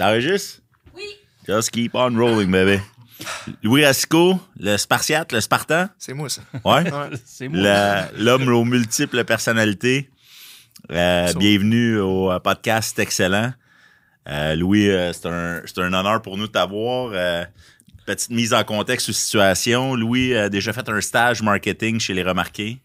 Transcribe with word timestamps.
T'enregistres? 0.00 0.62
Oui. 0.96 1.04
Just 1.46 1.70
keep 1.72 1.94
on 1.94 2.16
rolling, 2.16 2.50
baby. 2.50 2.80
Louis 3.62 3.84
Racicot, 3.84 4.40
le 4.58 4.78
Spartiate, 4.78 5.30
le 5.30 5.42
Spartan? 5.42 5.90
C'est 5.98 6.14
moi, 6.14 6.30
ça. 6.30 6.40
Ouais. 6.64 6.84
C'est 7.26 7.48
moi. 7.48 8.06
L'homme 8.16 8.48
aux 8.48 8.64
multiples 8.64 9.22
personnalités. 9.24 10.08
Euh, 10.90 11.30
bienvenue 11.34 11.98
au 11.98 12.30
euh, 12.30 12.38
podcast 12.38 12.98
excellent. 12.98 13.52
Euh, 14.26 14.54
Louis, 14.56 14.88
euh, 14.88 15.12
c'est 15.12 15.26
un, 15.26 15.60
c'est 15.66 15.80
un 15.80 15.92
honneur 15.92 16.22
pour 16.22 16.38
nous 16.38 16.46
de 16.46 16.52
t'avoir. 16.52 17.10
Euh, 17.12 17.44
petite 18.06 18.30
mise 18.30 18.54
en 18.54 18.64
contexte 18.64 19.08
ou 19.08 19.12
situation. 19.12 19.94
Louis 19.96 20.34
a 20.34 20.48
déjà 20.48 20.72
fait 20.72 20.88
un 20.88 21.02
stage 21.02 21.42
marketing 21.42 22.00
chez 22.00 22.14
Les 22.14 22.22
Remarqués. 22.22 22.80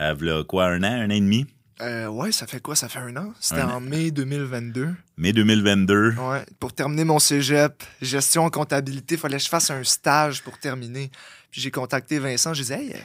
Euh, 0.00 0.14
v'là 0.14 0.42
quoi, 0.42 0.66
un 0.66 0.82
an, 0.82 1.00
un 1.00 1.06
an 1.06 1.10
et 1.10 1.20
demi? 1.20 1.46
Euh, 1.80 2.08
ouais, 2.08 2.30
ça 2.32 2.46
fait 2.46 2.60
quoi? 2.60 2.76
Ça 2.76 2.88
fait 2.88 2.98
un 2.98 3.16
an? 3.16 3.32
C'était 3.40 3.62
en 3.62 3.80
mai 3.80 4.10
2022. 4.10 4.94
Mai 5.16 5.32
2022. 5.32 6.10
Ouais. 6.12 6.44
Pour 6.58 6.72
terminer 6.74 7.04
mon 7.04 7.18
cégep, 7.18 7.82
gestion 8.02 8.44
en 8.44 8.50
comptabilité, 8.50 9.16
fallait 9.16 9.38
que 9.38 9.42
je 9.44 9.48
fasse 9.48 9.70
un 9.70 9.82
stage 9.84 10.42
pour 10.42 10.58
terminer. 10.58 11.10
Puis 11.50 11.60
j'ai 11.60 11.70
contacté 11.70 12.18
Vincent, 12.18 12.52
j'ai 12.54 12.64
dit, 12.64 12.72
hey, 12.72 12.92
euh, 12.92 12.98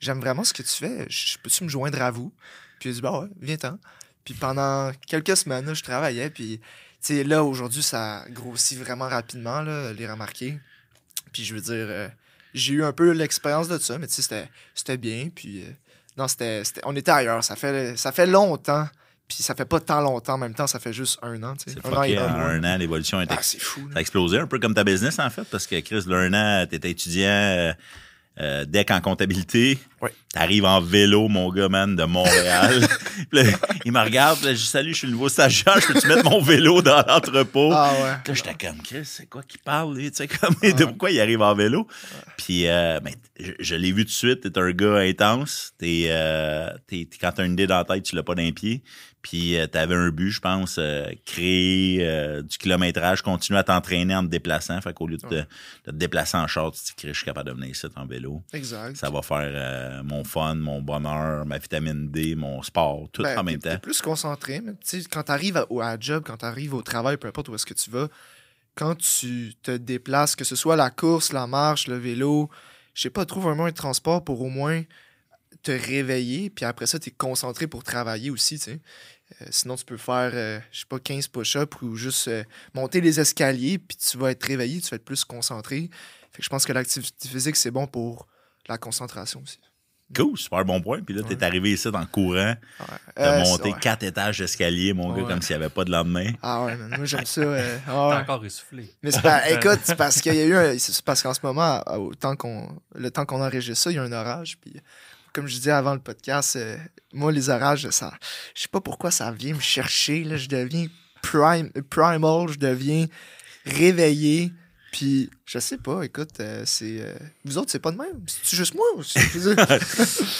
j'aime 0.00 0.20
vraiment 0.20 0.44
ce 0.44 0.52
que 0.52 0.62
tu 0.62 0.68
fais. 0.74 1.06
Je 1.08 1.38
peux-tu 1.42 1.64
me 1.64 1.68
joindre 1.68 2.00
à 2.02 2.10
vous? 2.10 2.32
Puis 2.80 2.90
il 2.90 2.92
a 2.92 2.94
dit, 2.96 3.00
bah 3.00 3.20
ouais, 3.20 3.28
viens-t'en. 3.40 3.78
Puis 4.24 4.34
pendant 4.34 4.92
quelques 5.06 5.36
semaines, 5.36 5.72
je 5.74 5.82
travaillais. 5.82 6.28
Puis, 6.28 6.58
tu 6.58 6.64
sais, 7.00 7.24
là, 7.24 7.42
aujourd'hui, 7.44 7.82
ça 7.82 8.24
grossit 8.30 8.78
vraiment 8.78 9.08
rapidement, 9.08 9.62
là, 9.62 9.92
les 9.94 10.06
remarquer. 10.06 10.58
Puis 11.32 11.44
je 11.44 11.54
veux 11.54 11.60
dire, 11.62 11.72
euh, 11.88 12.08
j'ai 12.52 12.74
eu 12.74 12.84
un 12.84 12.92
peu 12.92 13.10
l'expérience 13.12 13.68
de 13.68 13.78
ça, 13.78 13.96
mais 13.98 14.06
tu 14.06 14.14
sais, 14.14 14.22
c'était- 14.22 14.48
c'était 14.74 14.96
bien. 14.98 15.30
Puis, 15.34 15.62
euh, 15.62 15.70
non, 16.18 16.28
c'était, 16.28 16.64
c'était- 16.64 16.80
on 16.84 16.94
était 16.96 17.10
ailleurs. 17.12 17.42
Ça 17.44 17.56
fait, 17.56 17.96
ça 17.96 18.12
fait 18.12 18.26
longtemps. 18.26 18.86
Puis 19.28 19.42
ça 19.42 19.54
fait 19.54 19.66
pas 19.66 19.78
tant 19.78 20.00
longtemps 20.00 20.34
en 20.34 20.38
même 20.38 20.54
temps, 20.54 20.66
ça 20.66 20.80
fait 20.80 20.92
juste 20.94 21.18
un 21.20 21.42
an, 21.42 21.54
tu. 21.54 21.64
C'est 21.70 21.84
Un 21.86 21.90
an 21.92 22.02
et 22.02 22.14
fucké, 22.16 22.18
un 22.18 22.64
an, 22.64 22.76
l'évolution 22.78 23.20
est 23.20 23.26
Ah, 23.30 23.34
ex- 23.34 23.48
c'est 23.52 23.60
fou. 23.60 23.80
là. 23.80 23.86
Ça 23.92 23.98
a 23.98 24.00
explosé 24.00 24.38
un 24.38 24.46
peu 24.46 24.58
comme 24.58 24.72
ta 24.74 24.84
business, 24.84 25.18
en 25.18 25.28
fait, 25.28 25.44
parce 25.44 25.66
que 25.66 25.78
Chris, 25.80 26.02
là, 26.06 26.16
un 26.16 26.32
an, 26.32 26.66
t'étais 26.66 26.90
étudiant 26.92 27.28
euh, 27.28 27.72
euh, 28.40 28.64
deck 28.64 28.90
en 28.90 29.02
comptabilité. 29.02 29.78
T'arrives 30.32 30.64
en 30.64 30.80
vélo, 30.80 31.28
mon 31.28 31.50
gars, 31.50 31.68
man, 31.68 31.96
de 31.96 32.04
Montréal. 32.04 32.86
Puis 33.30 33.42
là, 33.42 33.50
il 33.84 33.92
me 33.92 34.00
regarde, 34.00 34.36
puis 34.38 34.46
là, 34.46 34.54
je 34.54 34.58
dis 34.58 34.64
Salut, 34.66 34.92
je 34.92 34.98
suis 34.98 35.06
le 35.06 35.12
nouveau 35.14 35.28
stagiaire, 35.28 35.80
je 35.80 35.92
peux-tu 35.92 36.06
mettre 36.06 36.24
mon 36.30 36.40
vélo 36.40 36.82
dans 36.82 37.02
l'entrepôt? 37.06 37.70
Ah 37.72 37.92
ouais. 38.02 38.12
Puis 38.24 38.32
Là, 38.34 38.34
j'étais 38.44 38.66
comme, 38.68 38.82
Chris, 38.82 39.04
c'est 39.04 39.26
quoi 39.26 39.42
qui 39.42 39.58
parle, 39.58 39.96
lui? 39.96 40.10
Tu 40.10 40.18
sais, 40.18 40.28
comme, 40.28 40.54
de 40.62 40.84
pourquoi 40.84 41.10
il 41.10 41.20
arrive 41.20 41.42
en 41.42 41.54
vélo? 41.54 41.86
Puis, 42.36 42.68
euh, 42.68 43.00
ben, 43.00 43.12
je, 43.40 43.52
je 43.58 43.74
l'ai 43.74 43.90
vu 43.92 44.04
tout 44.04 44.10
de 44.10 44.14
suite, 44.14 44.40
t'es 44.42 44.58
un 44.58 44.70
gars 44.70 44.98
intense. 44.98 45.72
T'es, 45.78 46.04
euh, 46.08 46.70
t'es- 46.86 47.08
t'es- 47.10 47.18
quand 47.20 47.32
t'as 47.32 47.44
une 47.44 47.54
idée 47.54 47.66
dans 47.66 47.78
la 47.78 47.84
tête, 47.84 48.04
tu 48.04 48.14
l'as 48.14 48.22
pas 48.22 48.34
d'un 48.34 48.52
pied. 48.52 48.82
Puis, 49.20 49.56
euh, 49.56 49.66
t'avais 49.66 49.96
un 49.96 50.10
but, 50.10 50.30
je 50.30 50.40
pense, 50.40 50.76
euh, 50.78 51.04
créer 51.26 51.98
du 52.42 52.56
kilométrage, 52.58 53.22
continuer 53.22 53.58
à 53.58 53.64
t'entraîner 53.64 54.14
en 54.14 54.22
te 54.22 54.28
déplaçant. 54.30 54.80
Fait 54.80 54.92
qu'au 54.94 55.06
lieu 55.08 55.16
de 55.16 55.22
te, 55.26 55.34
de 55.34 55.44
te 55.86 55.90
déplacer 55.90 56.36
en 56.36 56.46
short, 56.46 56.74
tu 56.76 56.94
te 56.94 57.00
dis, 57.00 57.08
je 57.08 57.16
suis 57.16 57.24
capable 57.24 57.48
de 57.50 57.54
venir 57.54 57.70
ici 57.70 57.86
en 57.96 58.06
vélo. 58.06 58.42
Exact. 58.52 58.96
Ça 58.96 59.10
va 59.10 59.22
faire 59.22 59.50
euh, 59.88 60.02
mon 60.02 60.22
fun, 60.24 60.54
mon 60.54 60.80
bonheur, 60.82 61.44
ma 61.46 61.58
vitamine 61.58 62.10
D, 62.10 62.34
mon 62.34 62.62
sport, 62.62 63.08
tout 63.12 63.22
Ben, 63.22 63.38
en 63.38 63.42
même 63.42 63.58
t'es- 63.58 63.68
t'es 63.70 63.74
temps. 63.76 63.80
plus 63.80 64.00
concentré, 64.02 64.60
mais 64.60 64.72
tu 64.74 65.00
sais, 65.02 65.08
quand 65.10 65.22
t'arrives 65.24 65.56
à, 65.56 65.66
au- 65.70 65.80
à 65.80 65.94
la 65.94 66.00
job, 66.00 66.22
quand 66.26 66.36
t'arrives 66.36 66.74
au 66.74 66.82
travail, 66.82 67.16
peu 67.16 67.28
importe 67.28 67.48
où 67.48 67.54
est-ce 67.54 67.66
que 67.66 67.74
tu 67.74 67.90
vas, 67.90 68.08
quand 68.74 68.94
tu 68.96 69.54
te 69.62 69.70
déplaces, 69.76 70.36
que 70.36 70.44
ce 70.44 70.54
soit 70.56 70.76
la 70.76 70.90
course, 70.90 71.32
la 71.32 71.46
marche, 71.46 71.88
le 71.88 71.96
vélo, 71.96 72.48
je 72.94 73.02
sais 73.02 73.10
pas, 73.10 73.24
trouve 73.26 73.48
un 73.48 73.54
moyen 73.54 73.72
de 73.72 73.76
transport 73.76 74.22
pour 74.24 74.40
au 74.42 74.48
moins 74.48 74.82
te 75.62 75.72
réveiller, 75.72 76.50
puis 76.50 76.64
après 76.64 76.86
ça, 76.86 76.98
t'es 76.98 77.10
concentré 77.10 77.66
pour 77.66 77.82
travailler 77.82 78.30
aussi, 78.30 78.58
tu 78.58 78.64
sais. 78.66 78.80
Euh, 79.42 79.46
sinon, 79.50 79.76
tu 79.76 79.84
peux 79.84 79.96
faire, 79.96 80.30
euh, 80.32 80.60
je 80.70 80.80
sais 80.80 80.86
pas, 80.88 80.98
15 81.00 81.26
push-ups 81.28 81.82
ou 81.82 81.96
juste 81.96 82.28
euh, 82.28 82.44
monter 82.74 83.00
les 83.00 83.18
escaliers, 83.20 83.78
puis 83.78 83.96
tu 83.96 84.16
vas 84.18 84.30
être 84.30 84.44
réveillé, 84.44 84.80
tu 84.80 84.88
vas 84.90 84.96
être 84.96 85.04
plus 85.04 85.24
concentré. 85.24 85.90
Fait 86.32 86.38
que 86.38 86.42
je 86.44 86.48
pense 86.48 86.64
que 86.64 86.72
l'activité 86.72 87.28
physique, 87.28 87.56
c'est 87.56 87.70
bon 87.70 87.86
pour 87.86 88.26
la 88.68 88.78
concentration 88.78 89.42
aussi. 89.42 89.58
Cool, 90.16 90.38
super 90.38 90.64
bon 90.64 90.80
point. 90.80 91.00
Puis 91.02 91.14
là, 91.14 91.22
t'es 91.22 91.36
Ouais. 91.36 91.44
arrivé 91.44 91.72
ici 91.72 91.90
dans 91.90 92.00
le 92.00 92.06
courant. 92.06 92.54
Ouais. 92.54 92.56
T'as 93.14 93.40
Euh, 93.40 93.44
monté 93.44 93.74
quatre 93.78 94.02
étages 94.04 94.38
d'escalier, 94.38 94.92
mon 94.94 95.12
gars, 95.14 95.24
comme 95.24 95.42
s'il 95.42 95.56
n'y 95.56 95.62
avait 95.62 95.72
pas 95.72 95.84
de 95.84 95.90
lendemain. 95.90 96.30
Ah 96.42 96.64
ouais, 96.64 96.76
man, 96.76 96.94
moi 96.96 97.04
j'aime 97.04 97.26
ça. 97.26 97.40
euh, 97.42 97.78
ah 97.88 98.10
T'es 98.24 98.30
encore 98.32 98.44
essoufflé. 98.44 98.90
Mais 99.02 99.10
c'est 99.10 99.20
pas, 99.20 99.50
écoute, 99.50 99.80
c'est 99.84 99.96
parce 99.96 100.20
qu'il 100.22 100.34
y 100.34 100.40
a 100.40 100.44
eu 100.46 100.54
un- 100.56 100.78
c'est 100.78 101.02
parce 101.04 101.22
qu'en 101.22 101.34
ce 101.34 101.40
moment, 101.42 101.82
à- 101.84 101.98
au 101.98 102.14
temps 102.14 102.36
qu'on, 102.36 102.68
le 102.94 103.10
temps 103.10 103.26
qu'on 103.26 103.42
enregistre 103.42 103.82
ça, 103.82 103.90
il 103.90 103.96
y 103.96 103.98
a 103.98 104.02
un 104.02 104.12
orage. 104.12 104.56
Puis, 104.62 104.74
comme 105.34 105.46
je 105.46 105.56
disais 105.56 105.72
avant 105.72 105.92
le 105.92 106.00
podcast, 106.00 106.56
euh, 106.56 106.76
moi, 107.12 107.30
les 107.30 107.50
orages, 107.50 107.88
ça, 107.90 108.14
je 108.54 108.62
sais 108.62 108.68
pas 108.68 108.80
pourquoi 108.80 109.10
ça 109.10 109.30
vient 109.30 109.54
me 109.54 109.60
chercher. 109.60 110.24
Là, 110.24 110.36
je 110.38 110.48
deviens 110.48 110.86
prime, 111.22 111.70
primal, 111.90 112.48
je 112.48 112.58
deviens 112.58 113.06
réveillé. 113.66 114.52
Puis, 114.90 115.28
je 115.44 115.58
sais 115.58 115.76
pas, 115.76 116.02
écoute, 116.02 116.30
euh, 116.40 116.62
c'est. 116.64 117.00
euh, 117.00 117.12
vous 117.44 117.58
autres, 117.58 117.70
c'est 117.70 117.78
pas 117.78 117.90
de 117.92 117.98
même. 117.98 118.20
C'est 118.42 118.56
juste 118.56 118.74
moi 118.74 118.86
ou 118.96 119.02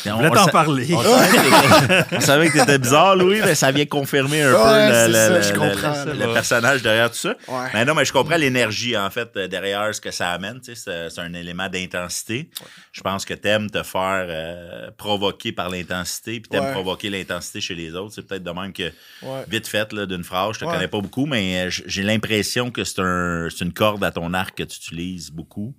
On, 0.07 0.25
on 0.27 0.31
t'en 0.31 0.47
parler? 0.49 0.89
on 2.13 2.21
savait, 2.21 2.49
que- 2.51 2.59
t'étais 2.59 2.79
bizarre, 2.79 3.17
Louis, 3.17 3.41
mais 3.45 3.55
ça 3.55 3.71
vient 3.73 3.85
confirmer 3.87 4.43
un 4.43 4.53
Ouais, 4.53 4.59
peu 4.89 4.93
le, 4.93 5.07
le- 5.09 5.13
ça, 5.13 5.29
le- 5.31 5.43
je 5.43 5.53
le- 5.53 5.59
comprends, 5.59 6.05
le- 6.05 6.13
là. 6.13 6.27
le 6.27 6.33
personnage 6.33 6.83
derrière 6.83 7.11
tout 7.11 7.17
ça. 7.19 7.35
Ouais. 7.47 7.69
Mais 7.75 7.85
non, 7.85 7.95
mais 7.95 8.05
je 8.05 8.13
comprends 8.13 8.37
l'énergie, 8.37 8.97
en 8.97 9.11
fait, 9.11 9.29
euh, 9.37 9.49
derrière 9.49 9.95
ce 9.95 10.01
que 10.01 10.11
ça 10.11 10.31
amène. 10.31 10.61
tu 10.61 10.75
sais, 10.75 10.81
C'est 10.83 11.11
c'est 11.11 11.21
un 11.21 11.33
élément 11.35 11.69
d'intensité. 11.69 12.51
Je 12.93 13.01
pense 13.03 13.25
que 13.25 13.35
t'aimes 13.35 13.71
te 13.71 13.83
faire 13.83 14.27
euh, 14.29 14.91
provoquer 14.97 15.53
par 15.53 15.69
l'intensité, 15.69 16.41
puis 16.41 16.49
t'aimes 16.49 16.65
Ouais. 16.65 16.73
provoquer 16.73 17.11
l'intensité 17.11 17.61
chez 17.61 17.75
les 17.75 17.95
autres. 17.95 18.15
C'est 18.15 18.23
peut-être 18.27 18.43
de 18.45 18.51
même 18.51 18.73
que, 18.73 18.91
Ouais. 19.23 19.45
vite 19.49 19.67
fait, 19.69 19.93
là, 19.93 20.07
d'une 20.07 20.25
phrase, 20.25 20.55
je 20.55 20.61
te 20.61 20.65
Ouais. 20.65 20.73
connais 20.73 20.89
pas 20.89 21.01
beaucoup, 21.01 21.27
mais 21.27 21.69
j'ai 21.71 22.03
l'impression 22.03 22.71
que 22.71 22.85
c'est 22.85 23.01
un, 23.01 23.49
c'est 23.51 23.65
une 23.65 23.73
corde 23.73 24.03
à 24.05 24.11
ton 24.11 24.33
que 24.47 24.63
tu 24.63 24.77
utilises 24.77 25.31
beaucoup. 25.31 25.75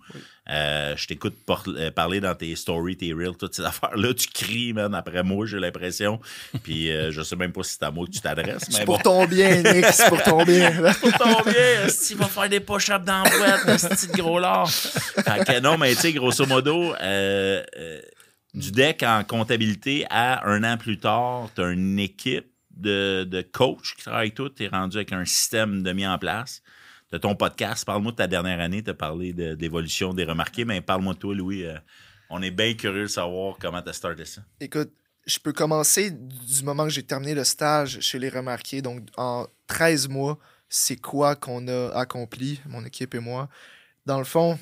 Euh, 0.50 0.96
je 0.96 1.08
t'écoute 1.08 1.36
euh, 1.68 1.92
parler 1.92 2.20
dans 2.20 2.34
tes 2.34 2.56
stories, 2.56 2.98
tes 2.98 3.14
reels, 3.14 3.38
toutes 3.38 3.56
ces 3.56 3.62
affaires-là. 3.66 4.14
Tu 4.14 4.28
cries, 4.28 4.74
man, 4.74 4.94
après 4.96 5.24
moi, 5.24 5.46
j'ai 5.46 5.60
l'impression. 5.60 6.20
Puis 6.64 6.92
euh, 6.92 7.12
je 7.12 7.22
sais 7.22 7.36
même 7.36 7.52
pas 7.52 7.64
si 7.64 7.78
c'est 7.80 7.86
à 7.86 7.92
moi 7.92 8.06
que 8.06 8.12
tu 8.12 8.22
t'adresses. 8.22 8.66
C'est 8.70 8.86
pour 8.86 8.98
bon. 8.98 9.04
ton 9.04 9.26
bien, 9.26 9.62
Nick, 9.62 9.86
c'est 9.86 10.10
pour 10.10 10.24
ton 10.24 10.44
bien. 10.44 10.72
Pour 11.00 11.14
ton 11.14 11.42
bien, 11.44 11.88
si 11.90 12.14
va 12.14 12.26
faire 12.26 12.50
des 12.50 12.60
push-ups 12.60 13.06
dans 13.06 13.24
la 13.24 13.30
boîte, 13.30 13.80
ce 13.80 13.88
petit 13.88 14.08
gros 14.08 14.40
lard. 14.40 14.70
Que 15.16 15.60
non, 15.60 15.78
mais 15.78 15.94
tu 15.96 16.02
sais, 16.02 16.14
grosso 16.14 16.46
modo, 16.46 16.94
euh, 16.96 17.64
du 18.54 18.72
deck 18.72 19.04
en 19.04 19.24
comptabilité 19.24 20.06
à 20.10 20.48
un 20.48 20.64
an 20.64 20.78
plus 20.78 20.98
tard, 20.98 21.50
tu 21.56 21.62
as 21.62 21.70
une 21.70 22.00
équipe 22.00 22.52
de, 22.72 23.26
de 23.30 23.42
coachs 23.42 23.96
qui 23.98 24.04
travaillent 24.04 24.34
toi. 24.34 24.50
Tu 24.56 24.64
es 24.64 24.68
rendu 24.68 24.98
avec 24.98 25.14
un 25.14 25.26
système 25.26 25.84
de 25.84 25.92
mis 25.92 26.08
en 26.08 26.18
place. 26.18 26.62
De 27.12 27.18
ton 27.18 27.36
podcast, 27.36 27.86
parle-moi 27.86 28.12
de 28.12 28.18
ta 28.18 28.28
dernière 28.28 28.60
année. 28.60 28.84
Tu 28.84 28.92
as 28.92 28.94
parlé 28.94 29.34
d'évolution 29.34 30.14
des 30.14 30.26
remarqués, 30.26 30.64
mais 30.64 30.80
parle-moi 30.80 31.16
de 31.16 31.20
toi, 31.20 31.34
Louis. 31.34 31.66
Euh, 31.66 31.76
on 32.30 32.40
est 32.44 32.52
bien 32.52 32.76
curieux 32.76 33.04
de 33.04 33.08
savoir 33.08 33.58
comment 33.60 33.82
tu 33.82 33.90
as 33.90 33.94
starté 33.94 34.26
ça. 34.26 34.42
Écoute, 34.60 34.92
je 35.26 35.40
peux 35.40 35.52
commencer 35.52 36.12
du 36.12 36.64
moment 36.64 36.84
que 36.84 36.92
j'ai 36.92 37.02
terminé 37.02 37.34
le 37.34 37.44
stage 37.44 38.00
chez 38.02 38.20
les 38.20 38.30
Remarqués. 38.30 38.84
Donc, 38.84 39.08
en 39.18 39.48
13 39.66 40.08
mois, 40.08 40.38
c'est 40.70 40.98
quoi 40.98 41.36
qu'on 41.36 41.68
a 41.68 41.90
accompli, 41.98 42.62
mon 42.68 42.86
équipe 42.86 43.16
et 43.16 43.20
moi? 43.20 43.50
Dans 44.06 44.20
le 44.20 44.26
fond, 44.26 44.60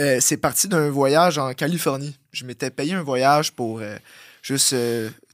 euh, 0.00 0.20
c'est 0.20 0.38
parti 0.38 0.68
d'un 0.68 0.88
voyage 0.88 1.36
en 1.36 1.52
Californie. 1.52 2.18
Je 2.30 2.46
m'étais 2.46 2.70
payé 2.70 2.94
un 2.94 3.02
voyage 3.02 3.52
pour 3.52 3.80
euh, 3.80 3.98
juste 4.40 4.74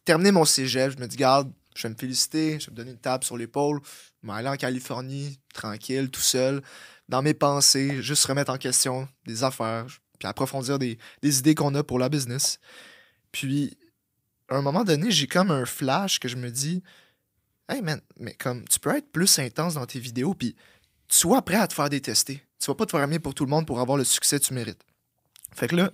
terminer 0.05 0.33
mon 0.33 0.45
cégep. 0.45 0.91
Je 0.91 0.99
me 0.99 1.06
dis, 1.06 1.17
garde, 1.17 1.53
je 1.77 1.85
vais 1.85 1.95
me 1.95 1.99
féliciter, 1.99 2.59
je 2.59 2.67
vais 2.67 2.73
me 2.73 2.77
donner 2.77 2.91
une 2.91 2.99
table 2.99 3.23
sur 3.23 3.37
l'épaule. 3.37 3.81
Je 4.23 4.29
vais 4.29 4.34
aller 4.34 4.49
en 4.49 4.56
Californie, 4.56 5.39
tranquille, 5.55 6.11
tout 6.11 6.21
seul, 6.21 6.62
dans 7.09 7.23
mes 7.23 7.34
pensées, 7.34 8.03
juste 8.03 8.25
remettre 8.25 8.53
en 8.53 8.59
question 8.59 9.09
des 9.27 9.45
affaires, 9.45 9.87
puis 10.19 10.29
approfondir 10.29 10.79
des, 10.79 10.99
des 11.23 11.39
idées 11.39 11.55
qu'on 11.55 11.75
a 11.75 11.83
pour 11.83 11.99
la 11.99 12.09
business. 12.09 12.59
Puis, 13.33 13.79
à 14.49 14.56
un 14.56 14.62
moment 14.62 14.84
donné, 14.84 15.11
j'ai 15.11 15.27
comme 15.27 15.51
un 15.51 15.65
flash 15.65 16.19
que 16.19 16.29
je 16.29 16.37
me 16.37 16.51
dis 16.51 16.83
Hey 17.69 17.83
man, 17.83 18.01
mais 18.19 18.33
comme 18.33 18.65
tu 18.67 18.81
peux 18.81 18.97
être 18.97 19.12
plus 19.12 19.39
intense 19.39 19.75
dans 19.75 19.84
tes 19.84 20.01
vidéos, 20.01 20.33
puis 20.33 20.56
sois 21.09 21.43
prêt 21.43 21.56
à 21.56 21.69
te 21.69 21.75
faire 21.75 21.91
détester. 21.91 22.43
Tu 22.59 22.67
vas 22.67 22.75
pas 22.75 22.87
te 22.87 22.93
faire 22.93 23.03
aimer 23.03 23.19
pour 23.19 23.35
tout 23.35 23.44
le 23.44 23.50
monde 23.50 23.67
pour 23.67 23.79
avoir 23.79 23.99
le 23.99 24.05
succès 24.05 24.41
que 24.41 24.44
tu 24.44 24.55
mérites. 24.55 24.82
Fait 25.55 25.69
que 25.69 25.76
là, 25.76 25.93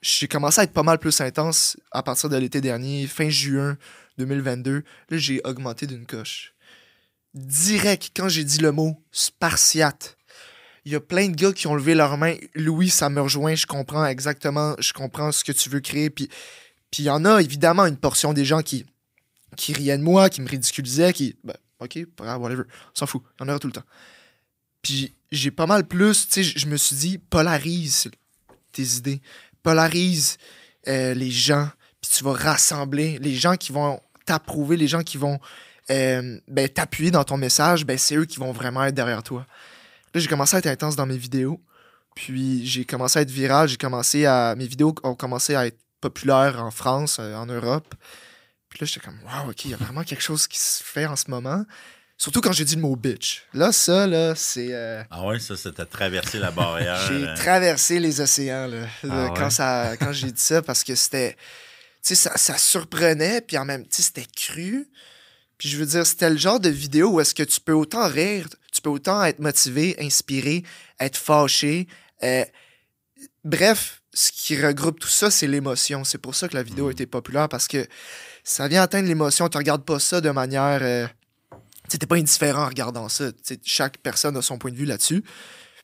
j'ai 0.00 0.26
commencé 0.26 0.60
à 0.60 0.64
être 0.64 0.72
pas 0.72 0.82
mal 0.82 0.98
plus 0.98 1.20
intense 1.20 1.76
à 1.90 2.02
partir 2.02 2.30
de 2.30 2.36
l'été 2.36 2.60
dernier, 2.60 3.06
fin 3.06 3.28
juin 3.28 3.76
2022. 4.18 4.84
Là, 5.10 5.18
j'ai 5.18 5.40
augmenté 5.44 5.86
d'une 5.86 6.06
coche. 6.06 6.54
Direct, 7.36 8.12
quand 8.16 8.28
j'ai 8.28 8.44
dit 8.44 8.58
le 8.58 8.72
mot 8.72 8.96
spartiate, 9.12 10.16
il 10.86 10.92
y 10.92 10.94
a 10.94 11.00
plein 11.00 11.28
de 11.28 11.34
gars 11.34 11.52
qui 11.52 11.66
ont 11.66 11.74
levé 11.74 11.94
leurs 11.94 12.16
mains. 12.16 12.36
Louis, 12.54 12.88
ça 12.88 13.10
me 13.10 13.20
rejoint, 13.20 13.54
je 13.54 13.66
comprends 13.66 14.06
exactement, 14.06 14.74
je 14.78 14.92
comprends 14.92 15.32
ce 15.32 15.44
que 15.44 15.52
tu 15.52 15.68
veux 15.68 15.80
créer. 15.80 16.10
Puis 16.10 16.28
il 16.98 17.04
y 17.04 17.10
en 17.10 17.24
a 17.26 17.42
évidemment 17.42 17.84
une 17.84 17.98
portion 17.98 18.32
des 18.32 18.46
gens 18.46 18.62
qui, 18.62 18.86
qui 19.56 19.74
riaient 19.74 19.98
de 19.98 20.02
moi, 20.02 20.30
qui 20.30 20.40
me 20.40 20.48
ridiculisaient, 20.48 21.12
qui. 21.12 21.36
Ben, 21.44 21.56
ok, 21.80 21.98
whatever. 22.18 22.62
On 22.62 22.98
s'en 22.98 23.06
fout. 23.06 23.22
Il 23.38 23.42
y 23.42 23.44
en 23.44 23.48
aura 23.50 23.58
tout 23.58 23.66
le 23.66 23.74
temps. 23.74 23.84
Puis 24.80 25.14
j'ai 25.30 25.50
pas 25.50 25.66
mal 25.66 25.86
plus, 25.86 26.28
tu 26.28 26.32
sais, 26.34 26.42
je 26.42 26.58
je 26.58 26.66
me 26.66 26.76
suis 26.76 26.96
dit, 26.96 27.18
polarise 27.18 28.10
tes 28.72 28.82
idées. 28.82 29.20
Polarise 29.62 30.38
euh, 30.88 31.12
les 31.12 31.30
gens. 31.30 31.68
Puis 32.00 32.12
tu 32.14 32.24
vas 32.24 32.32
rassembler 32.32 33.18
les 33.18 33.34
gens 33.34 33.56
qui 33.56 33.72
vont 33.72 34.00
t'approuver, 34.24 34.76
les 34.76 34.88
gens 34.88 35.02
qui 35.02 35.18
vont 35.18 35.38
euh, 35.90 36.38
ben, 36.48 36.68
t'appuyer 36.68 37.10
dans 37.10 37.24
ton 37.24 37.36
message, 37.36 37.84
ben, 37.84 37.96
c'est 37.98 38.16
eux 38.16 38.24
qui 38.24 38.38
vont 38.38 38.52
vraiment 38.52 38.84
être 38.84 38.94
derrière 38.94 39.22
toi. 39.22 39.46
Là, 40.14 40.20
j'ai 40.20 40.28
commencé 40.28 40.56
à 40.56 40.58
être 40.58 40.66
intense 40.66 40.96
dans 40.96 41.06
mes 41.06 41.18
vidéos. 41.18 41.60
Puis 42.14 42.66
j'ai 42.66 42.84
commencé 42.84 43.18
à 43.18 43.22
être 43.22 43.30
viral. 43.30 43.68
J'ai 43.68 43.76
commencé 43.76 44.24
à. 44.24 44.54
Mes 44.56 44.66
vidéos 44.66 44.94
ont 45.02 45.14
commencé 45.14 45.54
à 45.54 45.66
être 45.66 45.78
populaires 46.00 46.62
en 46.62 46.70
France, 46.70 47.18
euh, 47.20 47.34
en 47.34 47.46
Europe. 47.46 47.94
Puis 48.68 48.78
là, 48.80 48.86
j'étais 48.86 49.00
comme, 49.04 49.18
wow, 49.24 49.50
OK, 49.50 49.64
il 49.66 49.72
y 49.72 49.74
a 49.74 49.76
vraiment 49.76 50.02
quelque 50.02 50.22
chose 50.22 50.46
qui 50.46 50.58
se 50.58 50.82
fait 50.82 51.06
en 51.06 51.16
ce 51.16 51.30
moment. 51.30 51.64
Surtout 52.18 52.40
quand 52.40 52.52
j'ai 52.52 52.64
dit 52.64 52.76
le 52.76 52.80
mot 52.80 52.96
bitch. 52.96 53.42
Là, 53.52 53.72
ça, 53.72 54.06
là, 54.06 54.34
c'est. 54.34 54.68
euh, 54.72 55.02
Ah 55.10 55.26
ouais, 55.26 55.38
ça, 55.38 55.54
c'était 55.56 55.84
traverser 55.84 56.38
la 56.38 56.50
barrière. 56.50 56.98
j'ai 57.08 57.26
euh, 57.26 57.36
traversé 57.36 57.98
les 58.00 58.22
océans 58.22 58.66
là, 58.66 58.86
Ah 59.02 59.06
là, 59.06 59.34
quand, 59.36 59.50
ça, 59.50 59.96
quand 59.98 60.12
j'ai 60.12 60.32
dit 60.32 60.40
ça 60.40 60.62
parce 60.62 60.82
que 60.82 60.94
c'était. 60.94 61.34
Tu 62.02 62.14
sais, 62.14 62.14
ça, 62.14 62.36
ça 62.38 62.56
surprenait, 62.56 63.42
puis 63.42 63.58
en 63.58 63.66
même 63.66 63.82
temps, 63.82 63.88
c'était 63.90 64.24
cru. 64.34 64.88
Puis 65.58 65.68
je 65.68 65.76
veux 65.78 65.86
dire, 65.86 66.06
c'était 66.06 66.30
le 66.30 66.36
genre 66.36 66.60
de 66.60 66.68
vidéo 66.68 67.12
où 67.12 67.20
est-ce 67.20 67.34
que 67.34 67.42
tu 67.42 67.60
peux 67.60 67.72
autant 67.72 68.08
rire, 68.08 68.48
tu 68.72 68.82
peux 68.82 68.90
autant 68.90 69.24
être 69.24 69.38
motivé, 69.38 69.96
inspiré, 69.98 70.62
être 71.00 71.16
fâché. 71.16 71.86
euh, 72.22 72.44
bref, 73.44 74.02
ce 74.12 74.32
qui 74.32 74.60
regroupe 74.60 74.98
tout 74.98 75.08
ça, 75.08 75.30
c'est 75.30 75.46
l'émotion. 75.46 76.02
C'est 76.04 76.18
pour 76.18 76.34
ça 76.34 76.48
que 76.48 76.54
la 76.54 76.62
vidéo 76.62 76.88
a 76.88 76.90
été 76.90 77.06
populaire 77.06 77.48
parce 77.48 77.68
que 77.68 77.86
ça 78.44 78.66
vient 78.66 78.82
atteindre 78.82 79.08
l'émotion. 79.08 79.48
Tu 79.48 79.58
regardes 79.58 79.84
pas 79.84 79.98
ça 79.98 80.20
de 80.20 80.30
manière. 80.30 80.80
Euh, 80.82 81.06
tu 81.90 81.98
t'es 81.98 82.06
pas 82.06 82.16
indifférent 82.16 82.62
en 82.62 82.68
regardant 82.68 83.08
ça. 83.08 83.30
Chaque 83.62 83.98
personne 83.98 84.36
a 84.36 84.42
son 84.42 84.58
point 84.58 84.70
de 84.70 84.76
vue 84.76 84.86
là-dessus. 84.86 85.22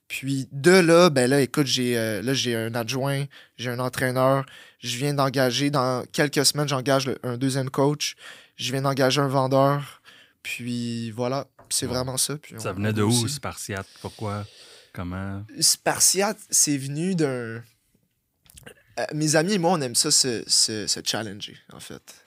Puis 0.09 0.49
de 0.51 0.73
là, 0.73 1.11
ben 1.11 1.29
là, 1.29 1.41
écoute, 1.41 1.67
j'ai 1.67 1.97
euh, 1.97 2.23
là 2.23 2.35
j'ai 2.35 2.57
un 2.57 2.75
adjoint, 2.75 3.25
j'ai 3.57 3.71
un 3.71 3.79
entraîneur. 3.79 4.45
Je 4.79 4.97
viens 4.97 5.15
d'engager 5.15 5.71
dans 5.71 6.05
quelques 6.13 6.45
semaines, 6.45 6.69
j'engage 6.69 7.11
un 7.23 7.37
deuxième 7.37 7.71
coach. 7.71 8.17
Je 8.63 8.73
viens 8.73 8.83
d'engager 8.83 9.21
un 9.21 9.29
vendeur. 9.29 10.01
Puis 10.43 11.11
voilà, 11.13 11.47
c'est 11.69 11.87
Ouais. 11.87 11.93
vraiment 11.95 12.17
ça. 12.17 12.37
Puis 12.37 12.55
Ça 12.59 12.73
venait 12.73 12.93
de 12.93 13.03
où. 13.03 13.29
Spartiate? 13.29 13.87
Pourquoi? 14.01 14.45
Comment? 14.93 15.45
Spartiate, 15.61 16.39
c'est 16.51 16.77
venu 16.77 17.15
d'un. 17.15 17.63
Euh, 18.99 19.07
mes 19.15 19.37
amis 19.37 19.55
et 19.55 19.59
moi, 19.59 19.73
on 19.73 19.81
aime 19.81 19.95
ça 19.95 20.11
se, 20.11 20.45
se, 20.47 20.87
se 20.87 21.01
challenger, 21.05 21.57
en 21.73 21.81
fait. 21.81 22.27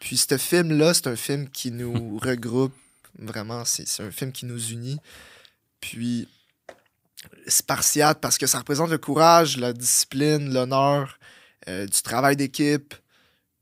Puis 0.00 0.16
ce 0.16 0.38
film-là, 0.38 0.94
c'est 0.94 1.06
un 1.08 1.16
film 1.16 1.50
qui 1.50 1.70
nous 1.70 2.18
regroupe, 2.22 2.74
vraiment, 3.18 3.64
c'est 3.66 3.84
un 4.02 4.10
film 4.10 4.32
qui 4.32 4.46
nous 4.46 4.70
unit. 4.70 4.98
Puis 5.80 6.26
Spartiate, 7.46 8.20
parce 8.20 8.38
que 8.38 8.46
ça 8.46 8.58
représente 8.58 8.90
le 8.90 8.98
courage, 8.98 9.56
la 9.58 9.72
discipline, 9.72 10.52
l'honneur, 10.52 11.18
euh, 11.68 11.86
du 11.86 12.00
travail 12.02 12.36
d'équipe, 12.36 12.94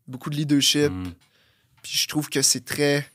beaucoup 0.06 0.30
de 0.30 0.36
leadership. 0.36 0.92
Hmm. 0.92 1.12
Puis 1.88 1.98
je 1.98 2.08
trouve 2.08 2.28
que 2.28 2.42
c'est 2.42 2.64
très. 2.64 3.08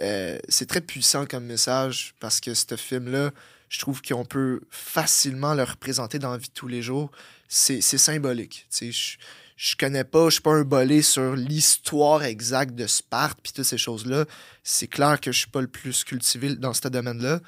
euh, 0.00 0.38
c'est 0.48 0.66
très 0.66 0.80
puissant 0.80 1.26
comme 1.26 1.44
message 1.44 2.14
parce 2.20 2.40
que 2.40 2.54
ce 2.54 2.76
film-là, 2.76 3.30
je 3.68 3.78
trouve 3.78 4.00
qu'on 4.02 4.24
peut 4.24 4.60
facilement 4.70 5.54
le 5.54 5.62
représenter 5.64 6.18
dans 6.18 6.30
la 6.32 6.38
vie 6.38 6.48
de 6.48 6.52
tous 6.54 6.68
les 6.68 6.82
jours. 6.82 7.10
C'est 7.48 7.80
c'est 7.80 7.98
symbolique. 7.98 8.66
Tu 8.70 8.76
sais, 8.76 8.92
je, 8.92 9.18
je 9.56 9.76
connais 9.76 10.04
pas, 10.04 10.26
je 10.26 10.34
suis 10.34 10.42
pas 10.42 10.52
un 10.52 10.62
bolé 10.62 11.02
sur 11.02 11.34
l'histoire 11.34 12.22
exacte 12.22 12.74
de 12.74 12.86
Sparte 12.86 13.38
puis 13.42 13.52
toutes 13.52 13.64
ces 13.64 13.78
choses-là. 13.78 14.24
C'est 14.62 14.86
clair 14.86 15.20
que 15.20 15.32
je 15.32 15.38
suis 15.40 15.50
pas 15.50 15.60
le 15.60 15.66
plus 15.68 16.04
cultivé 16.04 16.54
dans 16.56 16.74
ce 16.74 16.86
domaine-là. 16.88 17.40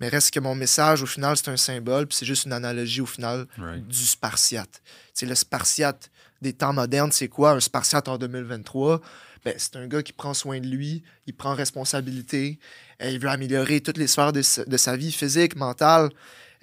Mais 0.00 0.08
reste 0.08 0.32
que 0.32 0.40
mon 0.40 0.54
message, 0.56 1.02
au 1.02 1.06
final, 1.06 1.36
c'est 1.36 1.48
un 1.48 1.56
symbole, 1.56 2.08
puis 2.08 2.16
c'est 2.16 2.26
juste 2.26 2.44
une 2.46 2.52
analogie, 2.52 3.00
au 3.00 3.06
final, 3.06 3.46
Right. 3.56 3.86
du 3.86 4.04
Spartiate. 4.04 4.82
C'est 5.14 5.26
le 5.26 5.34
Spartiate 5.36 6.10
des 6.40 6.52
temps 6.52 6.72
modernes, 6.72 7.12
c'est 7.12 7.28
quoi? 7.28 7.52
Un 7.52 7.60
Spartiate 7.60 8.08
en 8.08 8.18
2023? 8.18 9.00
Ben, 9.44 9.54
c'est 9.58 9.74
un 9.76 9.88
gars 9.88 10.02
qui 10.02 10.12
prend 10.12 10.34
soin 10.34 10.60
de 10.60 10.66
lui, 10.68 11.02
il 11.26 11.34
prend 11.34 11.54
responsabilité, 11.54 12.58
euh, 13.02 13.10
il 13.10 13.18
veut 13.18 13.28
améliorer 13.28 13.80
toutes 13.80 13.98
les 13.98 14.06
sphères 14.06 14.32
de, 14.32 14.40
sa- 14.42 14.64
de 14.64 14.76
sa 14.76 14.96
vie 14.96 15.10
physique, 15.10 15.56
mentale, 15.56 16.10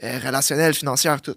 euh, 0.03 0.17
relationnelle, 0.19 0.73
financière, 0.73 1.21
tout. 1.21 1.35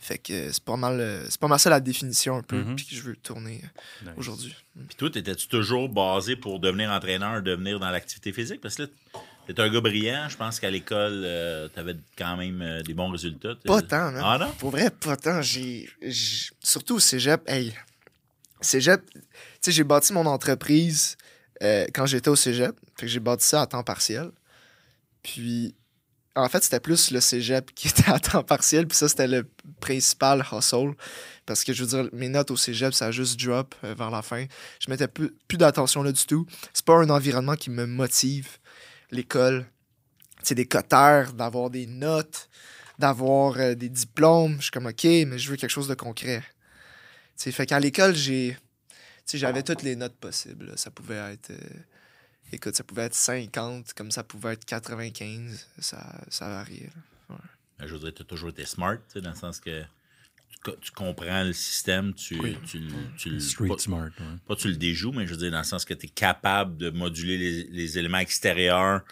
Fait 0.00 0.18
que 0.18 0.50
c'est 0.52 0.62
pas 0.64 0.76
mal 0.76 1.00
euh, 1.00 1.24
c'est 1.28 1.40
pas 1.40 1.48
mal 1.48 1.58
ça 1.58 1.70
la 1.70 1.80
définition 1.80 2.36
un 2.36 2.42
peu 2.42 2.56
Mhm. 2.62 2.76
puis 2.76 2.86
que 2.86 2.94
je 2.94 3.00
veux 3.02 3.16
tourner 3.16 3.62
Nice. 4.02 4.12
aujourd'hui. 4.16 4.54
Puis 4.86 4.96
toi, 4.96 5.08
étais-tu 5.14 5.48
toujours 5.48 5.88
basé 5.88 6.36
pour 6.36 6.60
devenir 6.60 6.90
entraîneur, 6.90 7.42
devenir 7.42 7.78
dans 7.80 7.90
l'activité 7.90 8.32
physique? 8.32 8.60
Parce 8.60 8.76
que 8.76 8.82
là, 8.82 8.88
t'es 9.46 9.60
un 9.60 9.68
gars 9.70 9.80
brillant. 9.80 10.28
Je 10.28 10.36
pense 10.36 10.60
qu'à 10.60 10.70
l'école, 10.70 11.26
t'avais 11.74 11.96
quand 12.16 12.36
même 12.36 12.60
euh, 12.62 12.82
des 12.82 12.92
bons 12.94 13.10
résultats. 13.10 13.54
Pas 13.64 13.80
tant, 13.82 14.12
man. 14.12 14.22
Ah 14.24 14.38
non? 14.38 14.52
Pour 14.58 14.70
vrai, 14.70 14.90
pas 14.90 15.16
tant. 15.16 15.40
J'ai, 15.42 15.88
surtout 16.62 16.96
au 16.96 17.00
cégep, 17.00 17.42
hey, 17.48 17.74
cégep, 18.60 19.02
sais, 19.60 19.72
j'ai 19.72 19.84
bâti 19.84 20.12
mon 20.12 20.26
entreprise 20.26 21.16
euh, 21.62 21.86
quand 21.94 22.06
j'étais 22.06 22.28
au 22.28 22.36
cégep. 22.36 22.74
Fait 22.96 23.06
que 23.06 23.12
j'ai 23.12 23.20
bâti 23.20 23.46
ça 23.46 23.62
à 23.62 23.66
temps 23.66 23.82
partiel. 23.82 24.30
Puis, 25.22 25.74
en 26.34 26.48
fait, 26.48 26.62
c'était 26.62 26.80
plus 26.80 27.10
le 27.10 27.20
cégep 27.20 27.74
qui 27.74 27.88
était 27.88 28.10
à 28.10 28.18
temps 28.18 28.42
partiel. 28.42 28.86
Puis 28.86 28.96
ça, 28.96 29.08
c'était 29.08 29.28
le 29.28 29.48
principal 29.80 30.44
hustle. 30.52 30.94
Parce 31.46 31.64
que 31.64 31.72
je 31.72 31.84
veux 31.84 31.88
dire, 31.88 32.10
mes 32.12 32.28
notes 32.28 32.50
au 32.50 32.56
cégep, 32.56 32.94
ça 32.94 33.06
a 33.06 33.10
juste 33.10 33.40
drop 33.40 33.74
euh, 33.84 33.94
vers 33.94 34.10
la 34.10 34.22
fin. 34.22 34.44
Je 34.80 34.90
mettais 34.90 35.08
plus, 35.08 35.30
plus 35.48 35.58
d'attention 35.58 36.02
là 36.02 36.12
du 36.12 36.24
tout. 36.26 36.46
C'est 36.72 36.84
pas 36.84 36.96
un 36.96 37.10
environnement 37.10 37.54
qui 37.54 37.70
me 37.70 37.86
motive. 37.86 38.58
L'école, 39.10 39.66
c'est 40.42 40.54
des 40.54 40.66
cotères, 40.66 41.32
d'avoir 41.32 41.70
des 41.70 41.86
notes 41.86 42.48
d'avoir 42.98 43.56
euh, 43.58 43.74
des 43.74 43.88
diplômes. 43.88 44.56
Je 44.58 44.64
suis 44.64 44.70
comme, 44.70 44.86
OK, 44.86 45.04
mais 45.04 45.38
je 45.38 45.50
veux 45.50 45.56
quelque 45.56 45.70
chose 45.70 45.88
de 45.88 45.94
concret. 45.94 46.42
Sais, 47.36 47.52
fait 47.52 47.66
qu'à 47.66 47.80
l'école, 47.80 48.14
j'ai. 48.14 48.56
J'avais 49.36 49.62
toutes 49.62 49.82
les 49.82 49.96
notes 49.96 50.16
possibles. 50.16 50.66
là. 50.66 50.76
Ça 50.76 50.90
pouvait 50.90 51.16
être. 51.32 51.50
euh, 51.50 51.56
Écoute, 52.50 52.74
ça 52.76 52.82
pouvait 52.82 53.02
être 53.02 53.14
50, 53.14 53.92
comme 53.92 54.10
ça 54.10 54.22
pouvait 54.24 54.54
être 54.54 54.64
95. 54.64 55.66
Ça, 55.80 56.18
ça 56.30 56.48
variait. 56.48 56.88
Ben, 57.28 57.36
Je 57.86 57.92
veux 57.92 57.98
dire, 58.00 58.14
tu 58.14 58.22
as 58.22 58.24
toujours 58.24 58.48
été 58.48 58.64
smart, 58.64 58.96
tu 58.96 59.02
sais, 59.14 59.20
dans 59.20 59.30
le 59.30 59.36
sens 59.36 59.60
que 59.60 59.82
tu, 59.82 60.58
co- 60.64 60.76
tu 60.80 60.90
comprends 60.92 61.44
le 61.44 61.52
système, 61.52 62.14
tu, 62.14 62.40
Oui. 62.40 62.56
tu, 62.66 62.78
le- 62.78 62.92
tu 63.18 63.28
le- 63.28 63.38
Street 63.40 63.68
pas, 63.68 63.76
smart, 63.76 64.06
ouais. 64.18 64.36
pas 64.46 64.56
tu 64.56 64.68
le 64.68 64.76
déjoues, 64.76 65.12
mais 65.12 65.26
je 65.26 65.32
veux 65.32 65.36
dire, 65.36 65.50
dans 65.50 65.58
le 65.58 65.64
sens 65.64 65.84
que 65.84 65.92
tu 65.92 66.06
es 66.06 66.08
capable 66.08 66.78
de 66.78 66.88
moduler 66.88 67.36
les, 67.36 67.64
les 67.64 67.98
éléments 67.98 68.18
extérieurs 68.18 69.02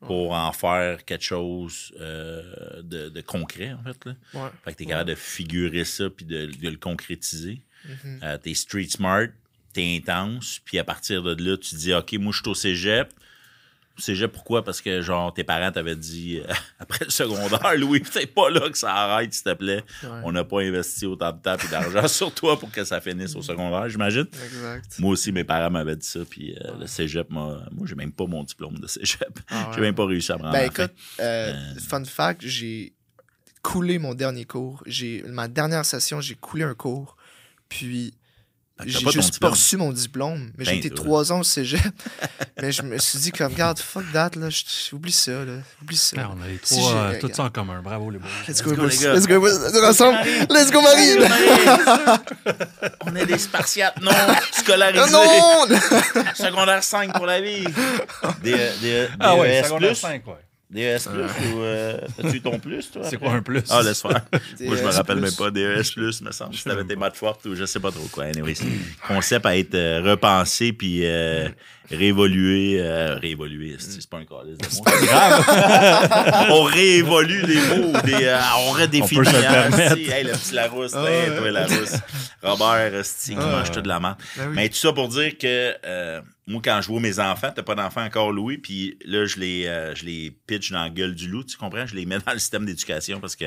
pour 0.00 0.32
en 0.34 0.52
faire 0.52 1.04
quelque 1.04 1.24
chose 1.24 1.92
euh, 1.98 2.80
de, 2.82 3.08
de 3.08 3.20
concret, 3.22 3.72
en 3.72 3.82
fait. 3.82 4.04
Là. 4.04 4.14
Ouais. 4.34 4.50
Fait 4.64 4.72
que 4.72 4.76
tu 4.76 4.82
es 4.84 4.86
capable 4.86 5.10
de 5.10 5.14
figurer 5.16 5.84
ça 5.84 6.08
puis 6.10 6.26
de, 6.26 6.46
de 6.46 6.68
le 6.68 6.76
concrétiser. 6.76 7.60
Mhm. 7.86 8.20
Euh, 8.22 8.38
t'es 8.38 8.54
street 8.54 8.88
smart, 8.90 9.26
t'es 9.74 10.00
intense, 10.02 10.60
puis 10.64 10.78
à 10.78 10.84
partir 10.84 11.22
de 11.22 11.34
là, 11.44 11.56
tu 11.58 11.74
dis 11.74 11.92
OK, 11.92 12.14
moi 12.14 12.32
je 12.32 12.38
suis 12.38 12.48
au 12.48 12.54
cégep. 12.54 13.12
Cégep, 13.96 14.32
pourquoi? 14.32 14.64
Parce 14.64 14.80
que 14.80 15.02
genre 15.02 15.32
tes 15.32 15.44
parents 15.44 15.70
t'avaient 15.70 15.94
dit 15.94 16.38
euh, 16.40 16.52
après 16.80 17.04
le 17.04 17.10
secondaire, 17.12 17.76
Louis, 17.76 18.02
c'est 18.10 18.26
pas 18.26 18.50
là 18.50 18.68
que 18.68 18.76
ça 18.76 18.92
arrête, 18.92 19.32
s'il 19.32 19.44
te 19.44 19.54
plaît. 19.54 19.84
Ouais. 20.02 20.08
On 20.24 20.32
n'a 20.32 20.42
pas 20.42 20.62
investi 20.62 21.06
autant 21.06 21.30
de 21.30 21.38
temps 21.40 21.56
et 21.56 21.68
d'argent 21.68 22.08
sur 22.08 22.34
toi 22.34 22.58
pour 22.58 22.72
que 22.72 22.82
ça 22.82 23.00
finisse 23.00 23.36
au 23.36 23.42
secondaire, 23.42 23.88
j'imagine. 23.88 24.26
Exact. 24.44 24.98
Moi 24.98 25.12
aussi, 25.12 25.30
mes 25.30 25.44
parents 25.44 25.70
m'avaient 25.70 25.94
dit 25.94 26.06
ça, 26.08 26.20
puis 26.28 26.56
euh, 26.56 26.76
le 26.80 26.88
cégep, 26.88 27.30
m'a- 27.30 27.60
moi, 27.70 27.86
j'ai 27.86 27.94
même 27.94 28.10
pas 28.12 28.26
mon 28.26 28.42
diplôme 28.42 28.78
de 28.80 28.86
cégep. 28.88 29.38
Ah 29.48 29.68
ouais. 29.68 29.74
J'ai 29.76 29.80
même 29.80 29.94
pas 29.94 30.06
réussi 30.06 30.32
à 30.32 30.38
me 30.38 30.42
rendre 30.42 30.54
Ben 30.54 30.66
écoute, 30.66 30.92
euh, 31.20 31.54
fun 31.78 32.04
fact, 32.04 32.42
j'ai 32.44 32.94
coulé 33.62 34.00
mon 34.00 34.14
dernier 34.14 34.44
cours. 34.44 34.82
J'ai 34.86 35.22
ma 35.28 35.46
dernière 35.46 35.84
session, 35.84 36.20
j'ai 36.20 36.34
coulé 36.34 36.64
un 36.64 36.74
cours. 36.74 37.16
Puis 37.68 38.12
j'ai 38.84 39.10
juste 39.10 39.38
pas 39.38 39.50
reçu 39.50 39.76
mon 39.76 39.92
diplôme. 39.92 40.50
Mais 40.58 40.64
j'ai 40.64 40.72
Ben, 40.72 40.78
été 40.78 40.90
toi. 40.90 41.04
trois 41.04 41.32
ans 41.32 41.40
au 41.40 41.44
cégep. 41.44 41.80
mais 42.60 42.72
je 42.72 42.82
me 42.82 42.98
suis 42.98 43.18
dit 43.20 43.30
comme, 43.32 43.52
regarde, 43.52 43.78
fuck 43.78 44.04
that, 44.12 44.30
là. 44.36 44.48
Oublie 44.92 45.12
ça, 45.12 45.30
là. 45.44 45.52
Oublie 45.80 45.96
ça. 45.96 46.16
Ah, 46.20 46.30
on 46.36 46.42
a 46.42 46.48
les 46.48 46.58
Si 46.62 46.76
trois, 46.78 46.90
j'ai- 47.10 47.16
euh, 47.16 47.20
tout 47.20 47.30
ça 47.32 47.44
en 47.44 47.50
commun. 47.50 47.80
Bravo, 47.82 48.10
les 48.10 48.18
boys. 48.18 48.28
Let's 48.48 48.58
Let's 48.58 48.62
go, 48.76 48.86
les 48.86 48.96
gars. 48.96 49.14
Let's 49.14 49.26
go, 49.28 49.40
boys. 49.40 49.88
Ensemble. 49.88 50.18
Let's 50.50 50.70
go, 50.72 50.80
Marie. 50.82 51.16
On 53.06 53.14
est 53.16 53.26
des 53.26 53.38
spartiates 53.38 54.00
non 54.02 54.10
scolarisés. 54.52 55.10
Non! 55.12 55.66
Secondaire 56.34 56.82
5 56.82 57.12
pour 57.14 57.26
la 57.26 57.40
vie. 57.40 57.64
Des, 58.42 58.52
des, 58.80 59.08
Ah 59.20 59.36
ouais, 59.36 59.60
DES+, 59.62 59.66
secondaire 59.66 59.96
5, 59.96 60.26
ouais. 60.26 60.34
DES+, 60.74 61.06
ou 61.08 61.60
euh, 61.62 61.96
as-tu 62.22 62.36
eu 62.36 62.40
ton 62.40 62.58
plus, 62.58 62.90
toi? 62.90 63.02
C'est 63.08 63.16
quoi 63.16 63.30
un 63.32 63.42
plus? 63.42 63.62
Ah, 63.70 63.82
laisse 63.82 64.02
faire. 64.02 64.22
Moi, 64.60 64.76
je 64.76 64.82
me 64.82 64.90
rappelle 64.90 65.20
même 65.20 65.32
pas. 65.32 65.50
DES+, 65.50 65.80
me 65.96 66.32
semble. 66.32 66.54
Si 66.54 66.64
t'avais 66.64 66.84
tes 66.84 66.96
maths 66.96 67.16
fortes 67.16 67.44
ou 67.46 67.54
je 67.54 67.64
sais 67.64 67.80
pas 67.80 67.90
trop 67.92 68.06
quoi. 68.12 68.24
Anyway, 68.24 68.54
c'est 68.54 68.66
concept 69.06 69.46
à 69.46 69.56
être 69.56 69.74
euh, 69.74 70.02
repensé 70.04 70.72
puis 70.72 71.06
euh, 71.06 71.48
réévolué. 71.90 72.78
euh, 72.80 73.14
réévolué, 73.16 73.76
c'est 73.78 73.92
c'est 74.00 74.10
pas 74.10 74.18
un 74.18 74.24
calice 74.24 74.58
de 74.58 74.66
mots? 74.74 74.84
on 76.50 76.62
réévolue 76.64 77.42
les 77.42 77.60
mots. 77.76 77.92
Des, 78.04 78.24
euh, 78.24 78.38
on 78.66 78.70
redéfinit. 78.72 79.20
On 79.20 79.24
peut 79.24 79.30
se 79.30 79.36
le 79.36 79.46
hein, 79.46 79.70
permettre. 79.70 79.96
Hey, 80.12 80.24
le 80.24 80.32
petit 80.32 80.54
Larousse, 80.54 80.94
hey, 80.94 81.36
toi, 81.36 81.50
Larousse. 81.50 81.92
Robert, 82.42 83.02
qui 83.02 83.34
Ah 83.38 83.46
mange 83.46 83.68
ouais. 83.68 83.74
tout 83.74 83.80
de 83.80 83.88
la 83.88 84.00
merde. 84.00 84.16
Ben 84.36 84.48
oui. 84.48 84.52
Mais 84.56 84.68
tout 84.68 84.74
ça 84.76 84.92
pour 84.92 85.08
dire 85.08 85.38
que 85.38 85.74
euh, 85.86 86.20
moi, 86.46 86.60
quand 86.64 86.80
je 86.82 86.88
vois 86.88 87.00
mes 87.00 87.18
enfants, 87.18 87.50
t'as 87.54 87.62
pas 87.62 87.74
d'enfants 87.74 88.04
encore, 88.04 88.30
Louis, 88.32 88.58
puis 88.58 88.98
là, 89.04 89.24
je 89.26 89.38
les, 89.38 89.66
euh, 89.66 89.94
je 89.94 90.04
les 90.04 90.30
pitch 90.46 90.70
dans 90.72 90.82
la 90.82 90.90
gueule 90.90 91.14
du 91.14 91.28
loup, 91.28 91.42
tu 91.44 91.56
comprends? 91.56 91.86
Je 91.86 91.94
les 91.94 92.04
mets 92.06 92.18
dans 92.18 92.32
le 92.32 92.38
système 92.38 92.66
d'éducation 92.66 93.20
parce 93.20 93.34
que, 93.36 93.46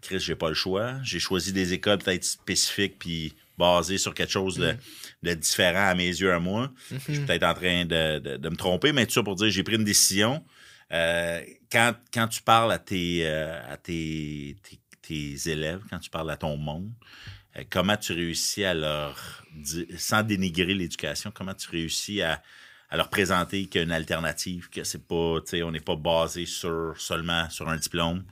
Chris, 0.00 0.18
j'ai 0.20 0.34
pas 0.34 0.48
le 0.48 0.54
choix. 0.54 0.96
J'ai 1.02 1.18
choisi 1.20 1.52
des 1.52 1.72
écoles 1.72 1.98
peut-être 1.98 2.24
spécifiques, 2.24 2.98
puis 2.98 3.32
basé 3.56 3.98
sur 3.98 4.12
quelque 4.14 4.32
chose 4.32 4.56
de, 4.56 4.74
de 5.22 5.34
différent 5.34 5.88
à 5.88 5.94
mes 5.94 6.08
yeux 6.08 6.32
à 6.32 6.40
moi. 6.40 6.72
Je 6.90 6.98
suis 6.98 7.18
Mhm. 7.20 7.26
peut-être 7.26 7.44
en 7.44 7.54
train 7.54 7.84
de, 7.84 8.18
de- 8.18 8.36
de 8.36 8.48
me 8.48 8.56
tromper, 8.56 8.92
mais 8.92 9.06
tout 9.06 9.12
ça 9.12 9.22
pour 9.22 9.36
dire 9.36 9.48
j'ai 9.50 9.62
pris 9.62 9.76
une 9.76 9.84
décision. 9.84 10.44
Euh, 10.92 11.40
quand, 11.70 11.94
quand 12.12 12.26
tu 12.28 12.42
parles 12.42 12.72
à 12.72 12.78
tes, 12.78 13.20
euh, 13.24 13.60
à 13.72 13.76
tes, 13.76 14.56
tes, 14.62 14.78
tes 15.00 15.50
élèves, 15.50 15.80
quand 15.88 15.98
tu 16.00 16.10
parles 16.10 16.30
à 16.30 16.36
ton 16.36 16.56
monde, 16.56 16.90
comment 17.70 17.96
tu 17.96 18.12
réussis 18.12 18.64
à 18.64 18.74
leur 18.74 19.44
sans 19.96 20.22
dénigrer 20.22 20.74
l'éducation, 20.74 21.32
comment 21.32 21.54
tu 21.54 21.70
réussis 21.70 22.22
à, 22.22 22.42
à 22.90 22.96
leur 22.96 23.08
présenter 23.08 23.66
qu'il 23.66 23.80
y 23.80 23.82
a 23.82 23.84
une 23.84 23.92
alternative, 23.92 24.68
que 24.70 24.84
c'est 24.84 25.06
pas, 25.06 25.40
on 25.62 25.70
n'est 25.70 25.80
pas 25.80 25.96
basé 25.96 26.46
sur 26.46 26.94
seulement 26.96 27.48
sur 27.50 27.68
un 27.68 27.76
diplôme, 27.76 28.24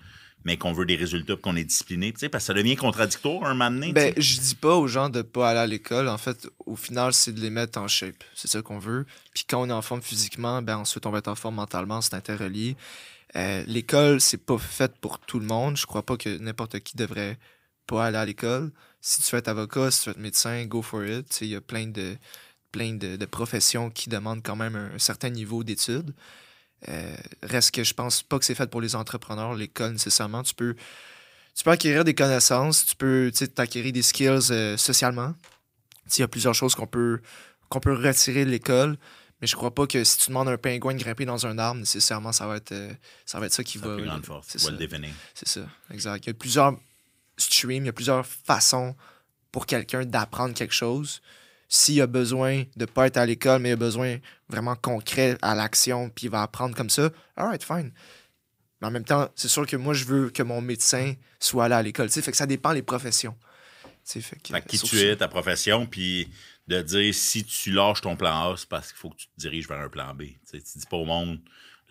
mais 0.45 0.57
qu'on 0.57 0.73
veut 0.73 0.87
des 0.87 0.97
résultats, 0.97 1.37
qu'on 1.37 1.57
est 1.57 1.64
discipliné, 1.64 2.12
tu 2.12 2.21
sais, 2.21 2.29
parce 2.29 2.45
que 2.45 2.47
ça 2.49 2.55
devient 2.55 2.76
contradictoire 2.76 3.45
un 3.45 3.55
moment 3.55 3.71
donné. 3.71 3.93
Ben, 3.93 4.12
je 4.17 4.41
dis 4.41 4.55
pas 4.55 4.75
aux 4.75 4.88
gens 4.88 5.09
de 5.09 5.23
pas 5.23 5.50
aller 5.50 5.61
à 5.61 5.67
l'école. 5.67 6.09
En 6.09 6.19
fait, 6.19 6.49
au 6.67 6.76
final, 6.76 7.12
c'est 7.12 7.33
de 7.33 7.41
les 7.41 7.50
mettre 7.50 7.79
en 7.79 7.88
shape. 7.88 8.25
C'est 8.35 8.49
ça 8.49 8.61
qu'on 8.62 8.79
veut. 8.79 9.07
Puis 9.35 9.45
quand 9.49 9.62
on 9.62 9.69
est 9.69 9.73
en 9.73 9.83
forme 9.83 10.02
physiquement, 10.02 10.61
ben 10.62 10.79
ensuite, 10.79 11.07
on 11.07 11.11
va 11.11 11.19
être 11.19 11.29
en 11.29 11.37
forme 11.37 11.57
mentalement. 11.57 12.00
C'est 12.00 12.14
interrelié. 12.14 12.76
Euh, 13.37 13.62
l'école, 13.67 14.21
c'est 14.21 14.45
pas 14.45 14.59
fait 14.59 14.93
pour 15.00 15.19
tout 15.21 15.38
le 15.38 15.47
monde. 15.47 15.76
Je 15.76 15.87
crois 15.87 16.02
pas 16.02 16.17
que 16.17 16.38
n'importe 16.38 16.81
qui 16.81 16.97
devrait 16.97 17.38
pas 17.87 18.07
aller 18.07 18.19
à 18.19 18.25
l'école. 18.25 18.73
Si 19.01 19.23
tu 19.23 19.31
veux 19.33 19.39
être 19.39 19.49
avocat, 19.49 19.91
si 19.91 20.03
tu 20.03 20.11
veux 20.11 20.12
être 20.12 20.21
médecin, 20.21 20.65
go 20.67 20.83
for 20.83 21.05
it. 21.05 21.41
Il 21.41 21.49
y 21.49 21.57
a 21.57 21.61
plein 21.61 21.87
de, 21.87 22.17
plein 22.73 22.95
de, 22.95 23.17
de 23.17 23.27
professions 23.27 23.91
qui 23.91 24.09
demandent 24.09 24.43
quand 24.43 24.57
même 24.57 24.75
un, 24.75 24.99
certain 24.99 25.29
niveau 25.29 25.62
d'études. 25.62 26.15
Euh, 26.89 27.17
reste 27.43 27.73
que 27.73 27.85
je 27.85 27.95
pense 27.95 28.23
pas 28.23 28.39
que 28.39 28.45
c'est 28.45 28.57
fait 28.57 28.69
pour 28.69 28.81
les 28.81 28.97
entrepreneurs, 28.97 29.55
l'école 29.55 29.93
nécessairement. 29.93 30.43
Tu 30.43 30.55
peux, 30.55 30.75
tu 31.55 31.62
peux 31.62 31.71
acquérir 31.71 32.05
des 32.05 32.15
connaissances, 32.15 32.87
tu 32.87 32.97
peux 32.97 33.31
t'acquérir 33.55 33.93
des 33.93 34.03
skills 34.03 34.51
euh, 34.51 34.77
socialement. 34.77 35.35
Il 36.17 36.21
y 36.21 36.23
a 36.23 36.29
plusieurs 36.29 36.55
choses 36.55 36.75
qu'on 36.75 36.89
peut, 36.89 37.21
qu'on 37.69 37.81
peut 37.81 37.95
retirer 37.95 38.45
de 38.45 38.51
l'école, 38.51 38.97
mais 39.41 39.47
je 39.47 39.55
crois 39.55 39.75
pas 39.75 39.87
que 39.87 40.03
si 40.03 40.19
tu 40.19 40.31
demandes 40.31 40.49
à 40.49 40.53
un 40.53 40.59
pingouin 40.59 40.95
de 40.95 40.99
grimper 40.99 41.25
dans 41.25 41.47
un 41.47 41.57
arbre, 41.59 41.81
nécessairement, 41.81 42.33
ça 42.33 42.47
va 42.47 42.57
être, 42.57 42.73
euh, 42.73 42.93
ça, 43.27 43.39
va 43.39 43.47
être 43.47 43.53
ça 43.53 43.62
qui 43.62 43.79
Ça 43.79 43.87
va. 43.87 43.97
c'est 44.47 44.59
ça. 44.59 44.71
C'est 45.35 45.49
ça, 45.49 45.67
exact. 45.93 46.25
Il 46.25 46.29
y 46.29 46.31
a 46.31 46.35
plusieurs 46.35 46.75
streams, 47.37 47.85
il 47.85 47.87
y 47.87 47.89
a 47.89 47.93
plusieurs 47.93 48.27
façons 48.27 48.95
pour 49.51 49.67
quelqu'un 49.67 50.05
d'apprendre 50.05 50.55
quelque 50.55 50.75
chose. 50.75 51.21
S'il 51.69 52.01
a 52.03 52.07
besoin 52.07 52.65
de 52.77 52.85
pas 52.85 53.07
être 53.07 53.17
à 53.17 53.25
l'école, 53.25 53.61
mais 53.61 53.71
il 53.71 53.73
a 53.73 53.77
besoin 53.77 54.19
vraiment 54.49 54.77
concret 54.77 55.39
à 55.41 55.55
l'action, 55.55 56.11
puis 56.11 56.27
il 56.27 56.31
va 56.31 56.43
apprendre 56.43 56.77
comme 56.77 56.91
ça, 56.91 57.11
alright, 57.37 57.62
fine. 57.65 57.93
Mais 58.81 58.89
en 58.89 58.91
même 58.91 59.05
temps, 59.05 59.31
c'est 59.35 59.49
sûr 59.49 59.67
que 59.67 59.77
moi, 59.77 59.95
je 59.95 60.05
veux 60.05 60.31
que 60.31 60.43
mon 60.43 60.61
médecin 60.61 61.15
soit 61.39 61.69
là 61.69 61.79
à 61.79 61.83
l'école. 61.83 62.11
Fait 62.11 62.31
que 62.31 62.37
ça 62.37 62.47
dépend 62.47 62.75
des 62.75 62.83
professions. 62.83 63.37
Fait 64.05 64.21
que, 64.21 64.53
Fait 64.53 64.67
qui 64.67 64.79
tu 64.79 64.99
es, 65.01 65.17
ta 65.17 65.29
profession, 65.29 65.87
puis 65.87 66.29
de 66.67 66.83
dire 66.83 67.15
si 67.15 67.45
tu 67.45 67.71
lâches 67.71 68.01
ton 68.01 68.17
plan 68.17 68.53
A, 68.53 68.57
c'est 68.57 68.69
parce 68.69 68.89
qu'il 68.89 68.99
faut 68.99 69.11
que 69.11 69.17
tu 69.17 69.27
te 69.29 69.33
diriges 69.41 69.69
vers 69.69 69.81
un 69.81 69.89
plan 69.89 70.12
B. 70.15 70.23
Tu 70.23 70.39
sais, 70.45 70.61
tu 70.61 70.79
dis 70.79 70.87
pas 70.87 70.97
au 70.97 71.05
monde 71.05 71.39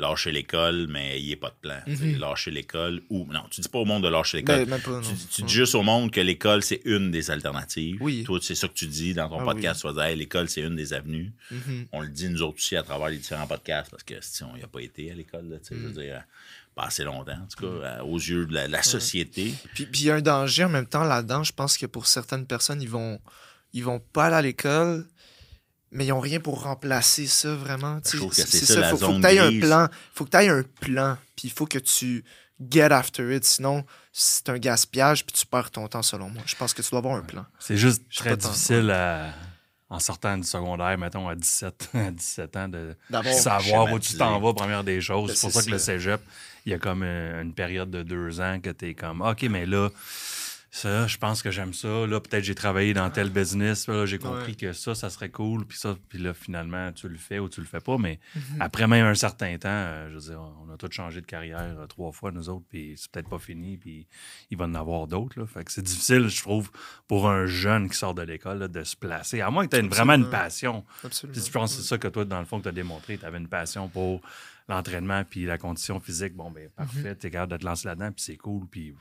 lâcher 0.01 0.31
l'école, 0.31 0.87
mais 0.89 1.19
il 1.21 1.27
n'y 1.27 1.33
a 1.33 1.37
pas 1.37 1.49
de 1.49 1.55
plan. 1.61 1.79
Mhm. 1.87 2.19
Lâcher 2.19 2.51
l'école 2.51 3.01
ou. 3.09 3.25
Non, 3.31 3.43
tu 3.49 3.61
dis 3.61 3.69
pas 3.69 3.79
au 3.79 3.85
monde 3.85 4.03
de 4.03 4.09
lâcher 4.09 4.37
l'école. 4.37 4.65
Ben, 4.65 4.79
tu, 4.83 4.89
Ouais. 4.89 5.01
dis 5.47 5.53
juste 5.53 5.75
au 5.75 5.83
monde 5.83 6.11
que 6.11 6.19
l'école, 6.19 6.63
c'est 6.63 6.81
une 6.85 7.11
des 7.11 7.31
alternatives. 7.31 7.97
Oui. 8.01 8.23
Toi, 8.23 8.39
c'est 8.41 8.55
ça 8.55 8.67
que 8.67 8.73
tu 8.73 8.87
dis 8.87 9.13
dans 9.13 9.29
ton 9.29 9.39
Ah 9.39 9.45
podcast. 9.45 9.81
Tu 9.81 9.87
vas 9.87 9.93
dire, 9.93 10.03
Hey, 10.03 10.15
l'école, 10.17 10.49
c'est 10.49 10.61
une 10.61 10.75
des 10.75 10.93
avenues. 10.93 11.31
Mhm. 11.51 11.85
On 11.93 12.01
le 12.01 12.09
dit 12.09 12.27
nous 12.29 12.41
autres 12.41 12.57
aussi 12.57 12.75
à 12.75 12.83
travers 12.83 13.07
les 13.09 13.17
différents 13.17 13.47
podcasts 13.47 13.89
parce 13.91 14.03
que 14.03 14.15
si 14.21 14.43
on 14.43 14.55
n'y 14.55 14.63
a 14.63 14.67
pas 14.67 14.81
été 14.81 15.11
à 15.11 15.13
l'école, 15.13 15.47
là, 15.49 15.57
tu 15.59 15.67
sais, 15.69 15.75
je 15.75 15.79
Mm. 15.79 15.91
veux 15.91 16.01
dire, 16.03 16.23
pas 16.75 16.83
assez 16.85 17.03
longtemps, 17.03 17.33
en 17.33 17.47
tout 17.53 17.61
cas, 17.65 17.67
euh, 17.67 18.01
aux 18.03 18.17
yeux 18.17 18.45
de 18.45 18.53
la, 18.53 18.67
la 18.67 18.81
société. 18.81 19.53
Puis 19.73 19.85
puis 19.85 20.01
il 20.01 20.05
y 20.07 20.09
a 20.09 20.15
un 20.15 20.21
danger 20.21 20.63
en 20.63 20.69
même 20.69 20.85
temps 20.87 21.03
là-dedans. 21.03 21.43
Je 21.43 21.51
pense 21.51 21.77
que 21.77 21.85
pour 21.85 22.07
certaines 22.07 22.45
personnes, 22.47 22.81
ils 22.81 22.89
vont, 22.89 23.19
ils 23.73 23.83
vont 23.83 23.99
pas 23.99 24.25
aller 24.27 24.35
à 24.37 24.41
l'école, 24.41 25.05
mais 25.91 26.05
ils 26.05 26.09
n'ont 26.09 26.19
rien 26.19 26.39
pour 26.39 26.63
remplacer 26.63 27.27
ça 27.27 27.53
vraiment. 27.55 27.99
Tu 28.01 28.11
sais, 28.11 28.17
trouve 28.17 28.29
que 28.29 28.35
c'est 28.35 28.65
ça, 28.65 28.79
la 28.79 28.89
faut, 28.89 28.97
que 28.97 29.21
tu 29.21 29.27
aies 29.27 29.39
un 29.39 29.49
grise. 29.49 29.61
plan. 29.61 29.87
faut 30.13 30.25
que 30.25 30.29
tu 30.31 30.37
aies 30.37 30.49
un 30.49 30.63
plan. 30.79 31.17
Puis 31.35 31.47
il 31.47 31.51
faut 31.51 31.65
que 31.65 31.79
tu 31.79 32.23
get 32.69 32.91
after 32.91 33.35
it. 33.35 33.43
Sinon, 33.43 33.85
c'est 34.13 34.47
un 34.49 34.57
gaspillage, 34.57 35.25
puis 35.25 35.33
tu 35.35 35.45
perds 35.45 35.71
ton 35.71 35.87
temps 35.87 36.01
selon 36.03 36.29
moi. 36.29 36.43
Je 36.45 36.55
pense 36.55 36.73
que 36.73 36.81
tu 36.81 36.89
dois 36.91 36.99
avoir 36.99 37.15
un 37.15 37.21
plan. 37.23 37.45
C'est 37.59 37.77
juste 37.77 38.03
Je 38.09 38.19
très 38.19 38.37
difficile 38.37 38.89
à- 38.91 39.33
en 39.89 39.99
sortant 39.99 40.37
du 40.37 40.45
secondaire, 40.45 40.97
mettons 40.97 41.27
à 41.27 41.35
17, 41.35 41.89
à 41.93 42.11
17 42.11 42.55
ans, 42.55 42.69
de 42.69 42.95
savoir 43.37 43.91
où 43.91 43.99
tu 43.99 44.15
t'en 44.15 44.39
vas, 44.39 44.53
première 44.53 44.83
des 44.85 45.01
choses. 45.01 45.29
Ben, 45.31 45.35
c'est 45.35 45.47
pour 45.47 45.51
ça 45.61 45.63
que 45.65 45.71
le 45.71 45.79
cégep, 45.79 46.21
il 46.65 46.71
y 46.71 46.75
a 46.75 46.79
comme 46.79 47.03
euh, 47.03 47.41
une 47.41 47.53
période 47.53 47.91
de 47.91 48.01
deux 48.01 48.39
ans 48.39 48.59
que 48.63 48.69
tu 48.69 48.89
es 48.89 48.93
comme, 48.93 49.21
OK, 49.21 49.41
mais 49.49 49.65
là, 49.65 49.89
ça, 50.73 51.05
je 51.05 51.17
pense 51.17 51.41
que 51.43 51.51
j'aime 51.51 51.73
ça. 51.73 52.07
Là, 52.07 52.21
peut-être 52.21 52.45
j'ai 52.45 52.55
travaillé 52.55 52.93
dans 52.93 53.09
tel 53.09 53.29
business. 53.29 53.87
Là, 53.87 54.05
j'ai 54.05 54.17
compris 54.17 54.51
Ouais. 54.51 54.55
que 54.55 54.71
ça, 54.71 54.95
ça 54.95 55.09
serait 55.09 55.29
cool. 55.29 55.65
Puis 55.65 55.77
ça, 55.77 55.97
puis 56.07 56.17
là, 56.17 56.33
finalement, 56.33 56.93
tu 56.93 57.09
le 57.09 57.17
fais 57.17 57.39
ou 57.39 57.49
tu 57.49 57.59
le 57.59 57.67
fais 57.67 57.81
pas. 57.81 57.97
Mais 57.97 58.19
Mhm. 58.35 58.61
après 58.61 58.87
même 58.87 59.05
un 59.05 59.13
certain 59.13 59.57
temps, 59.57 59.67
euh, 59.69 60.07
je 60.09 60.13
veux 60.15 60.31
dire, 60.31 60.41
on 60.65 60.73
a 60.73 60.77
tous 60.77 60.89
changé 60.91 61.19
de 61.19 61.25
carrière 61.25 61.75
euh, 61.77 61.87
trois 61.87 62.13
fois, 62.13 62.31
nous 62.31 62.47
autres, 62.47 62.65
puis 62.69 62.93
c'est 62.95 63.11
peut-être 63.11 63.27
pas 63.29 63.37
fini, 63.37 63.75
puis 63.75 64.07
il 64.49 64.57
va 64.57 64.63
en 64.63 64.73
avoir 64.75 65.07
d'autres. 65.07 65.37
là. 65.37 65.45
Fait 65.45 65.65
que 65.65 65.71
c'est 65.73 65.81
difficile, 65.81 66.29
je 66.29 66.41
trouve, 66.41 66.71
pour 67.05 67.29
un 67.29 67.45
jeune 67.47 67.89
qui 67.89 67.97
sort 67.97 68.15
de 68.15 68.21
l'école, 68.21 68.59
là, 68.59 68.67
de 68.69 68.83
se 68.85 68.95
placer. 68.95 69.41
À 69.41 69.49
moins 69.51 69.67
que 69.67 69.75
tu 69.75 69.83
aies 69.83 69.87
vraiment 69.87 70.13
une 70.13 70.29
passion. 70.29 70.85
Absolument. 71.03 71.33
Puis 71.37 71.45
je 71.45 71.51
pense 71.51 71.75
que 71.75 71.81
c'est 71.81 71.87
ça 71.87 71.97
que 71.97 72.07
toi, 72.07 72.23
dans 72.23 72.39
le 72.39 72.45
fond, 72.45 72.59
que 72.59 72.63
tu 72.63 72.69
as 72.69 72.71
démontré. 72.71 73.17
Tu 73.17 73.25
avais 73.25 73.39
une 73.39 73.49
passion 73.49 73.89
pour 73.89 74.21
l'entraînement 74.69 75.25
puis 75.29 75.43
la 75.45 75.57
condition 75.57 75.99
physique. 75.99 76.33
Bon, 76.33 76.49
ben 76.49 76.69
parfait, 76.69 77.13
tu 77.17 77.27
es 77.27 77.29
capable 77.31 77.51
de 77.51 77.57
te 77.57 77.65
lancer 77.65 77.89
là-dedans, 77.89 78.11
puis 78.13 78.23
c'est 78.23 78.37
cool. 78.37 78.65
Puis 78.71 78.93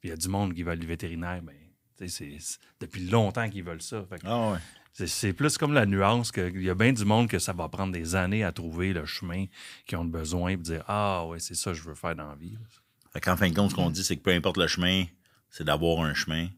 puis 0.00 0.08
il 0.08 0.10
y 0.10 0.12
a 0.12 0.16
du 0.16 0.28
monde 0.28 0.54
qui 0.54 0.62
veut 0.62 0.74
le 0.74 0.86
vétérinaire, 0.86 1.40
mais 1.44 1.56
sais, 1.98 2.08
c'est 2.08 2.36
c'est 2.40 2.58
depuis 2.80 3.06
longtemps 3.08 3.48
qu'ils 3.50 3.64
veulent 3.64 3.82
ça. 3.82 4.04
Fait 4.08 4.18
que 4.18 4.26
Ah 4.26 4.52
ouais. 4.52 4.58
c'est- 4.92 5.06
C'est 5.06 5.32
plus 5.32 5.56
comme 5.58 5.72
la 5.72 5.86
nuance 5.86 6.32
qu'il 6.32 6.62
y 6.62 6.70
a 6.70 6.74
bien 6.74 6.92
du 6.92 7.04
monde 7.04 7.28
que 7.28 7.38
ça 7.38 7.52
va 7.52 7.68
prendre 7.68 7.92
des 7.92 8.14
années 8.14 8.42
à 8.44 8.52
trouver 8.52 8.92
le 8.92 9.04
chemin 9.06 9.46
qu'ils 9.86 9.98
ont 9.98 10.04
besoin 10.04 10.54
pour 10.54 10.62
dire 10.64 10.84
Ah 10.88 11.24
ouais, 11.26 11.38
c'est 11.38 11.54
ça 11.54 11.72
que 11.72 11.76
je 11.76 11.82
veux 11.82 11.94
faire 11.94 12.16
dans 12.16 12.28
la 12.28 12.34
vie. 12.36 12.56
Fait 13.12 13.20
qu'en 13.20 13.36
fin 13.36 13.48
de 13.50 13.54
compte, 13.54 13.70
ce 13.70 13.74
qu'on 13.74 13.90
dit, 13.90 14.04
c'est 14.04 14.16
que 14.16 14.22
peu 14.22 14.30
importe 14.32 14.56
le 14.56 14.66
chemin, 14.68 15.04
c'est 15.50 15.64
d'avoir 15.64 16.00
un 16.04 16.14
chemin, 16.14 16.48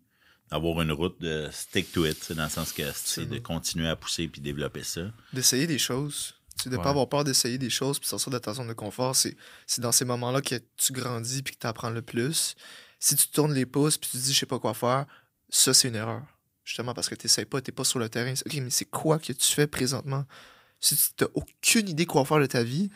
d'avoir 0.51 0.83
une 0.83 0.93
route, 0.93 1.19
de 1.21 1.49
stick 1.51 1.91
to 1.93 2.05
it, 2.07 2.19
c'est 2.23 2.35
dans 2.35 2.45
le 2.45 2.51
sens 2.51 2.73
que 2.73 2.83
c'est 2.95 3.27
de 3.27 3.39
continuer 3.39 3.89
à 3.89 3.97
pousser 3.97 4.29
puis 4.29 4.41
développer 4.43 4.83
ça. 4.85 5.01
D'essayer 5.33 5.67
des 5.67 5.79
choses. 5.79 6.35
De 6.67 6.77
Ouais. 6.77 6.83
pas 6.83 6.91
avoir 6.91 7.09
peur 7.09 7.25
d'essayer 7.25 7.57
des 7.59 7.71
choses 7.71 7.99
puis 7.99 8.07
sortir 8.07 8.31
de 8.31 8.39
ta 8.39 8.53
zone 8.53 8.69
de 8.69 8.75
confort. 8.75 9.17
C'est 9.17 9.35
c'est 9.67 9.81
dans 9.81 9.91
ces 9.93 10.05
moments-là 10.05 10.43
que 10.43 10.57
tu 10.77 10.93
grandis 10.93 11.43
puis 11.43 11.55
que 11.55 11.61
tu 11.61 11.67
apprends 11.67 11.91
le 11.91 12.03
plus. 12.03 12.55
Si 13.05 13.17
tu 13.17 13.27
tournes 13.29 13.53
les 13.53 13.67
pouces 13.67 13.99
puis 13.99 14.09
tu 14.11 14.17
te 14.17 14.23
dis 14.23 14.33
je 14.33 14.39
sais 14.39 14.47
pas 14.47 14.61
quoi 14.61 14.75
faire, 14.75 15.07
ça 15.49 15.75
c'est 15.75 15.89
une 15.89 15.97
erreur. 15.97 16.23
Justement 16.65 16.95
parce 16.95 17.09
que 17.09 17.17
tu 17.17 17.27
n'essayes 17.27 17.47
pas, 17.47 17.61
tu 17.61 17.71
n'es 17.71 17.75
pas 17.75 17.83
sur 17.83 17.99
le 17.99 18.09
terrain. 18.09 18.33
Ok, 18.47 18.55
mais 18.55 18.71
c'est 18.71 18.85
quoi 18.85 19.19
que 19.19 19.33
tu 19.33 19.53
fais 19.53 19.67
présentement? 19.67 20.25
Si 20.79 20.97
tu 20.97 21.25
n'as 21.25 21.31
aucune 21.35 21.89
idée 21.89 22.07
quoi 22.07 22.25
faire 22.25 22.39
de 22.39 22.47
ta 22.47 22.63
vie, 22.63 22.91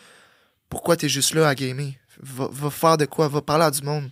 pourquoi 0.69 0.97
tu 0.97 1.07
es 1.07 1.09
juste 1.09 1.35
là 1.35 1.49
à 1.49 1.57
gamer? 1.57 1.95
Va, 2.21 2.47
va 2.53 2.71
faire 2.71 2.97
de 2.97 3.05
quoi? 3.07 3.27
Va 3.27 3.43
parler 3.43 3.65
à 3.65 3.71
du 3.73 3.83
monde. 3.83 4.09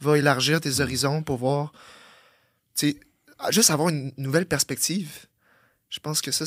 Va 0.00 0.18
élargir 0.18 0.60
tes 0.60 0.80
horizons 0.80 1.22
pour 1.22 1.38
voir. 1.38 1.72
Tu 2.76 2.90
sais, 2.90 3.00
juste 3.50 3.70
avoir 3.70 3.88
une 3.88 4.12
nouvelle 4.18 4.46
perspective. 4.46 5.26
Je 5.88 6.00
pense 6.00 6.20
que 6.20 6.30
ça, 6.30 6.44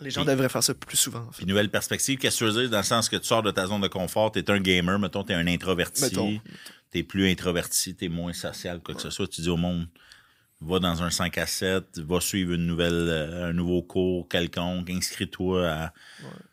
les 0.00 0.10
gens 0.10 0.22
Puis- 0.24 0.30
devraient 0.32 0.48
faire 0.50 0.62
ça 0.62 0.74
plus 0.74 0.96
souvent. 0.98 1.20
en 1.20 1.32
fait. 1.32 1.38
Puis 1.38 1.46
nouvelle 1.46 1.70
perspective, 1.70 2.18
qu'est-ce 2.18 2.40
que 2.40 2.44
tu 2.44 2.50
veux 2.52 2.60
dire? 2.62 2.70
Dans 2.70 2.78
le 2.78 2.84
sens 2.84 3.08
que 3.08 3.16
tu 3.16 3.26
sors 3.26 3.42
de 3.42 3.50
ta 3.50 3.66
zone 3.66 3.80
de 3.80 3.88
confort, 3.88 4.32
t'es 4.32 4.48
un 4.50 4.60
gamer, 4.60 4.98
mettons, 4.98 5.24
t'es 5.24 5.34
un 5.34 5.46
introverti, 5.46 6.02
Mettons. 6.02 6.40
T'es 6.90 7.02
plus 7.02 7.30
introverti, 7.30 7.94
t'es 7.94 8.08
moins 8.08 8.32
social, 8.32 8.80
quoi 8.80 8.94
que 8.94 9.00
ce 9.02 9.10
soit. 9.10 9.28
Tu 9.28 9.40
dis 9.42 9.48
au 9.48 9.56
monde, 9.56 9.86
va 10.60 10.78
dans 10.78 11.02
un 11.02 11.10
5 11.10 11.38
à 11.38 11.46
7, 11.46 11.98
va 12.00 12.20
suivre 12.20 12.52
une 12.52 12.66
nouvelle, 12.66 12.92
euh, 12.92 13.48
un 13.50 13.52
nouveau 13.52 13.82
cours 13.82 14.28
quelconque, 14.28 14.90
inscris-toi 14.90 15.68
à, 15.70 15.92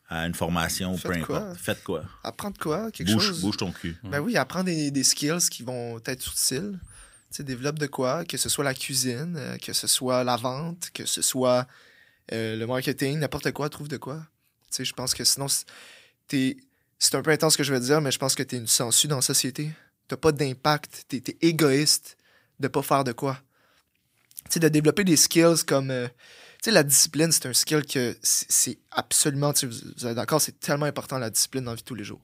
à 0.09 0.25
une 0.27 0.33
formation, 0.33 0.97
peu 0.97 1.11
Faites 1.13 1.25
quoi? 1.25 1.37
importe. 1.39 1.57
Faites 1.59 1.83
quoi? 1.83 2.03
Apprendre 2.23 2.57
quoi? 2.59 2.91
Quelque 2.91 3.11
Bouge, 3.11 3.27
chose? 3.27 3.41
bouge 3.41 3.57
ton 3.57 3.71
cul. 3.71 3.97
Ben 4.03 4.19
oui, 4.19 4.37
apprendre 4.37 4.65
des, 4.65 4.91
des 4.91 5.03
skills 5.03 5.49
qui 5.51 5.63
vont 5.63 5.99
être 6.05 6.25
utiles. 6.31 6.79
Tu 7.29 7.37
sais, 7.37 7.43
développe 7.43 7.77
de 7.79 7.87
quoi? 7.87 8.23
Que 8.23 8.37
ce 8.37 8.47
soit 8.47 8.63
la 8.63 8.73
cuisine, 8.73 9.35
euh, 9.37 9.57
que 9.57 9.73
ce 9.73 9.87
soit 9.87 10.23
la 10.23 10.37
vente, 10.37 10.91
que 10.93 11.05
ce 11.05 11.21
soit 11.21 11.67
euh, 12.31 12.55
le 12.55 12.65
marketing, 12.65 13.19
n'importe 13.19 13.51
quoi, 13.51 13.69
trouve 13.69 13.89
de 13.89 13.97
quoi. 13.97 14.25
Tu 14.71 14.77
sais, 14.77 14.85
je 14.85 14.93
pense 14.93 15.13
que 15.13 15.23
sinon, 15.25 15.47
c'est- 15.49 15.65
un 17.13 17.21
peu 17.21 17.31
intense 17.31 17.53
ce 17.53 17.57
que 17.57 17.63
je 17.63 17.73
veux 17.73 17.79
dire, 17.79 17.99
mais 18.01 18.11
je 18.11 18.17
pense 18.19 18.35
que 18.35 18.43
tu 18.43 18.55
es 18.55 18.59
une 18.59 18.67
sangsue 18.67 19.07
dans 19.07 19.17
la 19.17 19.21
société. 19.21 19.71
T'as 20.07 20.17
pas 20.17 20.31
d'impact. 20.31 21.05
Tu 21.09 21.17
es, 21.17 21.37
égoïste 21.41 22.17
de 22.59 22.67
pas 22.67 22.81
faire 22.81 23.03
de 23.03 23.11
quoi. 23.11 23.39
Tu 24.45 24.53
sais, 24.53 24.59
de 24.59 24.69
développer 24.69 25.03
des 25.03 25.17
skills 25.17 25.63
comme. 25.65 25.91
euh, 25.91 26.07
tu 26.07 26.69
sais, 26.69 26.71
la 26.71 26.83
discipline, 26.83 27.31
c'est 27.31 27.45
un 27.45 27.53
skill 27.53 27.85
que 27.85 28.17
c'est 28.21 28.79
absolument. 28.91 29.53
tu 29.53 29.67
vous 29.67 30.07
êtes 30.07 30.15
d'accord, 30.15 30.41
c'est 30.41 30.59
tellement 30.59 30.85
important 30.85 31.19
la 31.19 31.29
discipline 31.29 31.63
dans 31.63 31.71
la 31.71 31.75
vie 31.75 31.83
de 31.83 31.87
tous 31.87 31.95
les 31.95 32.03
jours. 32.03 32.21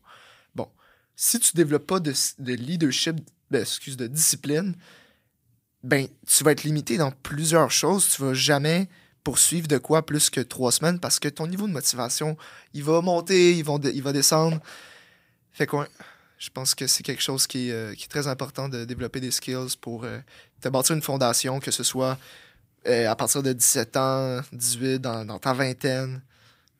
Bon, 0.56 0.68
si 1.16 1.40
tu 1.40 1.52
développes 1.54 1.86
pas 1.86 2.00
de, 2.00 2.14
de 2.40 2.54
leadership, 2.54 3.18
ben, 3.52 3.62
excuse, 3.62 3.96
de 3.96 4.08
discipline, 4.08 4.76
ben, 5.84 6.08
tu 6.26 6.44
vas 6.44 6.52
être 6.52 6.64
limité 6.64 6.98
dans 6.98 7.12
plusieurs 7.12 7.70
choses. 7.70 8.10
Tu 8.10 8.22
vas 8.22 8.34
jamais 8.34 8.90
poursuivre 9.24 9.68
de 9.68 9.78
quoi 9.78 10.06
plus 10.06 10.30
que 10.30 10.42
trois 10.42 10.72
semaines 10.72 11.00
parce 11.00 11.20
que 11.20 11.28
ton 11.28 11.48
niveau 11.48 11.68
de 11.68 11.72
motivation, 11.72 12.38
il 12.74 12.84
va 12.84 13.02
monter, 13.02 13.58
il 13.58 13.64
va, 13.64 13.76
il 13.84 14.02
va 14.02 14.14
descendre. 14.14 14.60
Fait 15.52 15.68
quoi? 15.68 15.88
Je 16.44 16.50
pense 16.50 16.76
que 16.76 16.88
c'est 16.88 17.04
quelque 17.04 17.22
chose 17.24 17.48
qui 17.48 17.70
est, 17.70 17.72
euh, 17.72 17.94
qui 17.96 18.04
est 18.04 18.10
très 18.10 18.28
important 18.28 18.68
de 18.68 18.84
développer 18.84 19.22
des 19.22 19.32
skills 19.32 19.78
pour 19.80 20.04
euh, 20.04 20.20
te 20.60 20.68
bâtir 20.68 20.94
une 20.94 21.02
fondation, 21.02 21.62
que 21.62 21.72
ce 21.72 21.84
soit 21.86 22.18
euh, 22.86 23.10
à 23.10 23.16
partir 23.16 23.42
de 23.42 23.54
17 23.54 23.96
ans, 23.96 24.42
18, 24.52 25.00
dans, 25.00 25.24
dans 25.24 25.40
ta 25.40 25.54
vingtaine. 25.54 26.22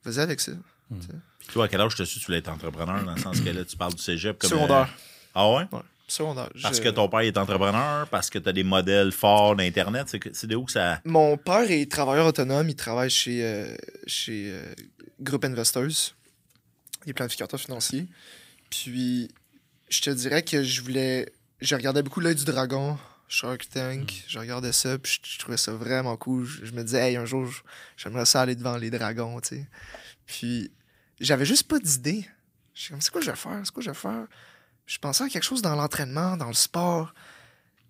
Vas-y 0.04 0.18
avec 0.20 0.40
ça. 0.40 0.52
Puis 0.90 1.48
toi, 1.50 1.64
à 1.64 1.68
quel 1.68 1.80
âge 1.80 1.94
tu 1.94 2.04
su 2.04 2.16
que 2.16 2.20
tu 2.20 2.26
voulais 2.26 2.38
être 2.40 2.50
entrepreneur, 2.50 3.02
dans 3.04 3.14
le 3.14 3.18
sens 3.18 3.40
que 3.40 3.48
là, 3.48 3.64
tu 3.64 3.74
parles 3.74 3.94
du 3.94 4.02
cégep 4.02 4.38
comme. 4.38 4.50
Secondaire. 4.50 4.94
Ah 5.34 5.50
ouais? 5.50 5.64
Ouais, 5.72 5.80
secondaire. 6.08 6.50
Parce 6.60 6.76
Je- 6.76 6.82
que 6.82 6.90
ton 6.90 7.08
père 7.08 7.20
est 7.20 7.38
entrepreneur, 7.38 8.06
parce 8.08 8.28
que 8.28 8.38
tu 8.38 8.46
as 8.50 8.52
des 8.52 8.64
modèles 8.64 9.12
forts 9.12 9.56
d'Internet. 9.56 10.14
C'est, 10.34 10.46
de 10.46 10.56
où 10.56 10.64
que 10.66 10.72
ça. 10.72 11.00
Mon 11.06 11.38
père 11.38 11.70
est 11.70 11.90
travailleur 11.90 12.26
autonome. 12.26 12.68
Il 12.68 12.76
travaille 12.76 13.08
chez, 13.08 13.74
chez 14.06 14.54
Group 15.22 15.42
Investors. 15.46 16.12
Il 17.06 17.10
est 17.10 17.14
planificateur 17.14 17.58
financier. 17.58 18.06
Puis, 18.68 19.30
je 19.88 20.00
te 20.00 20.10
dirais 20.10 20.42
que 20.42 20.62
je 20.62 20.82
voulais. 20.82 21.32
Je 21.60 21.74
regardais 21.74 22.02
beaucoup 22.02 22.20
l'œil 22.20 22.34
du 22.34 22.44
dragon, 22.44 22.98
Shark 23.28 23.68
Tank. 23.68 24.24
Je 24.28 24.38
regardais 24.38 24.72
ça, 24.72 24.98
puis 24.98 25.18
je, 25.22 25.34
je 25.34 25.38
trouvais 25.38 25.56
ça 25.56 25.72
vraiment 25.72 26.16
cool. 26.16 26.44
Je, 26.44 26.66
je 26.66 26.72
me 26.72 26.82
disais, 26.82 27.10
hey, 27.10 27.16
un 27.16 27.24
jour, 27.24 27.48
j'aimerais 27.96 28.26
ça 28.26 28.42
aller 28.42 28.54
devant 28.56 28.76
les 28.76 28.90
dragons, 28.90 29.40
tu 29.40 29.56
sais. 29.56 29.68
Puis, 30.26 30.70
j'avais 31.20 31.46
juste 31.46 31.68
pas 31.68 31.78
d'idée. 31.78 32.28
Je 32.74 32.82
suis 32.82 32.90
comme, 32.90 33.00
c'est 33.00 33.10
quoi 33.10 33.20
je 33.20 33.30
vais 33.30 33.36
faire? 33.36 33.60
C'est 33.64 33.72
quoi 33.72 33.82
je 33.82 33.90
vais 33.90 33.96
faire? 33.96 34.26
Je 34.86 34.98
pensais 34.98 35.24
à 35.24 35.28
quelque 35.28 35.44
chose 35.44 35.62
dans 35.62 35.74
l'entraînement, 35.76 36.36
dans 36.36 36.48
le 36.48 36.54
sport. 36.54 37.14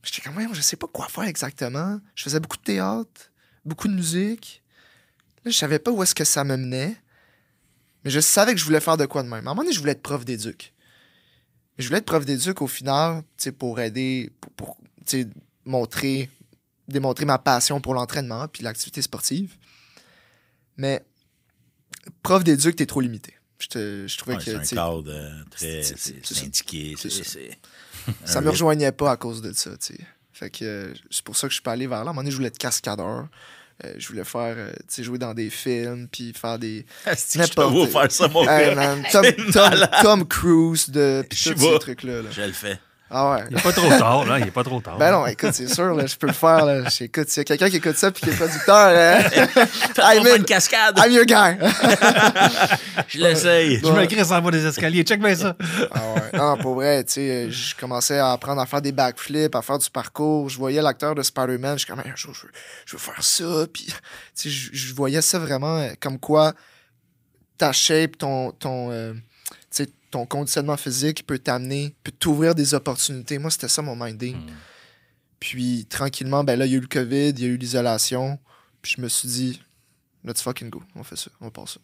J'étais 0.03 0.21
quand 0.21 0.35
même, 0.35 0.55
je 0.55 0.61
sais 0.61 0.77
pas 0.77 0.87
quoi 0.87 1.09
faire 1.09 1.25
exactement. 1.25 1.99
Je 2.15 2.25
faisais 2.25 2.39
beaucoup 2.39 2.59
de 2.59 2.63
théâtre, 2.63 3.33
beaucoup 3.65 3.89
de 3.89 3.95
musique. 3.95 4.63
Là, 5.45 5.51
je 5.51 5.57
savais 5.57 5.79
pas 5.79 5.91
où 5.91 6.03
est-ce 6.03 6.15
que 6.15 6.25
ça 6.25 6.45
me 6.45 6.57
menait. 6.57 6.97
Mais 8.05 8.11
je 8.11 8.21
savais 8.21 8.53
que 8.53 8.61
je 8.61 8.65
voulais 8.65 8.81
faire 8.81 8.99
de 8.99 9.07
quoi 9.07 9.23
de 9.23 9.29
même. 9.29 9.47
À 9.47 9.51
un 9.51 9.55
moment 9.55 9.63
donné, 9.63 9.73
je 9.73 9.81
voulais 9.81 9.93
être 9.93 10.03
prof 10.03 10.25
d'éduc. 10.25 10.74
Mais 11.77 11.83
Je 11.85 11.89
voulais 11.89 11.99
être 11.99 12.07
prof 12.07 12.25
d'éduc 12.25 12.63
au 12.63 12.67
final, 12.67 13.23
tu 13.23 13.45
sais, 13.45 13.53
pour 13.53 13.81
aider, 13.81 14.31
pour, 14.41 14.53
pour, 14.53 14.77
tu 15.07 15.23
sais, 15.23 15.29
montrer, 15.65 16.31
démontrer 16.89 17.25
ma 17.25 17.39
passion 17.39 17.81
pour 17.81 17.95
l'entraînement 17.95 18.47
puis 18.49 18.63
l'activité 18.63 19.03
sportive. 19.03 19.57
Mais 20.77 21.05
prof 22.23 22.45
d'éduc, 22.45 22.77
t'es 22.77 22.87
trop 22.87 23.01
limité. 23.01 23.35
Je, 23.59 23.69
te- 23.69 24.07
je 24.09 24.19
trouvais 24.19 24.37
Ouais, 24.37 24.45
que 24.45 24.51
c'est 24.65 24.75
un 24.75 24.77
cadre 24.77 25.05
euh, 25.09 25.43
très 25.51 25.83
syndiqué. 25.83 26.95
Ça. 28.25 28.41
me 28.41 28.51
rejoignait 28.51 28.93
pas 28.93 29.13
à 29.13 29.17
cause 29.17 29.41
de 29.43 29.53
ça, 29.53 29.71
tu 29.79 29.95
sais. 29.95 30.01
Fait 30.33 30.51
que 30.51 30.65
euh, 30.65 30.95
c'est 31.11 31.23
pour 31.25 31.37
ça 31.37 31.47
que 31.47 31.53
je 31.53 31.57
suis 31.57 31.63
pas 31.63 31.73
allé 31.73 31.87
vers 31.87 31.99
là. 32.05 32.09
À 32.09 32.11
un 32.11 32.13
moment 32.13 32.21
donné, 32.23 32.33
je 32.33 32.37
voulais 32.37 32.49
être 32.49 32.59
cascadeur. 32.59 33.29
Euh, 33.85 33.95
je 33.99 34.09
voulais 34.09 34.25
faire, 34.25 34.55
euh, 34.57 34.71
tu 34.73 34.85
sais, 34.89 35.03
jouer 35.03 35.19
dans 35.19 35.35
des 35.35 35.51
films, 35.51 36.09
puis 36.11 36.33
faire 36.33 36.59
des... 36.59 36.85
Asti 37.07 37.39
que 37.39 37.45
Je 37.47 37.87
faire 37.87 38.11
ça, 38.11 38.29
mon 38.29 38.43
Hey, 38.49 38.75
gars? 38.75 38.75
man, 38.75 39.05
Tom, 39.13 39.25
Tom. 39.53 39.89
Tom 40.03 40.29
Cruise, 40.29 40.91
de... 40.91 41.25
Puis 41.29 41.39
Je 41.39 41.53
tous 41.53 41.61
ces 41.61 41.79
trucs-là. 41.79 42.23
là. 42.23 42.31
Je 42.31 42.43
le 42.43 42.53
fais. 42.53 42.79
Ah 43.17 43.31
ouais. 43.31 43.45
Il 43.49 43.55
n'est 43.57 43.63
pas 43.63 43.73
trop 43.73 43.89
tard, 43.89 44.25
là. 44.25 44.39
Il 44.41 44.45
n'est 44.45 44.51
pas 44.51 44.65
trop 44.65 44.81
tard. 44.81 44.99
Ben 44.99 45.13
non, 45.13 45.25
écoute, 45.27 45.53
c'est 45.53 45.69
sûr, 45.73 45.95
là, 45.95 46.05
je 46.05 46.17
peux 46.17 46.27
le 46.27 46.33
faire. 46.33 46.65
Là. 46.65 46.81
Écoute, 47.01 47.29
s'il 47.29 47.39
y 47.39 47.41
a 47.43 47.45
quelqu'un 47.45 47.71
qui 47.71 47.77
écoute 47.77 47.97
ça 47.97 48.11
puis 48.11 48.23
qui 48.23 48.31
est 48.31 48.37
producteur, 48.37 48.91
Fais-moi 49.95 50.15
I'm 50.17 50.27
in. 50.27 50.37
une 50.39 50.45
cascade. 50.45 50.99
I'm 50.99 51.13
your 51.13 51.25
guy. 51.25 51.57
Je 53.09 53.19
l'essaye. 53.19 53.79
Je 53.79 53.87
me 53.93 54.05
crisse 54.07 54.31
en 54.33 54.41
bas 54.43 54.51
des 54.51 54.67
escaliers. 54.67 55.05
Check 55.05 55.21
bien 55.21 55.35
ça. 55.37 55.57
Ah 55.93 56.01
ouais. 56.15 56.39
Non, 56.39 56.57
pour 56.57 56.75
vrai, 56.75 57.05
tu 57.05 57.13
sais, 57.13 57.51
je 57.51 57.77
commençais 57.77 58.19
à 58.19 58.33
apprendre 58.33 58.61
à 58.61 58.67
faire 58.67 58.83
des 58.83 58.91
backflips, 58.93 59.55
à 59.55 59.63
faire 59.63 59.79
du 59.79 59.89
parcours. 59.91 60.49
Je 60.49 60.59
voyais 60.59 60.83
l'acteur 60.83 61.15
de 61.15 61.23
Spider-Man, 61.23 61.75
je 61.79 61.85
suis 61.85 61.87
comme, 61.95 62.01
Hey, 62.05 62.11
un 62.11 62.17
jour, 62.17 62.35
je 62.35 62.43
veux, 62.47 62.53
je 62.87 62.93
veux 62.97 62.99
faire 62.99 63.23
ça. 63.23 63.67
Puis, 63.73 63.85
tu 63.87 63.93
sais, 64.35 64.51
je, 64.51 64.71
je 64.73 64.93
voyais 64.95 65.23
ça 65.23 65.39
vraiment 65.39 65.77
euh, 65.79 65.91
comme 66.01 66.19
quoi 66.19 66.53
ta 67.59 67.71
shape, 67.73 68.19
ton, 68.19 68.51
ton, 68.51 68.91
euh, 68.91 69.13
ton 70.15 70.27
conditionnement 70.27 70.77
physique 70.77 71.27
peut 71.27 71.41
t'amener, 71.41 71.93
peut 72.05 72.13
t'ouvrir 72.13 72.55
des 72.55 72.73
opportunités. 72.73 73.37
Moi, 73.39 73.51
c'était 73.51 73.67
ça 73.67 73.83
mon 73.83 73.97
minding. 73.97 74.37
Mm. 74.37 74.51
Puis, 75.41 75.87
tranquillement, 75.91 76.45
ben 76.45 76.57
là, 76.57 76.67
il 76.67 76.73
y 76.73 76.75
a 76.77 76.79
eu 76.79 76.83
le 76.83 76.87
COVID, 76.87 77.31
il 77.31 77.41
y 77.41 77.45
a 77.47 77.49
eu 77.49 77.57
l'isolation. 77.57 78.39
Puis, 78.81 78.95
je 78.97 79.03
me 79.03 79.09
suis 79.09 79.27
dit, 79.27 79.63
let's 80.25 80.41
fucking 80.41 80.71
go. 80.71 80.85
On 80.95 81.03
fait 81.03 81.17
ça, 81.17 81.33
on 81.41 81.51
passe 81.51 81.79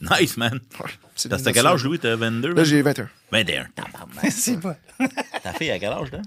ça. 0.00 0.18
Nice, 0.20 0.36
man. 0.36 0.60
Ouais, 0.80 0.90
c'est 1.16 1.30
T'as 1.30 1.50
quel 1.50 1.66
âge, 1.66 1.82
Louis? 1.84 1.98
T'as 1.98 2.14
22? 2.14 2.52
Là, 2.52 2.62
j'ai 2.62 2.82
21. 2.82 3.08
21. 3.32 3.68
Tabarnak. 3.74 4.30
C'est 4.30 4.60
pas. 4.60 4.76
Ta 5.42 5.54
fille 5.54 5.70
à 5.70 5.78
quel 5.78 5.92
âge, 5.92 6.12
là? 6.12 6.20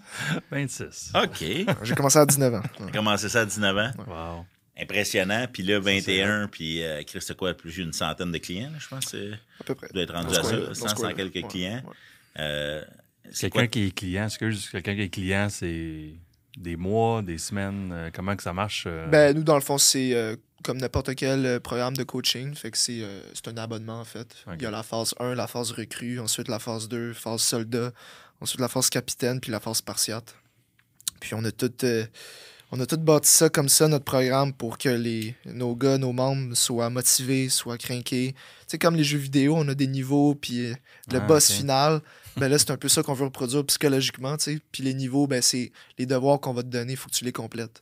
26. 0.50 1.12
OK. 1.13 1.46
J'ai 1.83 1.94
commencé 1.96 2.18
à 2.18 2.25
19 2.25 2.55
ans. 2.55 2.64
T'as 2.75 2.92
commencé 2.92 3.29
ça 3.29 3.42
à 3.42 3.46
19 3.46 3.77
ans. 3.77 3.92
Wow. 4.07 4.46
Impressionnant. 4.79 5.48
Puis 5.51 5.63
là, 5.63 5.79
21. 5.79 6.48
Puis, 6.48 6.83
euh, 6.83 7.01
Chris, 7.03 7.20
c'est 7.22 7.35
quoi? 7.35 7.53
Plus 7.53 7.74
d'une 7.75 7.94
centaine 7.94 8.31
de 8.31 8.37
clients, 8.37 8.70
là, 8.72 8.77
je 8.79 8.87
pense. 8.87 9.13
À 9.16 9.63
peu 9.63 9.75
près. 9.75 9.87
Tu 9.87 9.94
dois 9.94 10.03
être 10.03 10.13
rendu 10.13 10.33
Dans 10.33 10.40
à 10.40 10.44
ça. 10.44 10.50
coin-là, 10.50 10.68
dans 10.68 10.74
ce 10.74 10.79
100, 10.81 10.87
100 10.90 10.96
coin-là. 10.96 11.13
quelques 11.16 11.35
Ouais, 11.35 11.50
clients. 11.50 11.81
ouais. 11.85 11.94
Euh, 12.40 12.83
c'est 13.31 13.50
Quelqu'un 13.50 13.59
quoi? 13.59 13.68
qui 13.68 13.83
est 13.87 13.92
client, 13.92 14.25
excuse, 14.25 14.70
quelqu'un 14.70 14.96
qui 14.96 15.01
est 15.01 15.09
client, 15.09 15.48
c'est 15.50 16.11
des 16.57 16.75
mois, 16.75 17.22
des 17.22 17.37
semaines. 17.37 17.92
euh, 17.92 18.09
comment 18.13 18.35
que 18.35 18.44
ça 18.44 18.53
marche? 18.53 18.85
euh? 18.87 19.07
Ben, 19.07 19.35
nous, 19.35 19.44
dans 19.44 19.55
le 19.55 19.61
fond, 19.61 19.77
c'est 19.77 20.13
euh, 20.13 20.35
comme 20.63 20.77
n'importe 20.77 21.16
quel 21.16 21.46
euh, 21.46 21.59
programme 21.59 21.96
de 21.98 22.03
coaching. 22.03 22.53
Fait 22.55 22.72
que 22.72 22.77
c'est 22.77 23.01
euh, 23.01 23.22
c'est 23.33 23.48
un 23.48 23.57
abonnement, 23.57 24.00
en 24.00 24.05
fait. 24.05 24.27
Ok. 24.48 24.53
Il 24.57 24.61
y 24.63 24.66
a 24.66 24.72
la 24.72 24.83
phase 24.83 25.13
1, 25.20 25.33
la 25.35 25.48
phase 25.48 25.72
recrue, 25.72 26.20
ensuite 26.20 26.48
la 26.48 26.59
phase 26.59 26.87
2, 26.87 27.13
phase 27.13 27.42
soldat, 27.42 27.92
ensuite 28.40 28.61
la 28.61 28.68
phase 28.68 28.90
capitaine, 28.90 29.40
puis 29.42 29.51
la 29.51 29.59
phase 29.59 29.77
spartiate. 29.77 30.35
Puis 31.20 31.33
on 31.33 31.44
a 31.44 31.51
tout, 31.51 31.74
euh, 31.83 32.05
on 32.72 32.80
a 32.80 32.86
tout 32.86 32.98
bâti 32.98 33.30
ça 33.30 33.50
comme 33.50 33.70
ça, 33.70 33.88
notre 33.88 34.06
programme, 34.06 34.53
pour 34.53 34.77
que 34.77 34.90
les, 34.90 35.36
nos 35.46 35.75
gars, 35.75 35.98
nos 35.98 36.12
membres 36.12 36.56
soient 36.56 36.90
motivés, 36.90 37.50
soient 37.50 37.77
craqués. 37.77 38.34
Tu 38.34 38.38
sais, 38.68 38.77
comme 38.77 38.96
les 38.96 39.03
jeux 39.03 39.18
vidéo, 39.18 39.56
on 39.56 39.68
a 39.70 39.74
des 39.74 39.88
niveaux, 39.88 40.36
puis 40.36 40.66
euh, 40.66 40.74
le 41.12 41.18
Ah, 41.18 41.22
boss 41.22 41.51
final. 41.51 42.01
Ben 42.36 42.50
là, 42.50 42.60
c'est 42.60 42.70
un 42.72 42.77
peu 42.77 42.90
ça 42.90 43.01
qu'on 43.01 43.14
veut 43.14 43.25
reproduire 43.25 43.66
psychologiquement, 43.66 44.36
tu 44.38 44.44
sais. 44.56 44.60
Puis 44.72 44.84
les 44.84 44.94
niveaux, 44.94 45.27
ben 45.27 45.42
c'est 45.42 45.72
les 45.98 46.06
devoirs 46.06 46.40
qu'on 46.40 46.53
va 46.53 46.62
te 46.62 46.68
donner, 46.68 46.94
il 46.94 46.98
faut 46.98 47.10
que 47.10 47.16
tu 47.16 47.25
les 47.25 47.32
complètes. 47.32 47.82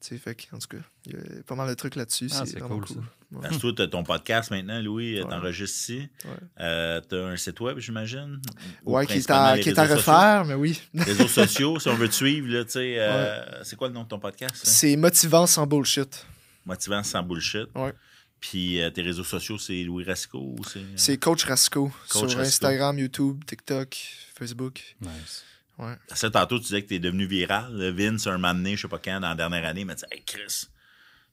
Tu 0.00 0.08
sais, 0.14 0.18
fait 0.18 0.34
que, 0.36 0.54
en 0.54 0.58
tout 0.60 0.68
cas, 0.68 0.76
il 1.06 1.12
y 1.12 1.16
a 1.16 1.42
pas 1.44 1.56
mal 1.56 1.68
de 1.68 1.74
trucs 1.74 1.96
là-dessus. 1.96 2.28
Ah, 2.32 2.44
c'est 2.46 2.60
cool, 2.60 2.84
cool. 2.84 2.88
ça. 2.88 2.94
Ouais. 3.32 3.40
Parce 3.42 3.56
que 3.56 3.60
toi, 3.60 3.72
t'as 3.76 3.86
ton 3.88 4.04
podcast 4.04 4.50
maintenant, 4.52 4.80
Louis, 4.80 5.20
Ouais. 5.20 5.28
t'enregistres 5.28 5.76
ici. 5.76 6.08
Ouais. 6.24 6.30
Euh, 6.60 7.00
t'as 7.00 7.26
un 7.26 7.36
site 7.36 7.58
web, 7.60 7.78
j'imagine? 7.78 8.40
Ou 8.84 8.94
Ouais, 8.96 9.06
qui 9.06 9.14
est 9.14 9.30
à, 9.30 9.56
les 9.56 9.62
qui 9.62 9.70
est 9.70 9.78
à 9.78 9.82
réseaux 9.82 9.96
sociaux? 9.96 10.12
refaire, 10.12 10.44
mais 10.44 10.54
oui. 10.54 10.80
Réseaux 10.94 11.26
sociaux, 11.28 11.78
si 11.80 11.88
on 11.88 11.94
veut 11.96 12.08
te 12.08 12.14
suivre, 12.14 12.46
là, 12.48 12.64
tu 12.64 12.70
sais, 12.70 12.94
euh, 12.98 13.64
c'est 13.64 13.74
quoi 13.76 13.88
le 13.88 13.94
nom 13.94 14.04
de 14.04 14.08
ton 14.08 14.20
podcast? 14.20 14.54
hein? 14.54 14.60
C'est 14.62 14.96
motivant 14.96 15.46
sans 15.48 15.66
bullshit. 15.66 16.24
Motivant 16.64 17.02
sans 17.02 17.22
bullshit. 17.24 17.66
Ouais. 17.74 17.92
Puis 18.40 18.80
euh, 18.80 18.90
tes 18.90 19.02
réseaux 19.02 19.24
sociaux, 19.24 19.58
c'est 19.58 19.82
Louis 19.82 20.04
Rasco 20.04 20.38
ou 20.38 20.64
c'est. 20.64 20.78
euh, 20.78 20.82
C'est 20.94 21.16
Coach 21.16 21.44
Rasco 21.44 21.88
Coach 21.88 22.28
sur 22.30 22.38
Rasco. 22.38 22.40
Instagram, 22.40 22.96
YouTube, 23.00 23.42
TikTok, 23.44 23.96
Facebook. 24.38 24.80
Nice. 25.00 25.44
Ouais. 25.78 25.94
Ça, 26.12 26.30
tantôt, 26.30 26.58
tu 26.58 26.64
disais 26.64 26.82
que 26.82 26.88
t'es 26.88 26.98
devenu 26.98 27.26
viral. 27.26 27.90
Vince, 27.92 28.26
un 28.26 28.32
moment 28.32 28.54
donné, 28.54 28.76
je 28.76 28.82
sais 28.82 28.88
pas 28.88 28.98
quand, 28.98 29.20
dans 29.20 29.28
la 29.28 29.34
dernière 29.34 29.64
année, 29.64 29.84
m'a 29.84 29.94
dit 29.94 30.04
Hey 30.10 30.22
Chris, 30.24 30.64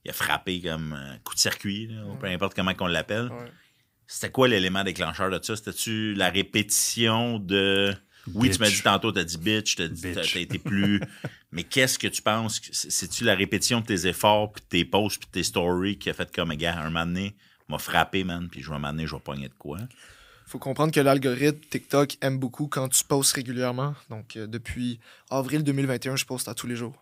il 0.03 0.11
a 0.11 0.13
frappé 0.13 0.61
comme 0.61 0.93
un 0.93 1.17
coup 1.19 1.33
de 1.33 1.39
circuit, 1.39 1.87
là, 1.87 2.03
peu 2.19 2.27
importe 2.27 2.53
comment 2.55 2.73
qu'on 2.73 2.87
l'appelle. 2.87 3.29
Ouais. 3.31 3.51
C'était 4.07 4.29
quoi 4.31 4.47
l'élément 4.47 4.83
déclencheur 4.83 5.31
de 5.31 5.43
ça? 5.43 5.55
C'était-tu 5.55 6.13
la 6.13 6.29
répétition 6.29 7.39
de. 7.39 7.93
Oui, 8.33 8.49
tu 8.49 8.59
m'as 8.59 8.69
dit 8.69 8.81
tantôt, 8.81 9.11
t'as 9.11 9.23
dit 9.23 9.37
bitch, 9.37 9.75
t'as 9.75 9.87
dit- 9.87 10.01
Bitch. 10.01 10.15
t'as 10.15 10.21
t'as 10.33 10.39
été 10.39 10.59
plus. 10.59 10.99
Mais 11.51 11.63
qu'est-ce 11.63 11.97
que 11.99 12.07
tu 12.07 12.21
penses? 12.21 12.59
C'est-tu 12.71 13.23
la 13.23 13.35
répétition 13.35 13.81
de 13.81 13.85
tes 13.85 14.07
efforts, 14.07 14.51
puis 14.51 14.61
de 14.63 14.67
tes 14.67 14.85
posts, 14.85 15.19
puis 15.19 15.27
de 15.27 15.31
tes 15.31 15.43
stories 15.43 15.97
qui 15.97 16.09
a 16.09 16.13
fait 16.13 16.31
comme, 16.35 16.53
gars, 16.55 16.77
un 16.79 16.85
moment 16.85 17.05
donné, 17.05 17.35
m'a 17.69 17.77
frappé, 17.77 18.23
man, 18.23 18.47
puis 18.49 18.61
je 18.61 18.69
vais 18.71 18.79
m'amener, 18.79 19.07
je 19.07 19.15
vais 19.15 19.21
pogner 19.21 19.47
de 19.47 19.53
quoi? 19.53 19.77
Faut 20.55 20.59
comprendre 20.59 20.93
que 20.93 21.01
l'algorithme 21.01 21.59
TikTok 21.69 22.17
aime 22.21 22.37
beaucoup 22.37 22.67
quand 22.67 22.87
tu 22.87 23.03
postes 23.03 23.33
régulièrement. 23.33 23.93
Donc, 24.09 24.37
euh, 24.37 24.47
depuis 24.47 25.01
avril 25.29 25.65
2021, 25.65 26.15
je 26.15 26.23
poste 26.23 26.47
à 26.47 26.53
tous 26.53 26.65
les 26.65 26.77
jours. 26.77 26.95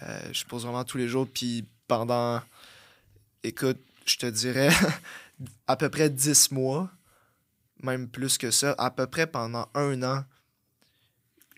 Euh, 0.00 0.20
je 0.32 0.44
poste 0.44 0.64
vraiment 0.64 0.84
tous 0.84 0.96
les 0.96 1.08
jours. 1.08 1.26
Puis 1.26 1.66
pendant, 1.88 2.40
écoute, 3.42 3.78
je 4.06 4.16
te 4.16 4.26
dirais 4.26 4.70
à 5.66 5.74
peu 5.74 5.88
près 5.88 6.08
10 6.08 6.52
mois, 6.52 6.88
même 7.82 8.06
plus 8.06 8.38
que 8.38 8.52
ça, 8.52 8.76
à 8.78 8.92
peu 8.92 9.08
près 9.08 9.26
pendant 9.26 9.66
un 9.74 10.00
an, 10.04 10.24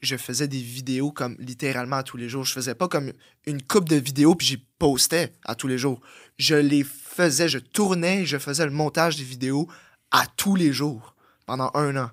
je 0.00 0.16
faisais 0.16 0.48
des 0.48 0.62
vidéos 0.62 1.12
comme 1.12 1.36
littéralement 1.38 1.96
à 1.96 2.02
tous 2.02 2.16
les 2.16 2.30
jours. 2.30 2.46
Je 2.46 2.54
faisais 2.54 2.74
pas 2.74 2.88
comme 2.88 3.12
une 3.44 3.60
coupe 3.60 3.90
de 3.90 3.96
vidéos 3.96 4.34
puis 4.34 4.46
j'y 4.46 4.56
postais 4.56 5.34
à 5.44 5.54
tous 5.54 5.66
les 5.66 5.76
jours. 5.76 6.00
Je 6.38 6.54
les 6.54 6.82
faisais, 6.82 7.46
je 7.46 7.58
tournais, 7.58 8.24
je 8.24 8.38
faisais 8.38 8.64
le 8.64 8.72
montage 8.72 9.16
des 9.16 9.24
vidéos 9.24 9.68
à 10.10 10.26
tous 10.36 10.56
les 10.56 10.72
jours 10.72 11.14
pendant 11.46 11.70
un 11.74 11.96
an. 11.96 12.10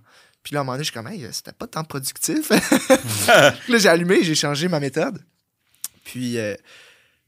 Puis 0.48 0.54
là, 0.54 0.60
à 0.60 0.62
un 0.62 0.64
moment 0.64 0.74
donné, 0.76 0.86
je 0.86 0.92
suis 0.92 0.94
comme, 0.94 1.08
hey, 1.08 1.28
c'était 1.32 1.52
pas 1.52 1.68
tant 1.68 1.84
productif. 1.84 2.50
là, 3.28 3.78
j'ai 3.78 3.90
allumé, 3.90 4.24
j'ai 4.24 4.34
changé 4.34 4.70
ma 4.70 4.80
méthode. 4.80 5.22
Puis, 6.06 6.38
euh, 6.38 6.56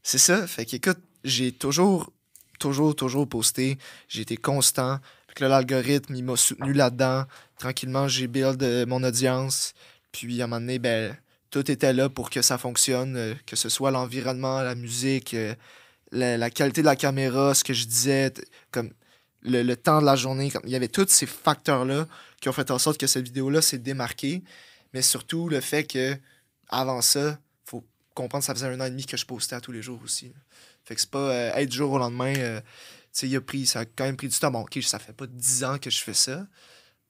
c'est 0.02 0.16
ça. 0.16 0.46
Fait 0.46 0.64
qu'écoute, 0.64 0.98
j'ai 1.22 1.52
toujours, 1.52 2.10
toujours, 2.58 2.96
toujours 2.96 3.28
posté. 3.28 3.76
J'ai 4.08 4.22
été 4.22 4.38
constant. 4.38 5.00
Fait 5.28 5.34
que 5.34 5.44
là, 5.44 5.50
l'algorithme, 5.50 6.14
il 6.14 6.24
m'a 6.24 6.36
soutenu 6.36 6.72
là-dedans. 6.72 7.26
Tranquillement, 7.58 8.08
j'ai 8.08 8.26
build 8.26 8.62
euh, 8.62 8.86
mon 8.86 9.04
audience. 9.04 9.74
Puis, 10.12 10.40
à 10.40 10.44
un 10.44 10.46
moment 10.46 10.60
donné, 10.60 10.78
ben, 10.78 11.14
tout 11.50 11.70
était 11.70 11.92
là 11.92 12.08
pour 12.08 12.30
que 12.30 12.40
ça 12.40 12.56
fonctionne, 12.56 13.16
euh, 13.16 13.34
que 13.44 13.54
ce 13.54 13.68
soit 13.68 13.90
l'environnement, 13.90 14.62
la 14.62 14.74
musique, 14.74 15.36
la, 16.10 16.38
la 16.38 16.50
qualité 16.50 16.80
de 16.80 16.86
la 16.86 16.96
caméra, 16.96 17.52
ce 17.54 17.64
que 17.64 17.74
je 17.74 17.84
disais, 17.84 18.32
comme 18.70 18.90
le, 19.42 19.62
le 19.62 19.76
temps 19.76 20.00
de 20.00 20.06
la 20.06 20.16
journée. 20.16 20.50
Il 20.64 20.70
y 20.70 20.76
avait 20.76 20.88
tous 20.88 21.08
ces 21.08 21.26
facteurs-là 21.26 22.06
qui 22.40 22.48
ont 22.48 22.52
fait 22.52 22.70
en 22.70 22.78
sorte 22.78 22.98
que 22.98 23.06
cette 23.06 23.24
vidéo-là 23.24 23.62
s'est 23.62 23.78
démarquée. 23.78 24.42
Mais 24.92 25.02
surtout, 25.02 25.48
le 25.48 25.60
fait 25.60 25.84
que 25.84 26.16
avant 26.68 27.00
ça, 27.00 27.38
faut 27.64 27.84
comprendre, 28.14 28.44
ça 28.44 28.54
faisait 28.54 28.66
un 28.66 28.80
an 28.80 28.84
et 28.86 28.90
demi 28.90 29.06
que 29.06 29.16
je 29.16 29.24
postais 29.26 29.54
à 29.56 29.60
tous 29.60 29.72
les 29.72 29.82
jours 29.82 30.00
aussi. 30.04 30.32
Fait 30.84 30.94
que 30.94 31.00
c'est 31.00 31.10
pas 31.10 31.18
euh, 31.30 31.52
être 31.54 31.68
du 31.68 31.76
jour 31.76 31.92
au 31.92 31.98
lendemain. 31.98 32.34
euh, 32.36 32.60
il 33.22 33.36
a 33.36 33.40
pris, 33.40 33.66
ça 33.66 33.80
a 33.80 33.84
quand 33.84 34.04
même 34.04 34.16
pris 34.16 34.28
du 34.28 34.38
temps. 34.38 34.50
Bon, 34.50 34.60
ok, 34.60 34.78
ça 34.82 34.98
fait 34.98 35.12
pas 35.12 35.26
10 35.26 35.64
ans 35.64 35.78
que 35.78 35.90
je 35.90 36.02
fais 36.02 36.14
ça. 36.14 36.46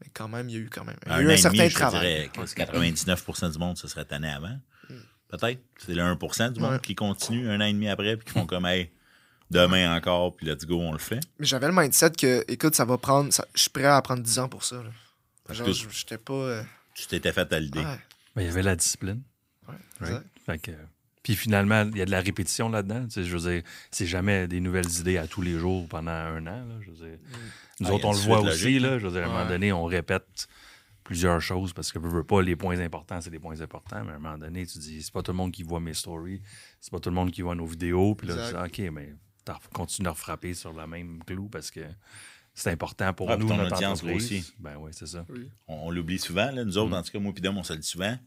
Mais 0.01 0.07
quand 0.14 0.29
même, 0.29 0.49
il 0.49 0.55
y 0.55 0.59
a 0.59 0.61
eu 0.61 0.71
quand 0.71 0.85
même 0.85 0.97
il 1.05 1.09
y 1.11 1.12
a 1.12 1.16
Un 1.16 1.21
eu 1.21 1.31
un 1.33 1.37
certain 1.37 1.59
demi, 1.59 1.69
je 1.71 1.75
travail. 1.75 2.01
dirais 2.01 2.31
que 2.33 2.40
99% 2.40 3.53
du 3.53 3.59
monde 3.59 3.77
se 3.79 3.87
serait 3.87 4.05
tanné 4.07 4.29
avant. 4.31 4.59
Peut-être. 5.29 5.61
C'est 5.79 5.95
le 5.95 6.03
1% 6.03 6.53
du 6.53 6.61
monde 6.61 6.73
Ouais. 6.73 6.81
qui 6.81 6.95
continue 6.95 7.49
un 7.51 7.61
an 7.61 7.64
et 7.64 7.73
demi 7.73 7.88
après 7.88 8.16
puis 8.16 8.27
qui 8.27 8.33
font 8.33 8.47
comme, 8.47 8.66
hey, 8.66 8.90
demain 9.50 9.94
encore, 9.96 10.34
puis 10.36 10.46
let's 10.46 10.64
go, 10.66 10.78
on 10.80 10.92
le 10.92 10.98
fait. 10.98 11.20
Mais 11.38 11.46
j'avais 11.46 11.66
le 11.66 11.72
mindset 11.74 12.10
que, 12.12 12.44
écoute, 12.50 12.74
ça 12.74 12.84
va 12.84 12.98
prendre. 12.98 13.32
ça- 13.32 13.46
je 13.54 13.60
suis 13.62 13.70
prêt 13.70 13.84
à 13.84 14.00
prendre 14.02 14.22
10 14.22 14.38
ans 14.38 14.48
pour 14.48 14.64
ça. 14.64 14.76
là. 14.82 14.90
Genre, 15.54 15.66
j'étais 15.90 16.18
pas. 16.18 16.32
euh, 16.32 16.62
Tu 16.94 17.06
t'étais 17.06 17.32
fait 17.32 17.52
à 17.52 17.58
l'idée. 17.60 17.80
ouais, 17.80 17.98
Ben, 18.36 18.42
il 18.42 18.46
y 18.46 18.48
avait 18.48 18.62
la 18.62 18.76
discipline. 18.76 19.22
ouais, 19.68 19.74
right? 20.00 20.22
Fait 20.46 20.58
que, 20.58 20.70
puis 21.22 21.34
finalement, 21.34 21.82
il 21.92 21.98
y 21.98 22.02
a 22.02 22.04
de 22.06 22.10
la 22.10 22.20
répétition 22.20 22.68
là-dedans. 22.68 23.04
Tu 23.06 23.10
sais, 23.10 23.24
je 23.24 23.36
veux 23.36 23.50
dire, 23.52 23.62
c'est 23.90 24.06
jamais 24.06 24.46
des 24.48 24.60
nouvelles 24.60 24.90
idées 25.00 25.16
à 25.18 25.26
tous 25.26 25.42
les 25.42 25.58
jours 25.58 25.88
pendant 25.88 26.10
un 26.12 26.46
an. 26.46 26.64
là. 26.66 26.74
Je 26.82 26.90
veux 26.90 26.96
dire, 27.08 27.18
nous 27.80 27.88
Ah, 27.88 27.92
autres, 27.94 28.04
on 28.06 28.12
le 28.12 28.18
voit 28.18 28.40
aussi. 28.40 28.78
Là, 28.78 28.98
je 28.98 29.06
veux 29.06 29.12
dire, 29.12 29.22
à 29.22 29.30
un 29.30 29.32
moment 29.32 29.48
donné, 29.48 29.72
on 29.72 29.84
répète 29.84 30.46
plusieurs 31.02 31.40
choses 31.40 31.72
parce 31.72 31.90
que 31.90 31.98
je 32.00 32.06
veux 32.06 32.22
pas 32.24 32.40
les 32.42 32.54
points 32.54 32.78
importants, 32.78 33.20
c'est 33.20 33.30
les 33.30 33.40
points 33.40 33.60
importants. 33.60 34.04
Mais 34.04 34.12
à 34.12 34.16
un 34.16 34.18
moment 34.20 34.38
donné, 34.38 34.64
tu 34.66 34.78
dis, 34.78 35.02
c'est 35.02 35.12
pas 35.12 35.22
tout 35.22 35.32
le 35.32 35.36
monde 35.38 35.50
qui 35.50 35.64
voit 35.64 35.80
mes 35.80 35.94
stories, 35.94 36.40
c'est 36.80 36.92
pas 36.92 37.00
tout 37.00 37.08
le 37.10 37.16
monde 37.16 37.32
qui 37.32 37.42
voit 37.42 37.56
nos 37.56 37.66
vidéos. 37.66 38.14
Puis 38.14 38.28
là, 38.28 38.34
Exact. 38.34 38.70
tu 38.70 38.82
dis, 38.82 38.88
OK, 38.88 38.94
mais 38.94 39.14
t'as- 39.44 39.59
continue 39.72 40.09
à 40.09 40.12
refrapper 40.12 40.55
sur 40.55 40.72
la 40.72 40.87
même 40.87 41.22
clou 41.24 41.48
parce 41.48 41.70
que 41.70 41.81
c'est 42.55 42.70
important 42.70 43.12
pour 43.14 43.31
Ah, 43.31 43.37
nous, 43.37 43.48
ton 43.48 43.57
notre 43.57 43.76
audience 43.76 44.03
grossit. 44.05 44.53
Ben 44.59 44.76
oui, 44.79 44.90
c'est 44.94 45.07
ça. 45.07 45.24
Oui. 45.29 45.50
On, 45.68 45.74
on 45.87 45.90
l'oublie 45.90 46.18
souvent. 46.18 46.50
Là. 46.50 46.64
Nous 46.64 46.76
autres, 46.79 46.94
en 46.94 47.03
tout 47.03 47.11
cas, 47.12 47.18
moi 47.18 47.33
et 47.37 47.40
Dom, 47.40 47.57
on 47.59 47.62
se 47.62 47.72
le 47.72 47.79
dit 47.79 47.87
souvent. 47.88 48.16
Tu 48.16 48.22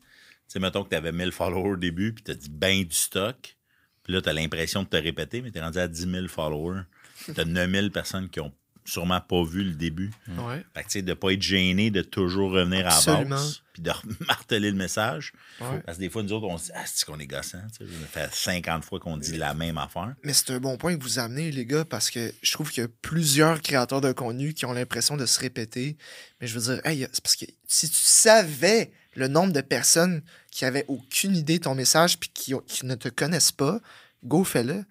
sais, 0.47 0.59
mettons 0.59 0.83
que 0.83 0.89
tu 0.89 0.95
avais 0.95 1.11
1000 1.11 1.31
followers 1.31 1.71
au 1.71 1.75
début, 1.77 2.13
puis 2.13 2.23
tu 2.23 2.31
as 2.31 2.35
dit 2.35 2.49
ben 2.49 2.83
du 2.83 2.95
stock. 2.95 3.57
Puis 4.03 4.13
là, 4.13 4.21
tu 4.21 4.29
as 4.29 4.33
l'impression 4.33 4.83
de 4.83 4.87
te 4.89 4.97
répéter, 4.97 5.41
mais 5.41 5.51
tu 5.51 5.57
es 5.57 5.61
rendu 5.61 5.77
à 5.79 5.87
10 5.87 6.09
000 6.09 6.27
followers. 6.27 6.81
Tu 7.25 7.39
as 7.39 7.45
9000 7.45 7.91
personnes 7.91 8.29
qui 8.29 8.39
ont 8.41 8.53
sûrement 8.85 9.21
pas 9.21 9.43
vu 9.43 9.63
le 9.63 9.73
début. 9.73 10.11
Ouais. 10.27 10.63
Fait 10.73 10.81
que, 10.83 10.87
tu 10.87 10.91
sais, 10.91 11.01
de 11.01 11.13
pas 11.13 11.31
être 11.31 11.41
gêné, 11.41 11.91
de 11.91 12.01
toujours 12.01 12.51
revenir 12.51 12.87
à 12.87 12.99
la 13.05 13.23
base, 13.23 13.61
puis 13.73 13.81
de 13.81 13.91
marteler 14.27 14.71
le 14.71 14.77
message. 14.77 15.33
Ouais. 15.61 15.81
Parce 15.85 15.97
que 15.97 16.03
des 16.03 16.09
fois, 16.09 16.23
nous 16.23 16.33
autres, 16.33 16.47
on 16.47 16.57
se 16.57 16.65
dit, 16.65 16.71
ah, 16.75 16.83
c'est 16.85 17.05
qu'on 17.05 17.19
est 17.19 17.27
gossant. 17.27 17.61
Ça 17.71 17.85
fait 18.11 18.33
50 18.33 18.83
fois 18.83 18.99
qu'on 18.99 19.17
dit 19.17 19.37
la 19.37 19.53
même 19.53 19.77
affaire. 19.77 20.13
Mais 20.23 20.33
c'est 20.33 20.51
un 20.51 20.59
bon 20.59 20.77
point 20.77 20.95
que 20.95 21.03
vous 21.03 21.19
amenez, 21.19 21.51
les 21.51 21.65
gars, 21.65 21.85
parce 21.85 22.09
que 22.09 22.33
je 22.41 22.51
trouve 22.51 22.71
qu'il 22.71 22.83
y 22.83 22.85
a 22.85 22.89
plusieurs 23.01 23.61
créateurs 23.61 24.01
de 24.01 24.11
contenu 24.11 24.53
qui 24.53 24.65
ont 24.65 24.73
l'impression 24.73 25.17
de 25.17 25.25
se 25.25 25.39
répéter. 25.39 25.97
Mais 26.41 26.47
je 26.47 26.59
veux 26.59 26.73
dire, 26.73 26.85
hey, 26.85 27.07
c'est 27.11 27.23
parce 27.23 27.35
que 27.35 27.45
si 27.67 27.89
tu 27.89 27.99
savais 27.99 28.91
le 29.15 29.27
nombre 29.27 29.53
de 29.53 29.61
personnes 29.61 30.21
qui 30.51 30.65
avaient 30.65 30.85
aucune 30.87 31.35
idée 31.35 31.59
de 31.59 31.63
ton 31.63 31.75
message 31.75 32.19
puis 32.19 32.29
qui 32.33 32.85
ne 32.85 32.95
te 32.95 33.09
connaissent 33.09 33.51
pas, 33.51 33.79
go, 34.23 34.43
fais-le. 34.43 34.83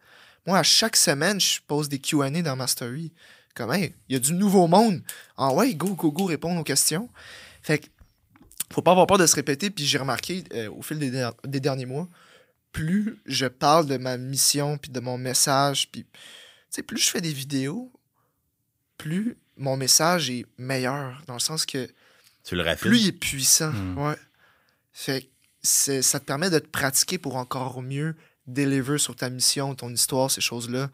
Moi, 0.47 0.59
à 0.59 0.63
chaque 0.63 0.97
semaine, 0.97 1.41
je 1.41 1.61
pose 1.67 1.89
des 1.89 2.01
QA 2.01 2.31
dans 2.43 2.57
ma 2.57 2.67
story. 2.67 3.13
Comme, 3.55 3.73
hey, 3.73 3.95
il 4.09 4.15
y 4.15 4.17
a 4.17 4.19
du 4.19 4.33
nouveau 4.33 4.67
monde. 4.67 5.03
Ah 5.37 5.53
ouais, 5.53 5.75
go, 5.75 5.95
go, 5.95 6.11
go, 6.11 6.25
répondre 6.25 6.61
aux 6.61 6.65
questions. 6.65 7.09
Fait 7.63 7.79
que, 7.79 7.87
faut 8.73 8.81
pas 8.83 8.93
avoir 8.93 9.07
peur 9.07 9.19
de 9.19 9.27
se 9.27 9.35
répéter. 9.37 9.71
Puis 9.71 9.85
j'ai 9.85 9.99
remarqué 9.99 10.45
euh, 10.55 10.71
au 10.71 10.81
fil 10.83 10.99
des, 10.99 11.11
der- 11.11 11.35
des 11.45 11.61
derniers 11.61 11.85
mois, 11.87 12.09
plus 12.73 13.21
je 13.27 13.45
parle 13.47 13.87
de 13.87 13.99
ma 13.99 14.17
mission 14.17 14.79
puis 14.79 14.91
de 14.91 15.01
mon 15.01 15.19
message, 15.19 15.91
puis 15.93 16.05
tu 16.05 16.19
sais, 16.71 16.83
plus 16.83 16.97
je 16.99 17.11
fais 17.11 17.21
des 17.21 17.33
vidéos, 17.33 17.93
plus 18.97 19.37
mon 19.59 19.77
message 19.77 20.31
est 20.31 20.47
meilleur, 20.57 21.23
dans 21.27 21.35
le 21.35 21.41
sens 21.41 21.67
que 21.67 21.87
Tu 22.45 22.57
le 22.57 22.65
plus 22.77 23.01
il 23.03 23.09
est 23.09 23.13
puissant. 23.13 23.71
Mm. 23.73 23.99
Ouais. 23.99 24.17
Fait 24.93 25.23
que 25.23 25.29
ça 26.01 26.19
te 26.19 26.25
permet 26.25 26.49
de 26.49 26.59
te 26.59 26.67
pratiquer 26.69 27.19
pour 27.19 27.37
encore 27.37 27.83
mieux 27.83 28.17
deliver 28.47 28.97
sur 28.99 29.15
ta 29.15 29.29
mission, 29.29 29.75
ton 29.75 29.91
histoire, 29.93 30.31
ces 30.31 30.41
choses-là. 30.41 30.91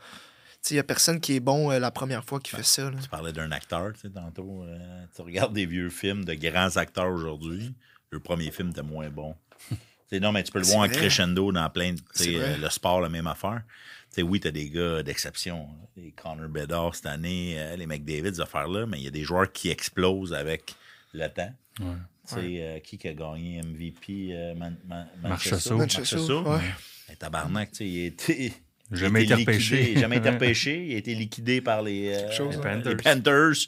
Il 0.70 0.74
n'y 0.74 0.78
a 0.80 0.84
personne 0.84 1.18
qui 1.20 1.34
est 1.34 1.40
bon 1.40 1.70
euh, 1.70 1.78
la 1.78 1.90
première 1.90 2.24
fois 2.24 2.40
qui 2.40 2.50
fait 2.50 2.62
ça. 2.62 2.90
là. 2.90 2.98
Tu 3.02 3.08
parlais 3.08 3.32
d'un 3.32 3.50
acteur, 3.52 3.92
tu 3.94 4.00
sais, 4.00 4.10
tantôt. 4.10 4.64
euh, 4.64 5.04
tu 5.14 5.22
regardes 5.22 5.54
des 5.54 5.64
vieux 5.66 5.88
films 5.88 6.24
de 6.24 6.34
grands 6.34 6.76
acteurs 6.76 7.08
aujourd'hui. 7.10 7.74
Le 8.10 8.20
premier 8.20 8.50
film 8.50 8.70
était 8.70 8.82
moins 8.82 9.08
bon. 9.10 9.34
Tu 10.10 10.16
sais, 10.16 10.20
non, 10.20 10.32
mais 10.32 10.42
tu 10.42 10.50
peux 10.52 10.58
le 10.58 10.64
voir 10.64 10.78
en 10.80 10.88
crescendo 10.88 11.52
dans 11.52 11.68
plein 11.68 11.92
de. 11.92 12.00
euh, 12.26 12.56
le 12.56 12.70
sport, 12.70 13.02
la 13.02 13.10
même 13.10 13.26
affaire. 13.26 13.60
Tu 14.08 14.14
sais, 14.14 14.22
oui, 14.22 14.40
tu 14.40 14.48
as 14.48 14.50
des 14.50 14.70
gars 14.70 15.02
d'exception. 15.02 15.68
hein. 15.70 15.86
Les 15.98 16.12
Connor 16.12 16.48
Bedard 16.48 16.94
cette 16.94 17.04
année, 17.04 17.56
euh, 17.58 17.76
les 17.76 17.86
McDavid, 17.86 18.34
ces 18.34 18.40
affaires-là, 18.40 18.86
mais 18.86 18.96
il 18.98 19.04
y 19.04 19.06
a 19.06 19.10
des 19.10 19.22
joueurs 19.24 19.52
qui 19.52 19.68
explosent 19.68 20.32
avec 20.32 20.74
le 21.12 21.28
temps. 21.28 21.52
Ouais. 21.80 21.86
Tu 22.26 22.34
sais, 22.34 22.40
euh, 22.62 22.78
qui 22.80 22.96
qui 22.96 23.06
a 23.08 23.12
gagné 23.12 23.60
MVP 23.62 24.30
euh, 24.32 24.54
Man- 24.54 24.78
Man-. 24.86 25.08
Manchester? 25.22 25.74
Manchester, 25.74 26.16
ouais. 26.32 27.16
Tabarnak, 27.18 27.70
tu 27.72 27.76
sais, 27.76 27.86
il 27.86 28.02
a 28.04 28.06
été. 28.06 28.54
Jamais 28.90 29.24
été 29.24 29.34
repêché. 29.34 29.98
jamais 29.98 30.16
été 30.16 30.30
repêché. 30.30 30.86
Il 30.88 30.94
a 30.94 30.98
été 30.98 31.14
liquidé 31.14 31.60
par 31.60 31.82
les, 31.82 32.08
euh, 32.14 32.30
Chose, 32.32 32.56
les 32.56 32.90
ouais. 32.90 32.96
Panthers, 32.96 33.66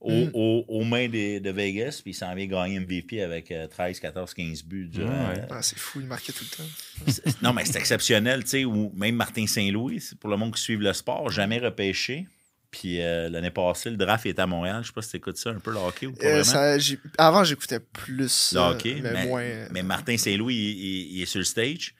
au- 0.00 0.10
Mm. 0.26 0.30
au- 0.34 0.64
aux 0.68 0.84
mains 0.84 1.08
de 1.08 1.50
Vegas, 1.50 2.00
puis 2.02 2.10
il 2.12 2.14
s'en 2.14 2.34
vient 2.34 2.46
gagner 2.46 2.76
MVP 2.80 3.22
avec 3.22 3.50
euh, 3.52 3.66
13, 3.68 4.00
14, 4.00 4.34
15 4.34 4.62
buts. 4.64 4.88
durant- 4.90 5.28
Ouais. 5.28 5.42
Ah, 5.50 5.62
c'est 5.62 5.78
fou, 5.78 6.00
il 6.00 6.06
marquait 6.06 6.32
tout 6.32 6.44
le 6.50 6.56
temps. 6.56 6.70
C'est- 7.06 7.40
non, 7.42 7.52
mais 7.52 7.64
c'est 7.64 7.78
exceptionnel, 7.78 8.42
tu 8.42 8.50
sais, 8.50 8.64
ou 8.64 8.90
même 8.96 9.14
Martin 9.14 9.46
Saint-Louis, 9.46 10.02
pour 10.20 10.28
le 10.30 10.36
monde 10.36 10.54
qui 10.54 10.60
suit 10.62 10.76
le 10.76 10.92
sport, 10.92 11.30
jamais 11.30 11.58
repêché. 11.58 12.26
Puis 12.72 13.02
euh, 13.02 13.28
l'année 13.28 13.50
passée, 13.50 13.90
le 13.90 13.96
draft 13.98 14.24
était 14.24 14.40
à 14.40 14.46
Montréal. 14.46 14.78
Je 14.82 14.86
sais 14.88 14.92
pas 14.94 15.02
si 15.02 15.10
tu 15.10 15.16
écoutes 15.18 15.36
ça 15.36 15.50
un 15.50 15.58
peu, 15.60 15.70
le 15.70 15.76
hockey 15.76 16.06
ou 16.06 16.12
pas 16.14 16.24
Euh, 16.24 16.42
ça, 16.42 16.74
avant, 17.18 17.44
j'écoutais 17.44 17.80
plus 17.80 18.52
Le 18.54 18.60
hockey, 18.60 18.96
mais, 19.02 19.12
mais, 19.12 19.26
moins. 19.26 19.42
euh, 19.42 19.68
mais 19.72 19.82
Martin 19.82 20.16
Saint-Louis, 20.16 20.54
il, 20.54 20.70
il- 20.70 21.16
il 21.18 21.22
est 21.22 21.26
sur 21.26 21.38
le 21.38 21.44
stage. 21.44 21.94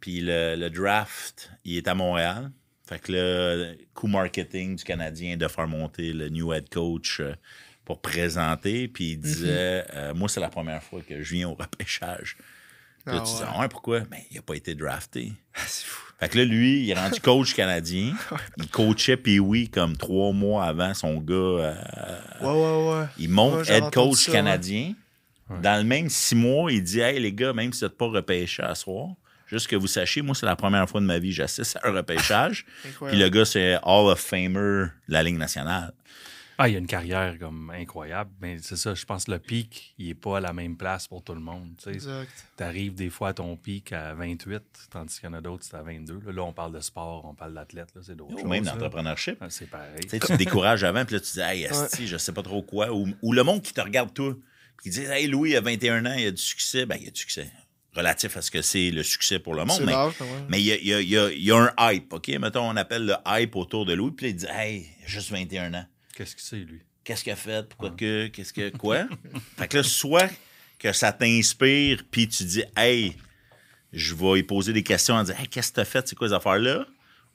Puis 0.00 0.20
le, 0.20 0.54
le 0.56 0.70
draft, 0.70 1.50
il 1.64 1.76
est 1.76 1.88
à 1.88 1.94
Montréal. 1.94 2.50
Fait 2.88 3.00
que 3.00 3.12
le 3.12 3.76
coup 3.94 4.06
marketing 4.06 4.76
du 4.76 4.84
Canadien 4.84 5.36
de 5.36 5.48
faire 5.48 5.66
monter 5.66 6.12
le 6.12 6.28
new 6.28 6.52
head 6.52 6.68
coach 6.68 7.18
euh, 7.20 7.34
pour 7.84 8.00
présenter. 8.00 8.86
Puis 8.88 9.12
il 9.12 9.16
disait 9.18 9.84
euh, 9.94 10.14
Moi, 10.14 10.28
c'est 10.28 10.40
la 10.40 10.48
première 10.48 10.82
fois 10.82 11.00
que 11.02 11.20
je 11.22 11.34
viens 11.34 11.48
au 11.48 11.54
repêchage. 11.54 12.36
Puis 13.04 13.14
là, 13.14 13.22
Ah 13.22 13.26
tu 13.26 13.34
dis 13.34 13.40
ouais. 13.40 13.48
Ah 13.52 13.60
ouais, 13.60 13.68
pourquoi? 13.68 14.00
Ben, 14.00 14.20
il 14.30 14.36
n'a 14.36 14.42
pas 14.42 14.54
été 14.54 14.74
drafté. 14.74 15.32
Ah, 15.54 15.60
c'est 15.66 15.84
fou. 15.86 16.02
Fait 16.20 16.28
que 16.30 16.38
là, 16.38 16.44
lui, 16.44 16.80
il 16.84 16.90
est 16.90 16.94
rendu 16.94 17.20
coach 17.20 17.54
canadien. 17.54 18.14
Il 18.56 18.68
coachait 18.68 19.18
puis 19.18 19.38
oui 19.38 19.68
comme 19.68 19.96
trois 19.98 20.32
mois 20.32 20.64
avant 20.64 20.94
son 20.94 21.18
gars. 21.18 21.34
euh, 21.34 21.74
Ouais, 22.40 22.46
ouais, 22.46 23.00
ouais. 23.00 23.06
il 23.18 23.28
monte 23.28 23.68
Ouais, 23.68 23.76
head 23.78 23.92
coach 23.92 24.24
ça, 24.26 24.32
canadien. 24.32 24.94
Dans 25.62 25.76
le 25.76 25.84
même 25.84 26.08
six 26.08 26.34
mois, 26.34 26.72
il 26.72 26.82
dit 26.82 27.00
Hey 27.00 27.20
les 27.20 27.32
gars, 27.34 27.52
même 27.52 27.72
si 27.72 27.80
vous 27.80 27.86
n'êtes 27.86 27.98
pas 27.98 28.06
repêché 28.06 28.62
à 28.62 28.74
soir, 28.74 29.08
juste 29.46 29.68
que 29.68 29.76
vous 29.76 29.86
sachiez, 29.86 30.22
moi, 30.22 30.34
c'est 30.34 30.46
la 30.46 30.56
première 30.56 30.88
fois 30.88 31.00
de 31.00 31.06
ma 31.06 31.18
vie 31.18 31.30
que 31.30 31.36
j'assiste 31.36 31.78
à 31.82 31.88
un 31.88 31.92
repêchage. 31.92 32.66
Puis 33.08 33.16
le 33.16 33.28
gars, 33.28 33.44
c'est 33.44 33.76
Hall 33.82 34.10
of 34.10 34.20
Famer 34.20 34.54
de 34.54 34.90
la 35.08 35.22
Ligue 35.22 35.38
nationale. 35.38 35.92
Ah, 36.58 36.68
il 36.70 36.72
y 36.72 36.74
a 36.76 36.78
une 36.78 36.86
carrière 36.86 37.38
comme 37.38 37.68
incroyable, 37.68 38.30
mais 38.40 38.56
c'est 38.62 38.76
ça, 38.76 38.94
je 38.94 39.04
pense 39.04 39.26
que 39.26 39.32
le 39.32 39.38
pic, 39.38 39.94
il 39.98 40.08
est 40.08 40.14
pas 40.14 40.38
à 40.38 40.40
la 40.40 40.54
même 40.54 40.74
place 40.78 41.06
pour 41.06 41.22
tout 41.22 41.34
le 41.34 41.40
monde. 41.40 41.74
Tu 41.82 41.90
Exact. 41.90 42.30
arrives 42.60 42.94
des 42.94 43.10
fois 43.10 43.28
à 43.28 43.34
ton 43.34 43.56
pic 43.58 43.92
à 43.92 44.14
28, 44.14 44.62
tandis 44.90 45.20
qu'il 45.20 45.28
y 45.28 45.30
en 45.30 45.34
a 45.34 45.42
d'autres, 45.42 45.64
c'est 45.68 45.76
à 45.76 45.82
22. 45.82 46.22
Là, 46.24 46.32
là, 46.32 46.42
on 46.44 46.54
parle 46.54 46.72
de 46.72 46.80
sport, 46.80 47.26
on 47.26 47.34
parle 47.34 47.52
d'athlète, 47.52 47.88
là, 47.94 48.00
c'est 48.02 48.16
d'autres 48.16 48.32
Ou 48.36 48.38
choses. 48.38 48.48
même 48.48 48.64
d'entrepreneurship. 48.64 49.36
Ah, 49.42 49.50
c'est 49.50 49.68
pareil. 49.68 50.00
Tu 50.00 50.08
sais, 50.08 50.18
tu 50.18 50.28
te 50.28 50.32
décourages 50.32 50.82
avant, 50.82 51.04
puis 51.04 51.16
là, 51.16 51.20
tu 51.20 51.30
dis, 51.30 51.40
hey, 51.40 51.64
esti, 51.64 52.06
je 52.06 52.16
sais 52.16 52.32
pas 52.32 52.42
trop 52.42 52.62
quoi. 52.62 52.90
Ou, 52.90 53.06
ou 53.20 53.32
le 53.34 53.42
monde 53.42 53.60
qui 53.60 53.74
te 53.74 53.80
regarde, 53.82 54.14
toi, 54.14 54.34
puis 54.78 54.90
qui 54.90 54.98
dit, 54.98 55.04
hey, 55.04 55.26
Louis, 55.26 55.50
il 55.50 55.56
a 55.56 55.60
21 55.60 56.06
ans, 56.06 56.14
il 56.16 56.26
a 56.28 56.30
du 56.30 56.40
succès. 56.40 56.86
Ben, 56.86 56.96
il 56.98 57.08
a 57.08 57.10
du 57.10 57.20
succès. 57.20 57.50
Relatif 57.96 58.36
à 58.36 58.42
ce 58.42 58.50
que 58.50 58.60
c'est 58.62 58.90
le 58.90 59.02
succès 59.02 59.38
pour 59.38 59.54
le 59.54 59.64
monde. 59.64 59.80
Mais, 59.84 59.92
l'âge, 59.92 60.20
ouais. 60.20 60.26
mais 60.48 60.60
il 60.60 60.66
y 60.66 60.72
a, 60.72 60.76
il 60.76 60.86
y 60.86 60.94
a- 60.94 61.00
il 61.00 61.08
y 61.08 61.18
a- 61.18 61.30
il 61.32 61.42
y 61.42 61.50
a 61.50 61.56
un 61.78 61.92
hype, 61.92 62.12
OK? 62.12 62.28
Mettons, 62.28 62.68
on 62.68 62.76
appelle 62.76 63.06
le 63.06 63.14
hype 63.26 63.56
autour 63.56 63.86
de 63.86 63.94
Louis, 63.94 64.10
puis 64.12 64.26
là, 64.26 64.30
il 64.30 64.36
dit, 64.36 64.46
hey, 64.50 64.88
il 65.00 65.04
a 65.04 65.08
juste 65.08 65.30
21 65.30 65.72
ans. 65.74 65.86
Qu'est-ce 66.14 66.36
que 66.36 66.42
c'est, 66.42 66.56
lui? 66.56 66.80
Qu'est-ce 67.04 67.22
qu'il 67.24 67.32
a 67.32 67.36
fait? 67.36 67.66
Pourquoi 67.68 67.90
que? 67.90 68.26
Qu'est-ce 68.28 68.52
que. 68.52 68.68
Quoi? 68.76 69.06
fait 69.56 69.68
que 69.68 69.76
là, 69.78 69.82
soit 69.82 70.30
que 70.78 70.92
ça 70.92 71.12
t'inspire, 71.12 72.02
puis 72.10 72.28
tu 72.28 72.44
dis, 72.44 72.64
hey, 72.76 73.16
je 73.92 74.14
vais 74.14 74.40
y 74.40 74.42
poser 74.42 74.72
des 74.72 74.82
questions 74.82 75.14
en 75.14 75.22
disant, 75.24 75.38
hey, 75.38 75.48
qu'est-ce 75.48 75.70
que 75.70 75.76
t'as 75.76 75.84
fait? 75.84 76.06
C'est 76.06 76.14
quoi 76.16 76.28
ces 76.28 76.34
affaires-là? 76.34 76.86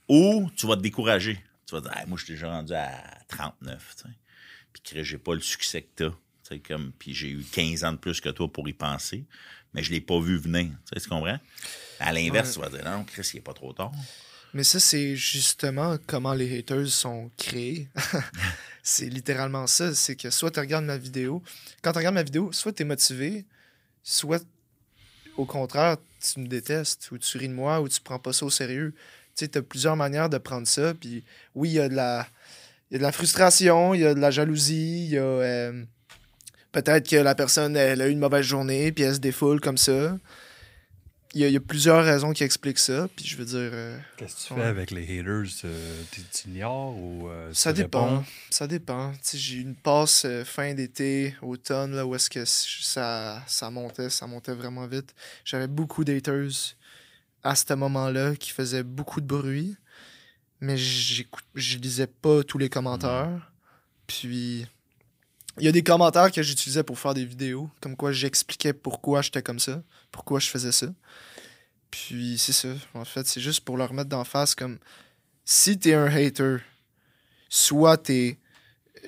Ou 0.10 0.50
tu 0.56 0.68
vas 0.68 0.76
te 0.76 0.82
décourager. 0.82 1.40
Tu 1.66 1.74
vas 1.74 1.82
dire, 1.82 1.92
hey, 1.98 2.06
moi, 2.08 2.18
je 2.20 2.26
suis 2.26 2.34
déjà 2.34 2.52
rendu 2.52 2.74
à 2.74 3.02
39, 3.30 3.96
tu 3.96 4.04
sais. 4.04 4.10
Puis 4.74 4.82
que 4.84 5.04
j'ai 5.04 5.18
pas 5.18 5.34
le 5.34 5.40
succès 5.42 5.82
que 5.82 5.90
t'as. 5.96 6.10
Tu 6.10 6.18
sais, 6.44 6.60
comme, 6.60 6.92
puis 7.00 7.14
j'ai 7.14 7.30
eu 7.30 7.44
15 7.52 7.84
ans 7.84 7.94
de 7.94 7.98
plus 7.98 8.20
que 8.20 8.30
toi 8.30 8.52
pour 8.52 8.68
y 8.68 8.74
penser, 8.74 9.26
mais 9.74 9.84
je 9.84 9.92
l'ai 9.92 10.02
pas 10.02 10.20
vu 10.20 10.38
venir. 10.38 10.66
Tu 10.66 10.94
sais, 10.94 11.02
tu 11.02 11.10
comprends? 11.10 11.40
À 12.00 12.14
l'inverse, 12.14 12.54
tu 12.54 12.60
vas 12.60 12.70
dire, 12.70 12.84
non, 12.84 13.04
Chris, 13.04 13.30
il 13.34 13.38
est 13.38 13.42
pas 13.42 13.54
trop 13.54 13.74
tard. 13.74 13.92
Mais 14.54 14.64
ça, 14.64 14.80
c'est 14.80 15.16
justement 15.16 15.98
comment 16.08 16.34
les 16.34 16.60
haters 16.60 16.88
sont 16.88 17.32
créés. 17.38 17.88
c'est 18.84 19.06
littéralement 19.06 19.66
ça. 19.68 19.94
C'est 19.94 20.16
que 20.16 20.30
soit 20.30 20.52
tu 20.52 20.60
regardes 20.60 20.86
ma 20.86 20.98
vidéo, 20.98 21.42
quand 21.82 21.94
tu 21.94 22.00
regardes 22.00 22.16
ma 22.16 22.24
vidéo, 22.24 22.52
soit 22.52 22.74
tu 22.74 22.82
es 22.82 22.86
motivé, 22.86 23.46
soit 24.04 24.44
au 25.38 25.46
contraire, 25.46 25.98
tu 26.20 26.42
me 26.42 26.48
détestes, 26.48 27.10
ou 27.12 27.18
tu 27.18 27.38
ris 27.38 27.48
de 27.48 27.54
moi, 27.54 27.82
ou 27.82 27.88
tu 27.88 28.02
prends 28.02 28.20
pas 28.20 28.34
ça 28.34 28.46
au 28.46 28.50
sérieux. 28.50 28.94
Tu 29.36 29.46
sais, 29.46 29.48
tu 29.48 29.58
as 29.58 29.62
plusieurs 29.62 29.96
manières 29.96 30.30
de 30.30 30.38
prendre 30.38 30.68
ça. 30.68 30.94
Puis 30.94 31.24
oui, 31.56 31.70
il 31.70 31.74
y 31.74 31.80
a 31.80 31.88
de 31.88 31.96
la. 31.96 32.28
Il 32.90 32.96
y 32.96 32.98
a 32.98 32.98
de 32.98 33.04
la 33.04 33.14
frustration, 33.14 33.94
il 33.94 34.02
y 34.02 34.06
a 34.06 34.14
de 34.14 34.20
la 34.20 34.32
jalousie, 34.32 35.06
il 35.06 35.12
y 35.12 35.18
a. 35.18 35.22
euh, 35.22 35.86
Peut-être 36.72 37.10
que 37.10 37.18
la 37.18 37.36
personne, 37.36 37.76
elle 37.76 38.02
a 38.02 38.08
eu 38.08 38.12
une 38.12 38.20
mauvaise 38.20 38.46
journée, 38.46 38.92
puis 38.92 39.04
elle 39.04 39.16
se 39.16 39.20
défoule 39.20 39.60
comme 39.60 39.78
ça. 39.78 40.18
il 41.34 41.40
y, 41.40 41.44
a- 41.46 41.48
il 41.48 41.54
y 41.54 41.58
a 41.58 41.62
plusieurs 41.62 42.04
raisons 42.04 42.34
qui 42.34 42.44
expliquent 42.44 42.78
ça. 42.78 43.08
Puis 43.16 43.26
je 43.26 43.38
veux 43.38 43.46
dire, 43.46 43.70
euh, 43.74 43.98
Qu'est-ce 44.18 44.36
que 44.36 44.48
tu 44.50 44.54
fais 44.54 44.64
avec 44.64 44.92
les 44.92 45.04
haters? 45.04 45.46
euh, 45.64 46.02
tu 46.12 46.22
tu 46.24 46.50
ignores 46.50 46.98
ou 46.98 47.30
euh, 47.30 47.50
ça 47.54 47.72
dépend. 47.72 48.26
Ça 48.50 48.68
dépend. 48.68 49.14
J'ai 49.34 49.56
eu 49.56 49.62
une 49.62 49.76
passe 49.76 50.24
euh, 50.26 50.44
fin 50.44 50.74
d'été, 50.74 51.34
automne, 51.42 51.96
là, 51.96 52.06
où 52.06 52.16
est-ce 52.16 52.30
que 52.30 52.44
ça, 52.44 53.42
ça 53.48 53.70
montait, 53.70 54.10
ça 54.10 54.28
montait 54.28 54.54
vraiment 54.54 54.86
vite. 54.88 55.16
J'avais 55.46 55.68
beaucoup 55.68 56.04
d'haters 56.04 56.76
à 57.44 57.56
ce 57.56 57.74
moment-là 57.76 58.36
qui 58.36 58.50
faisaient 58.52 58.84
beaucoup 58.84 59.22
de 59.22 59.26
bruit. 59.28 59.78
Mais 60.60 60.76
j'écoute- 60.78 61.46
je 61.56 61.78
lisais 61.78 62.08
pas 62.08 62.44
tous 62.44 62.58
les 62.58 62.68
commentaires. 62.70 63.52
Puis 64.06 64.68
il 65.58 65.66
y 65.66 65.68
a 65.68 65.72
des 65.72 65.84
commentaires 65.84 66.32
que 66.32 66.42
j'utilisais 66.42 66.84
pour 66.84 66.98
faire 67.00 67.14
des 67.14 67.26
vidéos, 67.26 67.70
comme 67.82 67.96
quoi 67.96 68.12
j'expliquais 68.12 68.74
pourquoi 68.74 69.22
j'étais 69.22 69.42
comme 69.42 69.60
ça, 69.60 69.84
pourquoi 70.12 70.40
je 70.40 70.50
faisais 70.50 70.72
ça. 70.72 70.88
Puis 71.90 72.38
c'est 72.38 72.54
ça, 72.54 72.70
en 72.94 73.04
fait, 73.06 73.28
c'est 73.28 73.42
juste 73.42 73.62
pour 73.62 73.78
leur 73.78 73.94
mettre 73.94 74.10
d'en 74.10 74.24
face 74.24 74.56
comme 74.56 74.80
si 75.44 75.78
t'es 75.78 75.94
un 75.94 76.06
hater, 76.06 76.58
soit 77.50 77.98
t'es 77.98 78.38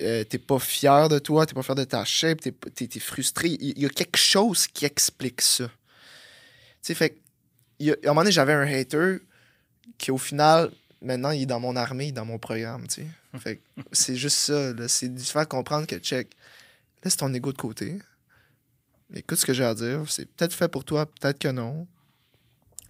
euh, 0.02 0.24
t'es 0.24 0.38
pas 0.38 0.58
fier 0.58 1.08
de 1.08 1.18
toi, 1.18 1.46
t'es 1.46 1.54
pas 1.54 1.62
fier 1.62 1.76
de 1.76 1.84
ta 1.84 2.04
shape, 2.04 2.40
t'es 2.40 2.52
t'es- 2.52 3.00
frustré. 3.00 3.56
Il 3.60 3.78
y 3.80 3.86
a 3.86 3.88
quelque 3.88 4.18
chose 4.18 4.66
qui 4.66 4.84
explique 4.84 5.40
ça. 5.40 5.68
Tu 5.68 5.72
sais, 6.82 6.94
fait 6.94 7.16
a- 7.80 7.90
à 7.90 7.94
un 8.04 8.08
moment 8.08 8.22
donné, 8.22 8.32
j'avais 8.32 8.52
un 8.52 8.66
hater 8.66 9.18
qui, 9.98 10.10
au 10.10 10.18
final, 10.18 10.72
maintenant, 11.04 11.30
il 11.30 11.42
est 11.42 11.46
dans 11.46 11.60
mon 11.60 11.76
armée, 11.76 12.06
il 12.06 12.08
est 12.08 12.12
dans 12.12 12.24
mon 12.24 12.38
programme, 12.38 12.86
tu 12.88 13.02
sais. 13.02 13.38
Fait 13.38 13.56
que 13.56 13.62
c'est 13.92 14.16
juste 14.16 14.36
ça, 14.36 14.72
là. 14.72 14.88
C'est 14.88 15.08
de 15.08 15.20
faire 15.20 15.48
comprendre 15.48 15.86
que, 15.86 15.96
check, 15.96 16.30
laisse 17.02 17.16
ton 17.16 17.32
ego 17.32 17.52
de 17.52 17.58
côté. 17.58 17.98
Écoute 19.14 19.38
ce 19.38 19.46
que 19.46 19.52
j'ai 19.52 19.64
à 19.64 19.74
dire. 19.74 20.02
C'est 20.08 20.26
peut-être 20.26 20.54
fait 20.54 20.68
pour 20.68 20.84
toi, 20.84 21.06
peut-être 21.06 21.38
que 21.38 21.48
non. 21.48 21.86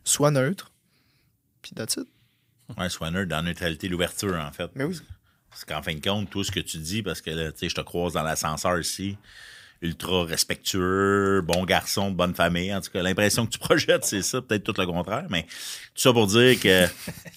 Sois 0.05 0.31
neutre. 0.31 0.73
Puis 1.61 1.73
that's 1.73 1.97
it. 1.97 2.09
Ouais, 2.79 2.89
sois 2.89 3.11
neutre 3.11 3.29
dans 3.29 3.37
la 3.37 3.43
neutralité, 3.43 3.89
l'ouverture, 3.89 4.35
en 4.37 4.53
fait. 4.53 4.71
Mais 4.75 4.85
oui. 4.85 4.99
Parce 5.51 5.65
qu'en 5.65 5.83
fin 5.83 5.95
de 5.95 6.01
compte, 6.01 6.31
tout 6.31 6.43
ce 6.43 6.51
que 6.51 6.61
tu 6.61 6.79
dis, 6.79 7.03
parce 7.03 7.21
que 7.21 7.31
là, 7.31 7.53
tu 7.53 7.59
sais, 7.59 7.69
je 7.69 7.75
te 7.75 7.81
croise 7.81 8.15
dans 8.15 8.23
l'ascenseur 8.23 8.79
ici, 8.79 9.17
ultra 9.85 10.25
respectueux, 10.25 11.41
bon 11.43 11.65
garçon, 11.65 12.11
de 12.11 12.17
bonne 12.17 12.35
famille. 12.35 12.75
En 12.75 12.81
tout 12.81 12.91
cas, 12.91 13.03
l'impression 13.03 13.47
que 13.47 13.53
tu 13.53 13.59
projettes, 13.69 14.05
c'est 14.05 14.23
ça, 14.23 14.41
peut-être 14.43 14.65
tout 14.65 14.75
le 14.81 14.87
contraire. 14.87 15.27
Mais 15.31 15.43
tout 15.95 16.01
ça 16.03 16.13
pour 16.13 16.27
dire 16.27 16.59
que 16.59 16.87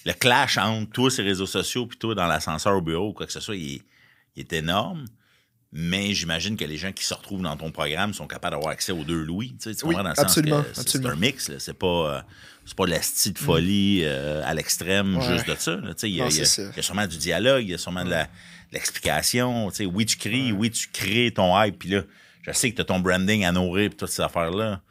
le 0.05 0.13
clash 0.13 0.57
entre 0.57 0.89
toi, 0.91 1.11
ces 1.11 1.23
réseaux 1.23 1.45
sociaux, 1.45 1.85
puis 1.85 1.97
toi, 1.97 2.15
dans 2.15 2.27
l'ascenseur 2.27 2.75
au 2.75 2.81
bureau, 2.81 3.13
quoi 3.13 3.25
que 3.25 3.31
ce 3.33 3.39
soit, 3.39 3.55
il 3.55 3.75
est, 3.75 3.81
il 4.35 4.39
est 4.41 4.53
énorme. 4.53 5.05
Mais 5.73 6.13
j'imagine 6.13 6.55
que 6.55 6.63
les 6.63 6.77
gens 6.77 6.93
qui 6.93 7.03
se 7.03 7.13
retrouvent 7.13 7.41
dans 7.41 7.57
ton 7.57 7.71
programme 7.71 8.13
sont 8.13 8.25
capables 8.25 8.55
d'avoir 8.55 8.71
accès 8.71 8.93
aux 8.93 9.03
deux 9.03 9.21
louis. 9.21 9.49
Tu, 9.61 9.69
sais, 9.69 9.75
tu 9.75 9.85
Oui, 9.85 9.95
comprends 9.95 10.03
dans 10.03 10.09
le 10.15 10.19
absolument, 10.19 10.63
sens 10.73 10.85
que 10.85 10.89
c'est- 10.91 11.05
un 11.05 11.15
mix. 11.17 11.51
C'est 11.59 11.77
pas, 11.77 11.87
euh, 11.87 12.21
c'est 12.65 12.75
pas 12.75 12.85
de 12.85 12.91
la 12.91 13.01
style 13.01 13.33
de 13.33 13.37
folie 13.39 14.01
euh, 14.05 14.41
à 14.45 14.53
l'extrême 14.53 15.17
Ouais. 15.17 15.27
juste 15.33 15.45
de 15.49 15.55
ça. 15.55 15.75
Tu 15.75 15.93
sais, 15.97 16.09
Il 16.09 16.15
y, 16.15 16.21
a- 16.21 16.23
Non, 16.23 16.29
il 16.29 16.37
y 16.37 16.41
a- 16.41 16.45
c'est 16.45 16.63
ça. 16.63 16.69
il 16.71 16.77
y 16.77 16.79
a 16.79 16.83
sûrement 16.83 17.05
du 17.05 17.17
dialogue, 17.17 17.63
il 17.63 17.71
y 17.71 17.73
a 17.73 17.77
sûrement 17.77 18.05
de 18.05 18.15
l'explication. 18.71 19.69
Tu 19.71 19.75
sais, 19.77 19.85
oui, 19.85 20.05
tu 20.05 20.15
cries, 20.17 20.51
oui, 20.53 20.71
tu 20.71 20.87
crées 20.87 21.31
ton 21.35 21.61
hype. 21.61 21.77
Puis 21.79 21.89
là, 21.89 22.03
je 22.47 22.53
sais 22.53 22.71
que 22.71 22.75
tu 22.77 22.81
as 22.81 22.85
ton 22.85 22.99
branding 22.99 23.45
à 23.45 23.51
nourrir 23.51 23.89
puis 23.89 23.97
toutes 23.97 24.09
ces 24.09 24.21
affaires-là. 24.21 24.81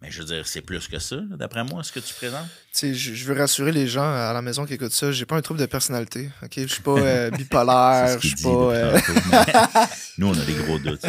Mais 0.00 0.10
je 0.10 0.18
veux 0.18 0.24
dire, 0.24 0.48
c'est 0.48 0.62
plus 0.62 0.88
que 0.88 0.98
ça, 0.98 1.16
d'après 1.30 1.62
moi, 1.62 1.84
ce 1.84 1.92
que 1.92 2.00
tu 2.00 2.12
présentes. 2.14 2.48
Tu 2.74 2.92
sais, 2.92 2.94
je, 2.94 3.24
veux 3.24 3.38
rassurer 3.38 3.70
les 3.70 3.86
gens 3.86 4.02
à 4.02 4.32
la 4.32 4.42
maison 4.42 4.66
qui 4.66 4.74
écoutent 4.74 4.90
ça. 4.90 5.12
J'ai 5.12 5.26
pas 5.26 5.36
un 5.36 5.42
trouble 5.42 5.60
de 5.60 5.66
personnalité. 5.66 6.28
Ok, 6.42 6.54
je 6.56 6.66
suis 6.66 6.82
pas 6.82 6.98
euh, 6.98 7.30
bipolaire. 7.38 8.18
Je 8.20 8.26
suis 8.26 8.42
pas. 8.42 8.48
euh, 8.48 8.98
Nous, 10.18 10.26
on 10.26 10.32
a 10.32 10.44
des 10.44 10.54
gros 10.54 10.80
doutes. 10.80 11.06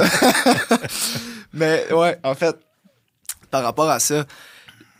Mais 1.53 1.91
ouais, 1.91 2.19
en 2.23 2.35
fait, 2.35 2.55
par 3.49 3.63
rapport 3.63 3.89
à 3.89 3.99
ça, 3.99 4.27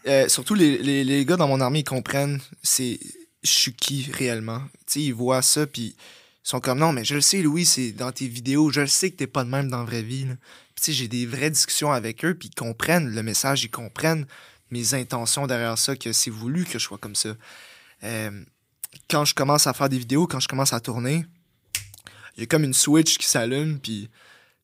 euh, 0.08 0.28
surtout 0.28 0.56
les, 0.56 0.80
les, 0.80 1.04
les 1.04 1.24
gars 1.24 1.38
dans 1.38 1.48
mon 1.48 1.62
armée, 1.62 1.80
ils 1.80 1.84
comprennent 1.84 2.39
c'est 2.63 3.00
je 3.44 3.52
suis 3.52 3.74
qui 3.74 4.10
réellement? 4.12 4.62
Tu 4.88 4.94
sais, 4.94 5.02
ils 5.02 5.13
voient 5.13 5.42
ça, 5.42 5.68
puis 5.68 5.96
ils 5.96 6.50
sont 6.50 6.60
comme 6.60 6.80
non, 6.80 6.94
mais 6.94 7.06
je 7.06 7.16
le 7.16 7.22
sais, 7.22 7.42
Louis, 7.42 7.66
c'est 7.66 7.92
dans 7.92 8.12
tes 8.12 8.28
vidéos, 8.28 8.72
je 8.72 8.82
le 8.82 8.88
sais 8.88 9.12
que 9.12 9.18
t'es 9.18 9.28
pas 9.28 9.44
de 9.44 9.50
même 9.50 9.70
dans 9.70 9.80
la 9.80 9.86
vraie 9.86 10.02
vie. 10.02 10.26
là. 10.26 10.34
J'ai 10.81 11.07
des 11.07 11.25
vraies 11.25 11.49
discussions 11.49 11.91
avec 11.91 12.25
eux, 12.25 12.36
puis 12.36 12.49
ils 12.49 12.55
comprennent 12.55 13.09
le 13.09 13.23
message, 13.23 13.63
ils 13.63 13.69
comprennent 13.69 14.25
mes 14.71 14.93
intentions 14.93 15.47
derrière 15.47 15.77
ça, 15.77 15.95
que 15.95 16.12
c'est 16.12 16.31
voulu 16.31 16.65
que 16.65 16.79
je 16.79 16.83
sois 16.83 16.97
comme 16.97 17.15
ça. 17.15 17.36
Euh, 18.03 18.43
quand 19.09 19.25
je 19.25 19.33
commence 19.33 19.67
à 19.67 19.73
faire 19.73 19.89
des 19.89 19.97
vidéos, 19.97 20.27
quand 20.27 20.39
je 20.39 20.47
commence 20.47 20.73
à 20.73 20.79
tourner, 20.79 21.25
il 22.36 22.41
y 22.41 22.43
a 22.43 22.47
comme 22.47 22.63
une 22.63 22.73
switch 22.73 23.17
qui 23.17 23.27
s'allume, 23.27 23.79
puis 23.79 24.09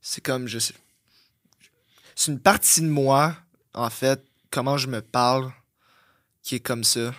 c'est 0.02 0.22
comme, 0.22 0.48
je 0.48 0.60
sais, 0.60 0.74
c'est 2.16 2.32
une 2.32 2.40
partie 2.40 2.82
de 2.82 2.88
moi, 2.88 3.38
en 3.74 3.90
fait, 3.90 4.22
comment 4.52 4.78
je 4.78 4.88
me 4.88 5.02
parle, 5.02 5.54
qui 6.44 6.56
est 6.56 6.60
comme 6.60 6.84
ça. 6.84 7.14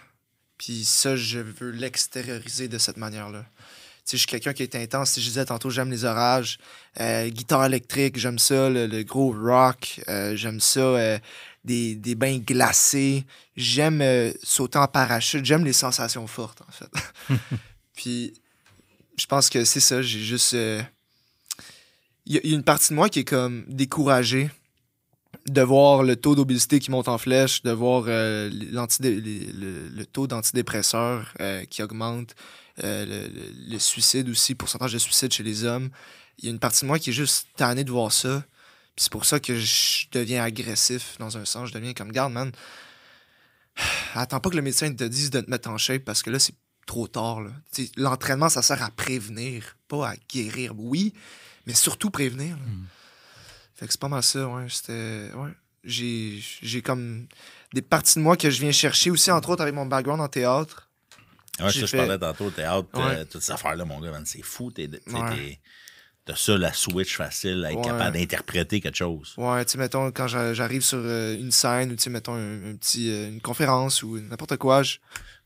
Puis 0.59 0.85
ça, 0.85 1.17
je 1.17 1.39
veux 1.39 1.71
l'extérioriser 1.71 2.69
de 2.69 2.77
cette 2.77 2.99
manière-là. 2.99 3.47
Je 4.17 4.19
suis 4.19 4.27
quelqu'un 4.27 4.53
qui 4.53 4.63
est 4.63 4.75
intense. 4.77 5.13
Si 5.13 5.21
je 5.21 5.29
disais 5.29 5.45
tantôt, 5.45 5.71
j'aime 5.71 5.91
les 5.91 6.05
orages. 6.05 6.59
Euh, 7.01 7.29
guitare 7.29 7.65
électrique, 7.67 8.19
j'aime 8.19 8.39
ça. 8.39 8.69
Le, 8.71 8.87
le 8.87 9.03
gros 9.03 9.33
rock, 9.33 10.01
euh, 10.09 10.35
j'aime 10.37 10.61
ça. 10.61 10.81
euh, 10.81 11.19
des, 11.65 11.95
des 11.95 12.15
bains 12.15 12.39
glacés. 12.39 13.25
J'aime 13.57 14.03
sauter 14.43 14.79
en 14.79 14.87
parachute. 14.89 15.45
J'aime 15.45 15.65
les 15.65 15.75
sensations 15.75 16.27
fortes, 16.27 16.63
en 16.63 16.73
fait. 16.73 17.35
Puis 17.97 18.33
je 19.19 19.27
pense 19.27 19.51
que 19.51 19.65
c'est 19.67 19.81
ça. 19.81 20.01
J'ai 20.01 20.21
juste... 20.21 20.57
Il 22.27 22.35
y, 22.35 22.37
a- 22.39 22.41
il 22.45 22.51
y 22.51 22.53
a 22.55 22.57
une 22.57 22.63
partie 22.65 22.91
de 22.91 22.95
moi 22.95 23.09
qui 23.09 23.21
est 23.21 23.25
comme 23.25 23.65
découragée 23.69 24.51
de 25.47 25.63
voir 25.63 26.03
le 26.03 26.17
taux 26.17 26.35
d'obésité 26.35 26.79
qui 26.79 26.91
monte 26.91 27.09
en 27.09 27.19
flèche, 27.19 27.63
de 27.63 27.71
voir 27.71 28.05
euh, 28.07 28.51
le, 28.53 30.05
taux 30.05 30.27
d'antidépresseurs 30.27 31.33
euh, 31.41 31.65
qui 31.65 31.83
augmente, 31.83 32.35
euh, 32.85 33.29
le, 33.69 33.79
suicide 33.79 34.29
aussi, 34.29 34.55
pourcentage 34.55 34.93
de 34.93 34.99
suicide 34.99 35.33
chez 35.33 35.43
les 35.43 35.65
hommes. 35.65 35.91
Il 36.39 36.45
y 36.47 36.49
a 36.49 36.51
une 36.51 36.59
partie 36.59 36.83
de 36.83 36.87
moi 36.87 36.99
qui 36.99 37.11
est 37.11 37.15
juste 37.15 37.49
tannée 37.57 37.85
de 37.85 37.91
voir 37.91 38.13
ça. 38.13 38.45
C'est 38.97 39.13
pour 39.13 39.25
ça 39.25 39.41
que 39.41 39.59
je 39.59 40.07
deviens 40.13 40.43
agressif 40.43 41.17
dans 41.19 41.37
un 41.37 41.45
sens. 41.45 41.69
Je 41.69 41.75
deviens 41.75 41.95
comme, 41.95 42.13
garde, 42.13 42.33
man, 42.33 42.53
attends 44.15 44.41
pas 44.41 44.51
que 44.51 44.57
le 44.57 44.63
médecin 44.63 44.93
te 44.93 45.05
dise 45.05 45.31
de 45.31 45.41
te 45.41 45.51
mettre 45.51 45.69
en 45.71 45.79
shape 45.79 46.05
parce 46.05 46.23
que 46.23 46.31
là, 46.31 46.39
c'est 46.39 46.55
trop 46.87 47.09
tard. 47.09 47.43
L'entraînement, 47.97 48.49
ça 48.49 48.63
sert 48.63 48.83
à 48.83 48.91
prévenir, 48.91 49.77
pas 49.89 50.11
à 50.11 50.15
guérir. 50.29 50.73
Oui, 50.77 51.15
mais 51.67 51.75
surtout 51.75 52.11
prévenir. 52.11 52.57
là. 52.57 52.65
Fait 53.81 53.87
que 53.87 53.93
c'est 53.93 54.01
pas 54.01 54.09
mal 54.09 54.23
ça, 54.23 54.47
ouais. 54.47 54.67
C'était. 54.69 55.31
Ouais. 55.35 55.51
J'ai, 55.83 56.39
j'ai 56.63 56.83
comme 56.83 57.27
des 57.73 57.81
parties 57.83 58.19
de 58.19 58.23
moi 58.23 58.37
que 58.37 58.51
je 58.51 58.61
viens 58.61 58.71
chercher 58.73 59.11
aussi, 59.11 59.31
entre 59.31 59.49
autres, 59.49 59.63
avec 59.63 59.75
mon 59.75 59.87
background 59.87 60.21
en 60.21 60.29
théâtre. 60.29 60.89
Ouais, 61.59 61.73
ça, 61.73 61.87
je 61.87 61.97
parlais 61.97 62.19
tantôt 62.19 62.45
au 62.47 62.51
théâtre, 62.51 62.89
euh, 62.95 62.99
Ouais. 63.09 63.25
toutes 63.25 63.43
ces 63.43 63.53
affaires-là, 63.53 63.85
mon 63.87 63.99
gars, 64.01 64.11
man, 64.11 64.25
c'est 64.27 64.43
fou. 64.43 64.71
T'es, 64.71 64.89
Ouais. 64.89 64.99
t'es- 65.37 65.61
t'as 66.27 66.37
ça, 66.37 66.57
la 66.59 66.73
switch 66.75 67.17
facile, 67.17 67.65
à 67.65 67.73
être 67.73 67.83
capable 67.83 68.17
d'interpréter 68.19 68.81
quelque 68.83 68.97
chose. 68.97 69.33
Ouais, 69.39 69.65
tu 69.65 69.73
sais, 69.73 69.79
mettons, 69.79 70.11
quand 70.13 70.27
j'a- 70.29 70.53
j'arrive 70.55 70.83
sur 70.83 70.99
euh, 71.01 71.35
une 71.39 71.51
scène 71.51 71.91
ou, 71.93 71.97
tu 71.97 72.03
sais, 72.03 72.11
mettons, 72.11 72.35
un, 72.35 72.73
un 72.73 72.77
petit, 72.77 73.11
euh, 73.11 73.29
une 73.31 73.41
conférence 73.41 74.03
ou 74.03 74.19
n'importe 74.21 74.57
quoi, 74.59 74.83
je- 74.83 74.99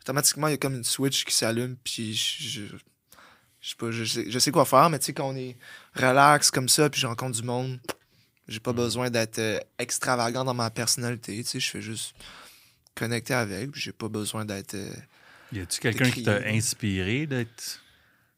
automatiquement, 0.03 0.49
il 0.49 0.53
y 0.53 0.55
a 0.55 0.59
comme 0.59 0.75
une 0.75 0.85
switch 0.85 1.25
qui 1.25 1.33
s'allume, 1.35 1.77
puis 1.85 2.15
je, 2.15 2.43
je, 2.49 2.61
je 3.61 3.69
sais 3.71 3.77
pas, 3.77 3.91
je 3.93 4.05
sais, 4.05 4.25
je 4.29 4.39
sais 4.41 4.51
quoi 4.51 4.65
faire, 4.65 4.91
mais 4.91 4.99
tu 4.99 5.07
sais, 5.07 5.13
quand 5.15 5.29
on 5.29 5.37
est 5.37 5.57
relax 5.95 6.51
comme 6.51 6.69
ça, 6.69 6.91
puis 6.91 7.01
je 7.01 7.07
rencontre 7.07 7.37
du 7.41 7.45
monde, 7.47 7.79
j'ai 8.49 8.61
pas 8.61 8.73
besoin 8.73 9.11
d'être 9.11 9.39
euh, 9.39 9.59
extravagant 9.79 10.45
dans 10.45 10.55
ma 10.55 10.71
personnalité, 10.71 11.37
tu 11.43 11.49
sais, 11.51 11.61
je 11.61 11.71
fais 11.71 11.83
juste 11.83 12.15
connecter 12.95 13.35
avec, 13.35 13.75
j'ai 13.75 13.93
pas 13.93 14.09
besoin 14.09 14.45
d'être... 14.45 14.75
euh, 14.75 14.95
Y 15.53 15.61
a-tu 15.61 15.81
quelqu'un 15.81 16.11
qui 16.11 16.23
t'a 16.23 16.37
inspiré 16.49 17.27
d'être, 17.27 17.81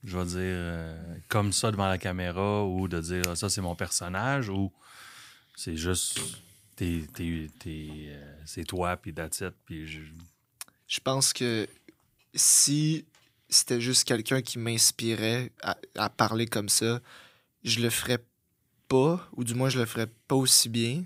je 0.04 0.16
vais 0.18 0.24
dire, 0.24 0.36
euh, 0.40 1.16
comme 1.28 1.52
ça 1.52 1.70
devant 1.70 1.88
la 1.88 1.98
caméra 1.98 2.64
ou 2.64 2.88
de 2.88 3.00
dire 3.00 3.22
Ah, 3.28 3.36
ça, 3.36 3.48
c'est 3.48 3.60
mon 3.60 3.74
personnage 3.74 4.48
ou 4.48 4.72
c'est 5.56 5.76
juste. 5.76 6.18
t'es- 6.76 7.06
t'es- 7.14 7.48
t'es, 7.58 7.88
c'est 8.44 8.64
toi, 8.64 8.96
puis 8.96 9.12
that's 9.14 9.40
it, 9.40 9.54
puis 9.64 9.86
je- 9.88 10.00
Je 10.88 11.00
pense 11.00 11.32
que 11.32 11.66
si 12.34 13.04
c'était 13.48 13.80
juste 13.80 14.04
quelqu'un 14.04 14.42
qui 14.42 14.58
m'inspirait 14.58 15.50
à, 15.62 15.76
à 15.96 16.10
parler 16.10 16.46
comme 16.46 16.68
ça, 16.68 17.00
je 17.64 17.80
le 17.80 17.90
ferais 17.90 18.18
pas, 18.88 19.28
ou 19.32 19.44
du 19.44 19.54
moins 19.54 19.68
je 19.68 19.78
le 19.78 19.86
ferais 19.86 20.06
pas 20.28 20.36
aussi 20.36 20.68
bien. 20.68 21.04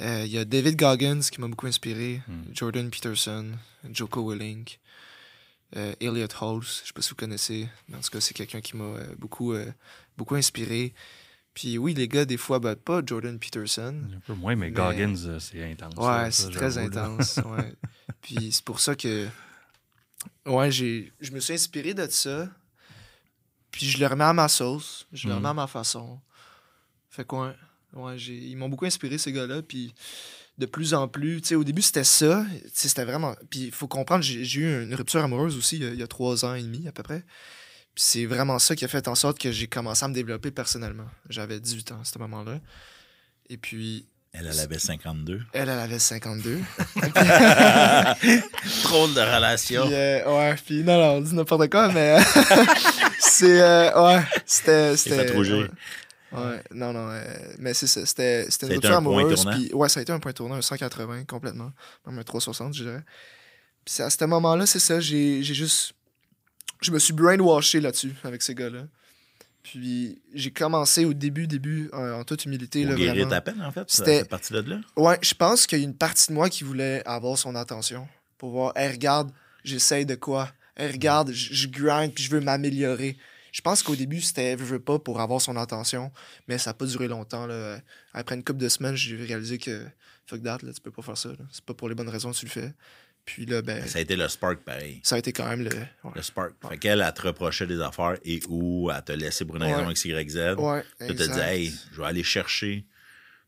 Euh, 0.00 0.24
Il 0.26 0.32
y 0.32 0.38
a 0.38 0.44
David 0.44 0.76
Goggins 0.76 1.20
qui 1.20 1.40
m'a 1.40 1.48
beaucoup 1.48 1.66
inspiré, 1.66 2.22
Hmm. 2.26 2.42
Jordan 2.52 2.90
Peterson, 2.90 3.52
Joko 3.92 4.28
Willink, 4.30 4.80
euh, 5.76 5.94
Elliot 6.00 6.26
Halls, 6.40 6.62
je 6.62 6.86
sais 6.86 6.92
pas 6.94 7.02
si 7.02 7.10
vous 7.10 7.16
connaissez, 7.16 7.68
mais 7.88 7.96
en 7.96 8.00
tout 8.00 8.10
cas 8.10 8.20
c'est 8.20 8.34
quelqu'un 8.34 8.60
qui 8.60 8.76
m'a 8.76 8.84
euh, 8.84 9.14
beaucoup, 9.18 9.52
euh, 9.52 9.70
beaucoup 10.16 10.34
inspiré. 10.34 10.94
Puis 11.54 11.78
oui, 11.78 11.94
les 11.94 12.08
gars, 12.08 12.24
des 12.24 12.36
fois, 12.36 12.58
ben, 12.58 12.74
pas 12.74 13.00
Jordan 13.06 13.38
Peterson, 13.38 13.94
un 14.16 14.20
peu 14.26 14.34
moins, 14.34 14.56
mais, 14.56 14.70
Mais- 14.70 14.72
Goggins, 14.72 15.14
euh, 15.26 15.38
c'est 15.38 15.62
intense. 15.70 15.94
Ouais, 15.96 16.30
c'est 16.32 16.50
très 16.50 16.78
intense. 16.78 17.36
ouais. 17.46 17.74
Puis 18.20 18.50
c'est 18.50 18.64
pour 18.64 18.80
ça 18.80 18.96
que. 18.96 19.28
Ouais, 20.46 20.70
j'ai, 20.72 21.12
je 21.20 21.30
me 21.30 21.38
suis 21.38 21.54
inspiré 21.54 21.94
de 21.94 22.06
ça. 22.08 22.48
Puis 23.70 23.86
je 23.86 23.98
le 23.98 24.06
remets 24.06 24.24
à 24.24 24.32
ma 24.32 24.48
sauce. 24.48 25.06
Je 25.12 25.28
le 25.28 25.34
Mhm. 25.34 25.38
remets 25.38 25.48
à 25.50 25.54
ma 25.54 25.66
façon. 25.68 26.18
Fait 27.14 27.24
quoi? 27.24 27.54
Ouais, 27.94 28.18
j'ai, 28.18 28.34
ils 28.34 28.56
m'ont 28.56 28.68
beaucoup 28.68 28.86
inspiré, 28.86 29.18
ces 29.18 29.30
gars-là. 29.32 29.62
Puis 29.62 29.94
de 30.58 30.66
plus 30.66 30.94
en 30.94 31.06
plus. 31.08 31.40
Tu 31.42 31.48
sais, 31.48 31.54
au 31.54 31.64
début, 31.64 31.82
c'était 31.82 32.04
ça. 32.04 32.44
C'était 32.72 33.04
vraiment. 33.04 33.34
Puis 33.50 33.60
il 33.66 33.72
faut 33.72 33.86
comprendre, 33.88 34.22
j'ai 34.24 34.60
eu 34.60 34.82
une 34.84 34.94
rupture 34.94 35.22
amoureuse 35.22 35.56
aussi 35.56 35.76
il 35.76 35.82
y 35.82 35.86
a- 35.86 35.90
il 35.92 35.98
y 36.00 36.02
a 36.02 36.06
trois 36.08 36.44
ans 36.44 36.54
et 36.54 36.62
demi 36.62 36.86
à 36.88 36.92
peu 36.92 37.02
près. 37.02 37.20
Puis 37.94 38.02
c'est 38.04 38.26
vraiment 38.26 38.58
ça 38.58 38.74
qui 38.74 38.84
a 38.84 38.88
fait 38.88 39.06
en 39.06 39.14
sorte 39.14 39.38
que 39.38 39.52
j'ai 39.52 39.68
commencé 39.68 40.04
à 40.04 40.08
me 40.08 40.14
développer 40.14 40.50
personnellement. 40.50 41.06
J'avais 41.28 41.60
18 41.60 41.92
ans 41.92 42.00
à 42.00 42.04
ce 42.04 42.18
moment-là. 42.18 42.58
Et 43.48 43.56
puis, 43.56 44.06
Elle, 44.32 44.48
elle 44.50 44.58
avait 44.58 44.78
52. 44.80 45.42
elle, 45.52 45.68
elle 45.68 45.78
avait 45.78 45.98
52. 46.00 46.58
Trop 48.82 49.06
de 49.08 49.20
relations. 49.34 49.84
Puis, 49.86 49.94
euh, 49.94 50.36
ouais, 50.36 50.56
puis 50.64 50.82
non, 50.82 50.98
non, 50.98 51.10
on 51.16 51.20
dit 51.20 51.34
n'importe 51.34 51.70
quoi, 51.70 51.92
mais 51.92 52.18
euh, 52.18 52.22
c'est. 53.20 53.60
euh, 53.60 54.02
ouais, 54.16 54.22
c'était. 54.46 54.96
C'était. 54.96 55.26
Ouais. 56.36 56.62
Non, 56.72 56.92
non, 56.92 57.08
euh, 57.10 57.22
mais 57.58 57.74
c'est 57.74 57.86
ça. 57.86 58.04
C'était 58.06 58.46
une 58.62 58.68
rupture 58.72 58.96
amoureuse. 58.96 59.44
Puis, 59.52 59.72
ouais, 59.74 59.88
ça 59.88 60.00
a 60.00 60.02
été 60.02 60.12
un 60.12 60.18
point 60.20 60.32
tournant, 60.32 60.54
un 60.56 60.62
180 60.62 61.24
complètement. 61.24 61.72
Même 62.06 62.18
un 62.18 62.22
360, 62.22 62.74
je 62.74 62.84
dirais. 62.84 63.02
Puis 63.84 63.94
c'est 63.94 64.02
à 64.02 64.10
ce 64.10 64.24
moment-là, 64.24 64.66
c'est 64.66 64.78
ça, 64.78 65.00
j'ai 65.00 65.42
j'ai 65.42 65.54
juste. 65.54 65.92
Je 66.80 66.90
me 66.90 66.98
suis 66.98 67.12
brainwashé 67.12 67.80
là-dessus 67.80 68.14
avec 68.24 68.42
ces 68.42 68.54
gars-là. 68.54 68.86
Puis 69.62 70.20
j'ai 70.34 70.50
commencé 70.50 71.04
au 71.06 71.14
début, 71.14 71.46
début, 71.46 71.88
euh, 71.94 72.14
en 72.14 72.24
toute 72.24 72.44
humilité. 72.44 72.84
Là, 72.84 72.94
guérir 72.94 73.14
vraiment. 73.14 73.30
ta 73.30 73.40
peine, 73.40 73.62
en 73.62 73.72
fait, 73.72 73.84
C'était- 73.88 74.18
cette 74.18 74.28
partie-là 74.28 74.62
de 74.62 74.70
là? 74.70 74.80
Ouais, 74.96 75.18
je 75.22 75.32
pense 75.34 75.66
qu'il 75.66 75.78
y 75.78 75.82
a 75.82 75.84
une 75.84 75.96
partie 75.96 76.28
de 76.28 76.34
moi 76.34 76.50
qui 76.50 76.64
voulait 76.64 77.02
avoir 77.06 77.38
son 77.38 77.54
attention. 77.54 78.06
Pour 78.36 78.50
voir, 78.50 78.72
hey, 78.76 78.90
regarde, 78.90 79.30
j'essaye 79.64 80.04
de 80.04 80.14
quoi? 80.16 80.50
Hey, 80.76 80.90
regarde, 80.92 81.32
je 81.32 81.54
je 81.54 81.68
grind 81.68 82.12
puis 82.12 82.24
je 82.24 82.30
veux 82.30 82.40
m'améliorer. 82.40 83.16
Je 83.54 83.60
pense 83.60 83.84
qu'au 83.84 83.94
début, 83.94 84.20
c'était 84.20 84.56
veux, 84.56 84.64
veux 84.64 84.80
pas 84.80 84.98
pour 84.98 85.20
avoir 85.20 85.40
son 85.40 85.56
attention, 85.56 86.10
mais 86.48 86.58
ça 86.58 86.70
n'a 86.70 86.74
pas 86.74 86.86
duré 86.86 87.06
longtemps. 87.06 87.46
Là. 87.46 87.78
Après 88.12 88.34
une 88.34 88.42
couple 88.42 88.58
de 88.58 88.68
semaines, 88.68 88.96
j'ai 88.96 89.14
réalisé 89.16 89.58
que 89.58 89.86
fuck 90.26 90.42
that, 90.42 90.58
là, 90.64 90.72
tu 90.72 90.80
peux 90.80 90.90
pas 90.90 91.02
faire 91.02 91.16
ça. 91.16 91.28
C'est 91.52 91.64
pas 91.64 91.72
pour 91.72 91.88
les 91.88 91.94
bonnes 91.94 92.08
raisons 92.08 92.32
que 92.32 92.36
tu 92.36 92.46
le 92.46 92.50
fais. 92.50 92.72
Puis 93.24 93.46
là, 93.46 93.62
ben, 93.62 93.86
Ça 93.86 94.00
a 94.00 94.02
été 94.02 94.16
le 94.16 94.26
spark 94.28 94.58
pareil. 94.64 95.00
ça 95.04 95.14
a 95.14 95.18
été 95.18 95.32
quand 95.32 95.48
même 95.48 95.62
le. 95.62 95.70
Ouais, 95.70 96.10
Le 96.16 96.22
spark. 96.22 96.54
Fait 96.68 96.78
qu'elle, 96.78 97.00
elle 97.00 97.14
te 97.14 97.22
reprochait 97.22 97.66
des 97.68 97.80
affaires 97.80 98.18
et 98.24 98.40
où 98.48 98.90
elle 98.90 99.04
te 99.04 99.12
laissait 99.12 99.44
pour 99.44 99.54
une 99.54 99.62
raison 99.62 99.86
Ouais. 99.86 99.92
X, 99.92 100.04
Y, 100.04 100.30
Z. 100.30 100.36
ouais 100.58 100.82
Tu 101.00 101.06
te 101.06 101.12
exact. 101.12 101.34
dis, 101.34 101.40
hey, 101.40 101.74
je 101.92 102.00
vais 102.00 102.06
aller 102.08 102.24
chercher 102.24 102.84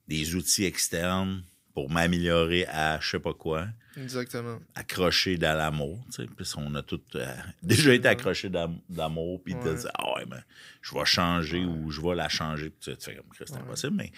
des 0.06 0.36
outils 0.36 0.64
externes 0.64 1.42
pour 1.76 1.90
m'améliorer 1.90 2.64
à 2.68 2.98
je 3.02 3.10
sais 3.10 3.20
pas 3.20 3.34
quoi, 3.34 3.68
Exactement. 3.98 4.58
accroché 4.74 5.36
dans 5.36 5.54
l'amour. 5.58 6.02
tu 6.06 6.22
sais. 6.22 6.28
Puis 6.34 6.50
on 6.56 6.74
a 6.74 6.82
tous 6.82 7.02
euh, 7.16 7.26
déjà 7.62 7.92
été 7.92 8.08
accrochés 8.08 8.48
d'am- 8.48 8.80
d'amour, 8.88 9.42
puis 9.44 9.52
Ouais. 9.54 9.74
dire, 9.74 9.90
ah 9.92 10.14
ouais, 10.14 10.24
ben, 10.24 10.42
je 10.80 10.94
vais 10.94 11.04
changer 11.04 11.66
ou 11.66 11.90
je 11.90 12.00
vais 12.00 12.14
la 12.14 12.30
changer. 12.30 12.70
Puis 12.70 12.96
tu 12.96 13.04
fais 13.04 13.14
comme 13.16 13.26
c'est 13.36 13.50
Ouais. 13.52 13.58
impossible, 13.60 13.94
mais 13.94 14.10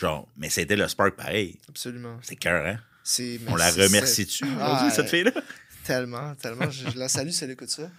genre, 0.00 0.26
mais 0.38 0.48
c'était 0.48 0.76
le 0.76 0.88
spark 0.88 1.14
pareil. 1.14 1.58
Absolument. 1.68 2.18
C'est 2.22 2.36
cœur, 2.36 2.66
hein? 2.66 2.78
On 3.48 3.56
la 3.56 3.70
remercie-tu 3.70 4.46
Ah, 4.58 4.88
cette 4.90 5.10
fille-là? 5.10 5.32
Tellement, 5.84 6.34
tellement. 6.42 6.70
Je, 6.70 6.88
je 6.88 6.98
la 6.98 7.08
salue 7.08 7.28
si 7.32 7.44
elle 7.44 7.50
écoute 7.50 7.68
ça. 7.68 7.90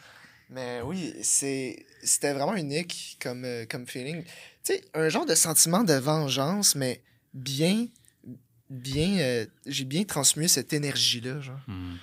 Mais 0.49 0.81
oui, 0.83 1.13
c'est, 1.21 1.85
c'était 2.03 2.33
vraiment 2.33 2.55
unique 2.55 3.19
comme, 3.21 3.45
euh, 3.45 3.65
comme 3.69 3.85
feeling. 3.85 4.23
Tu 4.23 4.73
sais, 4.73 4.83
un 4.95 5.09
genre 5.09 5.27
de 5.27 5.35
sentiment 5.35 5.83
de 5.83 5.93
vengeance, 5.93 6.73
mais 6.73 7.03
bien, 7.35 7.85
bien, 8.69 9.17
euh, 9.19 9.45
j'ai 9.65 9.85
bien 9.85 10.03
transmué 10.03 10.47
cette 10.47 10.73
énergie-là, 10.73 11.41
genre. 11.41 11.59
Hmm. 11.67 11.95
Tu 11.95 12.01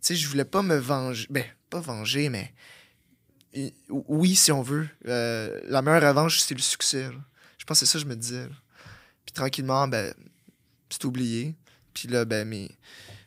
sais, 0.00 0.16
je 0.16 0.28
voulais 0.28 0.44
pas 0.44 0.62
me 0.62 0.76
venger, 0.76 1.26
ben, 1.30 1.44
pas 1.70 1.80
venger, 1.80 2.28
mais 2.28 2.52
oui, 3.88 4.34
si 4.36 4.52
on 4.52 4.62
veut. 4.62 4.88
Euh, 5.06 5.60
la 5.64 5.82
meilleure 5.82 6.02
revanche, 6.02 6.40
c'est 6.40 6.54
le 6.54 6.60
succès. 6.60 7.04
là. 7.04 7.18
Je 7.58 7.64
pense 7.64 7.80
que 7.80 7.86
c'est 7.86 7.92
ça 7.92 7.98
que 7.98 8.04
je 8.04 8.08
me 8.08 8.16
disais. 8.16 8.44
là. 8.44 8.54
Puis 9.24 9.32
tranquillement, 9.32 9.88
ben, 9.88 10.14
c'est 10.90 11.04
oublié. 11.04 11.54
Puis 11.92 12.08
là, 12.08 12.24
ben, 12.24 12.46
mes, 12.46 12.70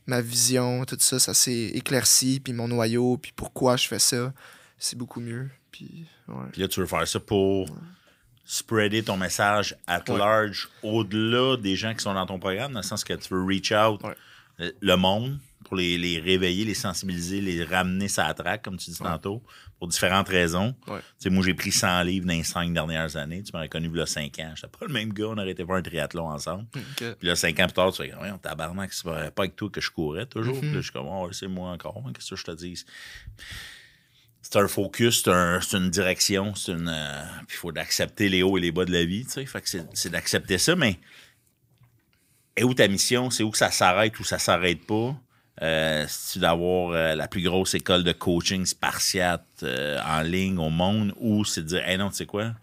ma 0.07 0.21
vision, 0.21 0.85
tout 0.85 0.97
ça, 0.99 1.19
ça 1.19 1.33
s'est 1.33 1.71
éclairci. 1.73 2.39
Puis 2.39 2.53
mon 2.53 2.67
noyau, 2.67 3.17
puis 3.17 3.33
pourquoi 3.35 3.77
je 3.77 3.87
fais 3.87 3.99
ça, 3.99 4.33
c'est 4.77 4.97
beaucoup 4.97 5.19
mieux. 5.19 5.49
Puis, 5.71 6.05
ouais. 6.27 6.49
Puis 6.53 6.61
là, 6.61 6.67
tu 6.67 6.79
veux 6.79 6.85
faire 6.85 7.07
ça 7.07 7.19
pour 7.19 7.69
spreader 8.45 9.03
ton 9.03 9.17
message 9.17 9.75
at 9.87 10.03
Ouais. 10.09 10.17
large 10.17 10.69
au-delà 10.83 11.55
des 11.57 11.75
gens 11.75 11.93
qui 11.93 12.01
sont 12.01 12.13
dans 12.13 12.25
ton 12.25 12.39
programme, 12.39 12.73
dans 12.73 12.79
le 12.79 12.83
sens 12.85 13.03
que 13.03 13.13
tu 13.13 13.33
veux 13.33 13.43
reach 13.45 13.71
out 13.71 14.01
Ouais. 14.03 14.73
le- 14.81 14.95
monde 14.97 15.39
pour 15.63 15.77
les, 15.77 15.97
les 15.97 16.19
réveiller, 16.19 16.65
les 16.65 16.73
sensibiliser, 16.73 17.39
les 17.39 17.63
ramener 17.63 18.07
la 18.17 18.33
traque, 18.33 18.63
comme 18.63 18.77
tu 18.77 18.91
dis 18.91 18.97
Ouais. 19.01 19.07
tantôt, 19.07 19.41
pour 19.79 19.87
différentes 19.87 20.27
raisons. 20.27 20.75
Ouais. 20.87 20.99
Tu 20.99 21.05
sais, 21.19 21.29
moi, 21.29 21.43
j'ai 21.45 21.53
pris 21.53 21.71
100 21.71 22.03
livres 22.03 22.25
dans 22.27 22.33
les 22.33 22.43
cinq 22.43 22.73
dernières 22.73 23.15
années. 23.15 23.41
Tu 23.41 23.51
m'aurais 23.53 23.69
connu 23.69 23.89
il 23.91 23.97
y 23.97 24.01
a 24.01 24.05
5 24.05 24.37
ans. 24.39 24.51
J'étais 24.55 24.67
pas 24.67 24.85
le 24.85 24.91
même 24.93 25.13
gars. 25.13 25.27
On 25.29 25.37
aurait 25.37 25.51
été 25.51 25.63
voir 25.63 25.77
un 25.77 25.81
triathlon 25.81 26.27
ensemble. 26.29 26.65
Ok. 26.75 27.15
Puis 27.17 27.27
là, 27.27 27.35
5 27.35 27.57
ans 27.61 27.65
plus 27.67 27.73
tard, 27.73 27.91
tu 27.93 28.03
fais, 28.03 28.13
ouais, 28.13 28.31
tabarnak, 28.41 28.91
c'est 28.93 29.05
pas 29.05 29.31
pas 29.31 29.43
avec 29.43 29.55
toi 29.55 29.69
que 29.69 29.79
je 29.81 29.89
courais 29.89 30.25
toujours. 30.25 30.55
Mhm. 30.55 30.59
Puis 30.61 30.69
là, 30.71 30.75
je 30.77 30.81
suis 30.81 30.91
comme, 30.91 31.07
oh, 31.07 31.29
c'est 31.31 31.47
moi 31.47 31.69
encore. 31.71 32.03
Qu'est-ce 32.13 32.31
que 32.31 32.35
je 32.35 32.43
te 32.43 32.51
dis? 32.51 32.83
C'est 34.41 34.57
un 34.57 34.67
focus, 34.67 35.23
c'est 35.23 35.31
un- 35.31 35.59
une 35.59 35.89
direction, 35.89 36.55
c'est 36.55 36.71
une. 36.73 36.89
euh, 36.89 37.23
puis 37.47 37.55
il 37.57 37.59
faut 37.59 37.71
d'accepter 37.71 38.27
les 38.27 38.43
hauts 38.43 38.57
et 38.57 38.61
les 38.61 38.71
bas 38.71 38.85
de 38.85 38.91
la 38.91 39.05
vie, 39.05 39.23
tu 39.25 39.31
sais. 39.31 39.45
Fait 39.45 39.61
que 39.61 39.69
c'est 39.69 39.85
c'est 39.93 40.09
d'accepter 40.09 40.57
ça, 40.57 40.75
mais. 40.75 40.99
Et 42.57 42.63
où 42.63 42.73
ta 42.73 42.87
mission? 42.87 43.29
C'est 43.29 43.43
où 43.43 43.51
que 43.51 43.57
ça 43.57 43.71
s'arrête 43.71 44.19
ou 44.19 44.23
ça 44.23 44.39
s'arrête 44.39 44.85
pas? 44.85 45.15
Euh, 45.61 46.05
C'est-tu 46.07 46.39
d'avoir 46.39 46.91
euh, 46.91 47.15
la 47.15 47.27
plus 47.27 47.41
grosse 47.43 47.73
école 47.75 48.03
de 48.03 48.11
coaching 48.11 48.65
spartiate 48.65 49.45
euh, 49.63 49.99
en 50.03 50.21
ligne 50.21 50.57
au 50.57 50.69
monde 50.69 51.13
ou 51.17 51.45
c'est 51.45 51.61
de 51.61 51.67
dire, 51.67 51.87
hey 51.87 51.97
non, 51.97 52.09
tu 52.09 52.17
sais 52.17 52.25
quoi? 52.25 52.53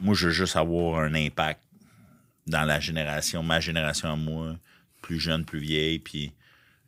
Moi, 0.00 0.14
je 0.14 0.26
veux 0.26 0.32
juste 0.32 0.56
avoir 0.56 1.00
un 1.00 1.14
impact 1.14 1.60
dans 2.46 2.62
la 2.64 2.78
génération, 2.78 3.42
ma 3.42 3.58
génération 3.60 4.12
à 4.12 4.16
moi, 4.16 4.54
plus 5.02 5.18
jeune, 5.18 5.44
plus 5.44 5.60
vieille, 5.60 5.98
puis 5.98 6.32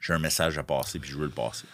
j'ai 0.00 0.12
un 0.12 0.18
message 0.18 0.58
à 0.58 0.62
passer, 0.62 0.98
puis 0.98 1.10
je 1.10 1.16
veux 1.16 1.24
le 1.24 1.30
passer. 1.30 1.66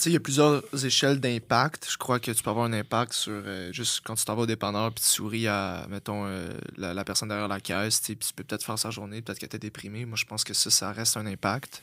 Tu 0.00 0.08
il 0.08 0.12
y 0.14 0.16
a 0.16 0.20
plusieurs 0.20 0.62
échelles 0.82 1.20
d'impact. 1.20 1.88
Je 1.90 1.98
crois 1.98 2.18
que 2.18 2.30
tu 2.30 2.42
peux 2.42 2.48
avoir 2.48 2.64
un 2.64 2.72
impact 2.72 3.12
sur 3.12 3.32
euh, 3.34 3.70
juste 3.70 4.00
quand 4.02 4.14
tu 4.14 4.24
t'en 4.24 4.34
vas 4.34 4.42
au 4.42 4.46
dépanneur 4.46 4.92
puis 4.92 5.04
tu 5.04 5.10
souris 5.10 5.46
à, 5.46 5.86
mettons, 5.90 6.24
euh, 6.24 6.48
la, 6.78 7.04
personne 7.04 7.28
derrière 7.28 7.48
la 7.48 7.60
caisse, 7.60 8.00
tu 8.00 8.16
puis 8.16 8.28
tu 8.28 8.32
peux 8.32 8.42
peut-être 8.42 8.64
faire 8.64 8.78
sa 8.78 8.90
journée, 8.90 9.20
peut-être 9.20 9.38
qu'elle 9.38 9.48
était 9.48 9.58
déprimée. 9.58 10.06
Moi, 10.06 10.16
je 10.16 10.24
pense 10.24 10.42
que 10.42 10.54
ça, 10.54 10.70
ça 10.70 10.92
reste 10.92 11.18
un 11.18 11.26
impact. 11.26 11.82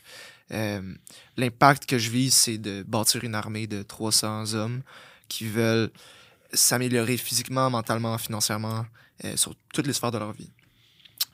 Euh, 0.52 0.82
L'impact 1.36 1.86
que 1.86 2.00
je 2.00 2.10
vise, 2.10 2.34
c'est 2.34 2.58
de 2.58 2.84
bâtir 2.88 3.24
une 3.24 3.36
armée 3.36 3.68
de 3.68 3.84
300 3.84 4.56
hommes 4.56 4.82
qui 5.28 5.46
veulent 5.46 5.92
s'améliorer 6.54 7.18
physiquement, 7.18 7.70
mentalement, 7.70 8.18
financièrement, 8.18 8.86
sur 9.36 9.54
toutes 9.74 9.86
les 9.86 9.94
sphères 9.94 10.12
de 10.12 10.18
leur 10.18 10.32
vie. 10.32 10.50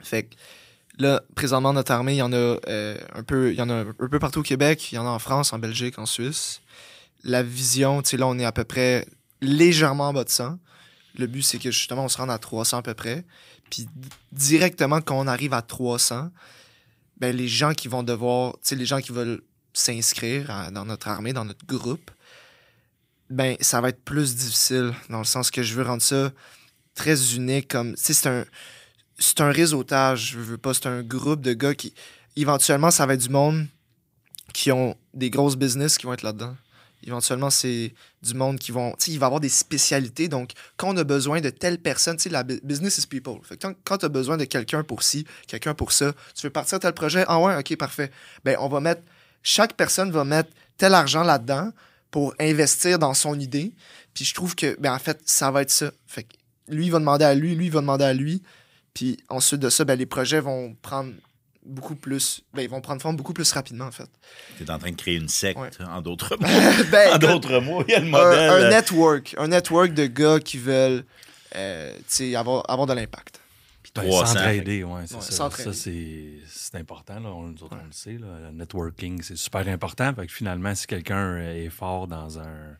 Fait 0.02 0.24
que 0.24 0.34
Là, 0.98 1.22
présentement, 1.34 1.72
notre 1.72 1.90
armée, 1.90 2.14
il 2.14 2.18
y 2.18 2.22
en 2.22 2.32
a 2.32 2.36
euh, 2.36 2.98
un 3.14 3.22
peu, 3.24 3.52
il 3.52 3.58
y 3.58 3.62
en 3.62 3.68
a 3.68 3.74
un 3.74 4.08
peu 4.08 4.18
partout 4.18 4.40
au 4.40 4.44
Québec, 4.44 4.92
il 4.92 4.94
y 4.94 4.98
en 4.98 5.06
a 5.06 5.10
en 5.10 5.18
France, 5.18 5.52
en 5.52 5.58
Belgique, 5.58 5.98
en 5.98 6.06
Suisse. 6.06 6.60
La 7.24 7.42
vision, 7.42 8.00
tu 8.02 8.10
sais, 8.10 8.16
là, 8.16 8.26
on 8.28 8.38
est 8.38 8.44
à 8.44 8.52
peu 8.52 8.64
près 8.64 9.06
légèrement 9.40 10.08
en 10.08 10.12
bas 10.12 10.24
de 10.24 10.30
100. 10.30 10.58
Le 11.16 11.26
but, 11.26 11.42
c'est 11.42 11.58
que 11.58 11.70
justement, 11.70 12.04
on 12.04 12.08
se 12.08 12.18
rende 12.18 12.30
à 12.30 12.38
300 12.38 12.78
à 12.78 12.82
peu 12.82 12.94
près. 12.94 13.24
Puis 13.70 13.88
directement, 14.30 15.00
quand 15.00 15.18
on 15.18 15.26
arrive 15.26 15.52
à 15.52 15.62
300, 15.62 16.30
ben, 17.16 17.34
les 17.34 17.48
gens 17.48 17.72
qui 17.72 17.88
vont 17.88 18.02
devoir, 18.02 18.52
tu 18.54 18.58
sais, 18.62 18.76
les 18.76 18.86
gens 18.86 19.00
qui 19.00 19.12
veulent 19.12 19.42
s'inscrire 19.72 20.70
dans 20.72 20.84
notre 20.84 21.08
armée, 21.08 21.32
dans 21.32 21.44
notre 21.44 21.66
groupe, 21.66 22.10
ben, 23.30 23.56
ça 23.60 23.80
va 23.80 23.88
être 23.88 24.04
plus 24.04 24.36
difficile, 24.36 24.92
dans 25.10 25.18
le 25.18 25.24
sens 25.24 25.50
que 25.50 25.62
je 25.62 25.74
veux 25.74 25.82
rendre 25.82 26.02
ça 26.02 26.30
très 26.94 27.34
unique, 27.34 27.68
comme, 27.68 27.94
tu 27.96 28.02
sais, 28.02 28.14
c'est 28.14 28.28
un 28.28 28.44
c'est 29.18 29.40
un 29.40 29.50
réseautage, 29.50 30.32
je 30.32 30.38
veux 30.38 30.58
pas, 30.58 30.74
c'est 30.74 30.86
un 30.86 31.02
groupe 31.02 31.40
de 31.40 31.52
gars 31.52 31.74
qui, 31.74 31.94
éventuellement, 32.36 32.90
ça 32.90 33.06
va 33.06 33.14
être 33.14 33.20
du 33.20 33.28
monde 33.28 33.66
qui 34.52 34.70
ont 34.72 34.96
des 35.14 35.30
grosses 35.30 35.56
business 35.56 35.98
qui 35.98 36.06
vont 36.06 36.14
être 36.14 36.22
là-dedans. 36.22 36.56
Éventuellement, 37.06 37.50
c'est 37.50 37.92
du 38.22 38.34
monde 38.34 38.58
qui 38.58 38.72
vont, 38.72 38.94
tu 38.98 39.10
il 39.10 39.18
va 39.18 39.26
avoir 39.26 39.40
des 39.40 39.50
spécialités. 39.50 40.28
Donc, 40.28 40.52
quand 40.76 40.94
on 40.94 40.96
a 40.96 41.04
besoin 41.04 41.42
de 41.42 41.50
telle 41.50 41.78
personne, 41.78 42.16
tu 42.16 42.24
sais, 42.24 42.28
la 42.30 42.44
bu- 42.44 42.60
business 42.62 42.96
is 42.96 43.06
people. 43.06 43.40
Fait 43.42 43.56
que 43.56 43.66
quand, 43.66 43.74
quand 43.84 43.98
tu 43.98 44.06
as 44.06 44.08
besoin 44.08 44.38
de 44.38 44.44
quelqu'un 44.44 44.82
pour 44.84 45.02
ci, 45.02 45.26
quelqu'un 45.46 45.74
pour 45.74 45.92
ça, 45.92 46.14
tu 46.34 46.46
veux 46.46 46.50
partir 46.50 46.76
à 46.76 46.78
tel 46.78 46.94
projet, 46.94 47.24
ah 47.28 47.38
ouais, 47.38 47.56
ok, 47.56 47.76
parfait. 47.76 48.10
Ben, 48.42 48.56
on 48.58 48.68
va 48.68 48.80
mettre, 48.80 49.02
chaque 49.42 49.74
personne 49.74 50.10
va 50.12 50.24
mettre 50.24 50.50
tel 50.78 50.94
argent 50.94 51.24
là-dedans 51.24 51.72
pour 52.10 52.34
investir 52.40 52.98
dans 52.98 53.12
son 53.12 53.38
idée. 53.38 53.74
Puis 54.14 54.24
je 54.24 54.32
trouve 54.32 54.54
que, 54.54 54.74
ben, 54.80 54.94
en 54.94 54.98
fait, 54.98 55.20
ça 55.26 55.50
va 55.50 55.60
être 55.60 55.70
ça. 55.70 55.90
Fait 56.06 56.22
que 56.22 56.34
lui, 56.68 56.86
il 56.86 56.90
va 56.90 57.00
demander 57.00 57.26
à 57.26 57.34
lui, 57.34 57.54
lui, 57.54 57.66
il 57.66 57.72
va 57.72 57.80
demander 57.80 58.04
à 58.04 58.14
lui. 58.14 58.40
Puis 58.94 59.18
ensuite 59.28 59.60
de 59.60 59.68
ça, 59.70 59.84
ben, 59.84 59.98
les 59.98 60.06
projets 60.06 60.40
vont 60.40 60.74
prendre 60.80 61.12
beaucoup 61.66 61.96
plus. 61.96 62.42
Ben, 62.54 62.62
ils 62.62 62.68
vont 62.68 62.80
prendre 62.80 63.02
forme 63.02 63.16
beaucoup 63.16 63.32
plus 63.32 63.50
rapidement, 63.52 63.86
en 63.86 63.90
fait. 63.90 64.08
Tu 64.56 64.64
es 64.64 64.70
en 64.70 64.78
train 64.78 64.90
de 64.90 64.96
créer 64.96 65.16
une 65.16 65.28
secte, 65.28 65.58
Ouais. 65.58 65.70
en 65.86 66.00
d'autres 66.00 66.36
mots. 66.40 66.84
ben, 66.90 67.14
en 67.14 67.18
d'autres 67.18 67.58
mots, 67.60 67.82
il 67.88 67.92
y 67.92 67.94
a 67.94 68.00
le 68.00 68.06
un, 68.06 68.10
modèle. 68.10 68.50
un 68.50 68.52
euh, 68.54 68.70
network. 68.70 69.34
Un 69.38 69.48
network 69.48 69.92
de 69.94 70.06
gars 70.06 70.38
qui 70.40 70.58
veulent 70.58 71.04
euh, 71.56 71.94
tu 71.98 72.02
sais, 72.08 72.36
avoir, 72.36 72.68
avoir 72.70 72.86
de 72.86 72.92
l'impact. 72.94 73.40
Ben, 73.96 74.02
300, 74.08 74.26
S'entraider, 74.34 74.82
ouais, 74.82 75.02
c'est 75.06 75.14
Ouais, 75.14 75.20
ça. 75.20 75.50
c'est 75.72 76.32
c'est 76.48 76.74
important. 76.76 77.20
Là. 77.20 77.28
On, 77.28 77.42
nous 77.44 77.62
autres, 77.62 77.76
on 77.80 77.86
le 77.86 77.92
sait. 77.92 78.14
Là. 78.18 78.26
Le 78.46 78.50
networking, 78.50 79.22
c'est 79.22 79.36
super 79.36 79.66
important. 79.68 80.12
Fait 80.14 80.26
que 80.26 80.32
finalement, 80.32 80.74
si 80.74 80.88
quelqu'un 80.88 81.36
est 81.38 81.68
fort 81.68 82.08
dans 82.08 82.40
un 82.40 82.76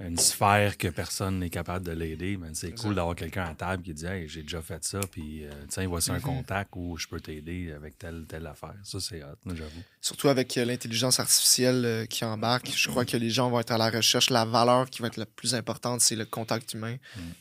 une 0.00 0.16
sphère 0.16 0.78
que 0.78 0.86
personne 0.88 1.40
n'est 1.40 1.50
capable 1.50 1.84
de 1.84 1.90
l'aider, 1.90 2.36
ben, 2.36 2.54
c'est 2.54 2.70
cool 2.70 2.94
d'avoir 2.94 3.16
quelqu'un 3.16 3.46
à 3.46 3.54
table 3.54 3.82
qui 3.82 3.92
dit 3.92 4.06
Hey, 4.06 4.28
j'ai 4.28 4.42
déjà 4.42 4.62
fait 4.62 4.84
ça, 4.84 5.00
puis 5.10 5.44
euh, 5.44 5.50
tiens, 5.68 5.88
voici 5.88 6.12
un 6.12 6.20
contact 6.20 6.70
où 6.76 6.96
je 6.96 7.08
peux 7.08 7.20
t'aider 7.20 7.72
avec 7.72 7.98
telle, 7.98 8.24
telle 8.28 8.46
affaire. 8.46 8.74
Ça, 8.84 9.00
c'est 9.00 9.22
hot, 9.24 9.34
j'avoue. 9.46 9.82
Surtout 10.00 10.28
avec 10.28 10.56
euh, 10.56 10.64
l'intelligence 10.64 11.18
artificielle 11.18 11.84
euh, 11.84 12.06
qui 12.06 12.24
embarque, 12.24 12.70
je 12.74 12.88
crois 12.88 13.04
que 13.04 13.16
les 13.16 13.30
gens 13.30 13.50
vont 13.50 13.58
être 13.58 13.72
à 13.72 13.78
la 13.78 13.90
recherche. 13.90 14.30
La 14.30 14.44
valeur 14.44 14.88
qui 14.88 15.02
va 15.02 15.08
être 15.08 15.16
la 15.16 15.26
plus 15.26 15.56
importante, 15.56 16.00
c'est 16.00 16.16
le 16.16 16.24
contact 16.24 16.74
humain. 16.74 16.96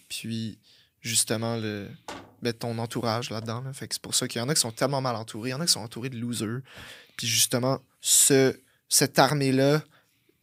Puis, 0.09 0.57
justement, 1.01 1.57
le, 1.57 1.87
ben, 2.41 2.53
ton 2.53 2.79
entourage 2.79 3.29
là-dedans. 3.29 3.61
là. 3.61 3.71
Fait 3.71 3.87
que 3.87 3.93
c'est 3.93 4.01
pour 4.01 4.15
ça 4.15 4.27
qu'il 4.27 4.41
y 4.41 4.43
en 4.43 4.49
a 4.49 4.55
qui 4.55 4.61
sont 4.61 4.71
tellement 4.71 5.01
mal 5.01 5.15
entourés, 5.15 5.49
il 5.49 5.51
y 5.51 5.55
en 5.55 5.61
a 5.61 5.65
qui 5.67 5.73
sont 5.73 5.81
entourés 5.81 6.09
de 6.09 6.17
losers. 6.17 6.61
Puis, 7.17 7.27
justement, 7.27 7.79
ce, 8.01 8.59
cette 8.89 9.19
armée-là, 9.19 9.83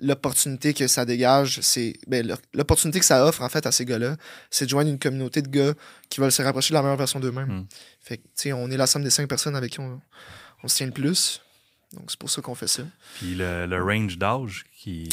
l'opportunité 0.01 0.75
que 0.75 0.87
ça 0.89 1.05
dégage, 1.05 1.61
c'est 1.63 1.95
ben, 2.07 2.27
l'op- 2.27 2.41
l'opportunité 2.53 2.99
que 2.99 3.05
ça 3.07 3.25
offre 3.27 3.43
en 3.43 3.49
fait 3.49 3.65
à 3.67 3.73
ces 3.73 3.85
gars-là, 3.85 4.17
c'est 4.51 4.65
de 4.67 4.71
joindre 4.71 4.91
une 4.91 4.99
communauté 4.99 5.41
de 5.43 5.49
gars 5.49 5.73
qui 6.09 6.21
veulent 6.21 6.33
se 6.33 6.43
rapprocher 6.43 6.71
de 6.71 6.75
la 6.75 6.83
meilleure 6.83 6.97
version 6.97 7.21
d'eux-mêmes. 7.21 7.49
Mm. 7.61 7.67
Fait 8.01 8.17
que, 8.19 8.23
tu 8.23 8.29
sais, 8.35 8.53
on 8.53 8.71
est 8.71 8.77
la 8.77 8.87
somme 8.87 9.05
des 9.05 9.11
cinq 9.11 9.29
personnes 9.29 9.57
avec 9.57 9.73
qui 9.73 9.81
on, 9.81 10.01
on 10.63 10.69
se 10.69 10.77
tient 10.77 10.87
le 10.87 10.93
plus. 10.93 11.41
Donc, 11.93 12.05
c'est 12.11 12.19
pour 12.19 12.29
ça 12.29 12.43
qu'on 12.43 12.57
fait 12.57 12.67
ça. 12.67 12.83
Puis 13.19 13.37
le, 13.37 13.67
le 13.67 13.83
range 13.83 14.19
d'âge, 14.19 14.65
qui. 14.77 15.09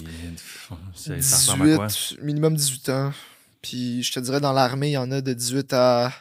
Ça 0.96 1.14
ressemble 1.16 1.72
à 1.74 1.76
quoi? 1.76 1.88
18, 1.88 2.22
minimum 2.24 2.56
18 2.56 2.90
ans. 2.90 3.14
Puis, 3.62 4.02
je 4.02 4.12
te 4.12 4.20
dirais, 4.20 4.40
dans 4.42 4.52
l'armée, 4.54 4.90
il 4.90 4.94
y 4.94 4.98
en 4.98 5.12
a 5.12 5.22
de 5.22 5.32
18 5.34 5.72
à 5.74 6.12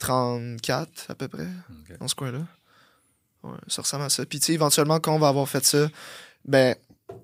34 0.00 1.10
à 1.10 1.14
peu 1.14 1.28
près, 1.28 1.46
Ok. 1.70 1.98
dans 1.98 2.08
ce 2.08 2.14
coin-là. 2.14 2.40
Ouais, 3.42 3.56
ça 3.68 3.82
ressemble 3.82 4.04
à 4.04 4.08
ça. 4.08 4.24
Puis, 4.26 4.40
tu 4.40 4.46
sais, 4.46 4.52
éventuellement, 4.54 4.98
quand 5.00 5.14
on 5.14 5.18
va 5.18 5.28
avoir 5.28 5.48
fait 5.48 5.64
ça, 5.64 5.88
ben, 6.44 6.74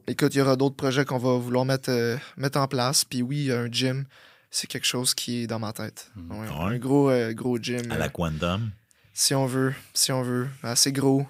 écoute, 0.07 0.35
il 0.35 0.39
y 0.39 0.41
aura 0.41 0.57
d'autres 0.57 0.77
projets 0.77 1.05
qu'on 1.05 1.19
va 1.19 1.37
vouloir 1.39 1.65
mettre, 1.65 1.91
euh, 1.91 2.17
mettre 2.37 2.59
en 2.59 2.69
place. 2.69 3.05
Puis, 3.05 3.23
oui, 3.23 3.51
un 3.53 3.71
gym, 3.71 4.05
c'est 4.51 4.67
quelque 4.67 4.87
chose 4.87 5.15
qui 5.15 5.43
est 5.43 5.47
dans 5.47 5.59
ma 5.59 5.73
tête. 5.73 6.11
Mm. 6.17 6.31
Ouais, 6.33 6.39
Ouais. 6.49 6.75
Un 6.75 6.79
gros, 6.79 7.11
euh, 7.11 7.33
gros 7.33 7.59
gym. 7.59 7.91
À 7.91 7.95
euh, 7.95 7.99
la 7.99 8.09
Quantum? 8.09 8.71
si 9.13 9.35
on 9.35 9.47
veut, 9.47 9.75
si 9.95 10.13
on 10.13 10.23
veut. 10.23 10.49
Assez 10.63 10.93
gros. 10.93 11.27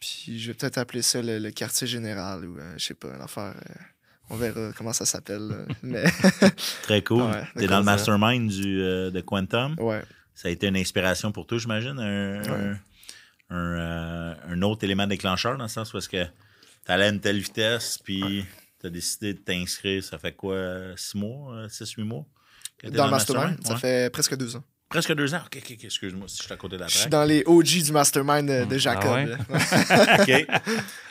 Puis 0.00 0.38
je 0.38 0.48
vais 0.48 0.54
peut-être 0.54 0.78
appeler 0.78 1.00
ça 1.02 1.22
le, 1.22 1.38
le 1.38 1.50
quartier 1.50 1.86
général 1.86 2.44
ou 2.44 2.58
euh, 2.58 2.74
je 2.76 2.84
sais 2.86 2.94
pas, 2.94 3.08
une 3.14 3.22
affaire. 3.22 3.54
euh, 3.56 3.74
on 4.30 4.36
verra 4.36 4.72
comment 4.76 4.92
ça 4.92 5.04
s'appelle. 5.06 5.66
Mais 5.82 6.04
Très 6.82 7.02
cool. 7.02 7.22
Ouais, 7.22 7.44
T'es 7.56 7.66
dans 7.66 7.78
le 7.78 7.84
mastermind 7.84 8.50
du, 8.50 8.80
euh, 8.80 9.10
de 9.10 9.20
Quantum? 9.20 9.76
ouais. 9.78 10.02
Ça 10.34 10.48
a 10.48 10.50
été 10.50 10.66
une 10.66 10.76
inspiration 10.76 11.30
pour 11.30 11.46
toi, 11.46 11.58
j'imagine. 11.58 11.98
Un, 12.00 12.42
Ouais. 12.42 12.76
un, 13.50 13.56
un, 13.56 13.78
euh, 13.78 14.34
un 14.48 14.62
autre 14.62 14.82
élément 14.82 15.06
déclencheur 15.06 15.56
dans 15.56 15.64
le 15.64 15.68
sens 15.68 15.92
où 15.94 15.98
est-ce 15.98 16.08
que 16.08 16.26
t'allais 16.84 17.04
à 17.04 17.08
une 17.08 17.20
telle 17.20 17.38
vitesse, 17.38 17.98
puis 18.02 18.44
t'as 18.80 18.90
décidé 18.90 19.34
de 19.34 19.38
t'inscrire. 19.38 20.02
Ça 20.04 20.18
fait 20.18 20.32
quoi, 20.32 20.56
six 20.96 21.16
mois, 21.16 21.54
euh, 21.54 21.68
six, 21.68 21.90
huit 21.92 22.04
mois? 22.04 22.24
Dans 22.84 23.06
le 23.06 23.10
mastermind, 23.12 23.58
ça 23.66 23.74
Ouais. 23.74 23.78
fait 23.80 24.10
presque 24.12 24.36
deux 24.36 24.56
ans. 24.56 24.64
Presque 24.90 25.14
deux 25.14 25.34
ans? 25.34 25.40
Ok, 25.46 25.56
ok, 25.58 25.84
excuse-moi 25.84 26.28
si 26.28 26.36
je 26.38 26.42
suis 26.44 26.52
à 26.52 26.56
côté 26.56 26.76
de 26.76 26.82
la 26.82 26.86
Je 26.86 26.92
suis 26.92 27.00
traque. 27.00 27.10
dans 27.12 27.24
les 27.24 27.42
OG 27.46 27.82
du 27.82 27.90
mastermind 27.92 28.46
de, 28.48 28.64
de 28.66 28.78
Jacob. 28.78 29.36
Ah 29.50 30.24
ouais? 30.28 30.46
OK. 30.46 30.60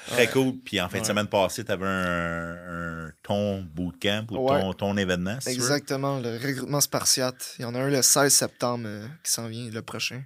Très 0.07 0.28
cool. 0.28 0.53
Puis 0.63 0.80
en 0.80 0.88
fin 0.88 1.01
de 1.01 1.05
semaine 1.05 1.28
passée, 1.28 1.65
tu 1.65 1.71
avais 1.71 1.86
un, 1.88 3.07
un 3.07 3.11
ton 3.24 3.61
bootcamp 3.63 4.28
ou 4.32 4.38
Ouais. 4.51 4.61
ton, 4.61 4.74
ton 4.74 4.97
événement. 4.97 5.39
si. 5.41 5.49
Exactement, 5.49 6.19
le 6.19 6.34
recrutement 6.38 6.80
spartiate. 6.82 7.55
Il 7.59 7.63
y 7.63 7.65
en 7.65 7.74
a 7.76 7.80
un 7.80 7.89
le 7.89 8.01
16 8.01 8.32
septembre 8.32 8.86
euh, 8.88 9.07
qui 9.24 9.32
s'en 9.32 9.47
vient, 9.47 9.69
le 9.69 9.82
prochain. 9.82 10.21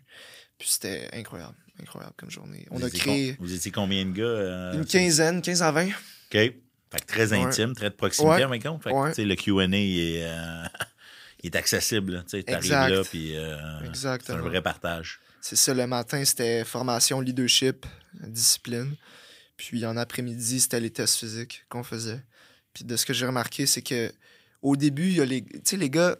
Puis 0.59 0.67
c'était 0.69 1.07
incroyable, 1.13 1.55
incroyable 1.82 2.13
comme 2.17 2.30
journée. 2.32 2.65
On 2.71 2.78
Vous 2.80 2.86
a 2.86 2.89
créé 2.89 3.36
Vous 3.39 3.53
étiez 3.53 3.71
combien 3.71 4.05
de 4.05 4.11
gars? 4.11 4.23
euh, 4.23 4.73
une 4.73 4.86
quinzaine, 4.86 5.41
15 5.41 5.61
à 5.61 5.71
20. 5.71 5.88
OK. 5.88 5.93
Fait 6.32 6.53
que 7.01 7.05
très 7.05 7.32
Ouais. 7.34 7.43
intime, 7.43 7.73
très 7.75 7.89
de 7.89 7.95
proximité 7.95 8.36
Ouais. 8.38 8.43
en 8.45 8.49
fin 8.49 8.57
de 8.57 8.63
compte. 8.63 8.84
Fait 8.84 8.89
que, 8.91 8.95
Ouais. 8.95 9.09
tu 9.09 9.15
sais, 9.15 9.25
le 9.25 9.36
Q&A 9.36 9.63
est, 9.65 10.23
euh, 10.23 10.63
est 11.43 11.55
accessible. 11.55 12.23
Tu 12.30 12.38
Exact. 12.38 12.89
là, 12.89 13.03
puis 13.03 13.36
euh, 13.36 13.57
c'est 13.93 14.30
un 14.32 14.38
vrai 14.38 14.61
partage. 14.61 15.19
C'est 15.41 15.55
ça, 15.57 15.73
le 15.73 15.86
matin, 15.88 16.23
c'était 16.25 16.63
formation, 16.65 17.19
leadership, 17.21 17.86
discipline. 18.13 18.95
Puis 19.57 19.86
en 19.86 19.97
après-midi, 19.97 20.59
c'était 20.59 20.80
les 20.80 20.89
tests 20.91 21.17
physiques 21.17 21.65
qu'on 21.69 21.84
faisait. 21.84 22.21
Puis 22.73 22.84
de 22.86 22.95
ce 22.95 23.05
que 23.05 23.13
j'ai 23.13 23.25
remarqué, 23.25 23.65
c'est 23.65 23.82
que 23.82 24.11
au 24.61 24.75
début, 24.75 25.09
y 25.09 25.21
a 25.21 25.25
les 25.25 25.89
gars 25.89 26.15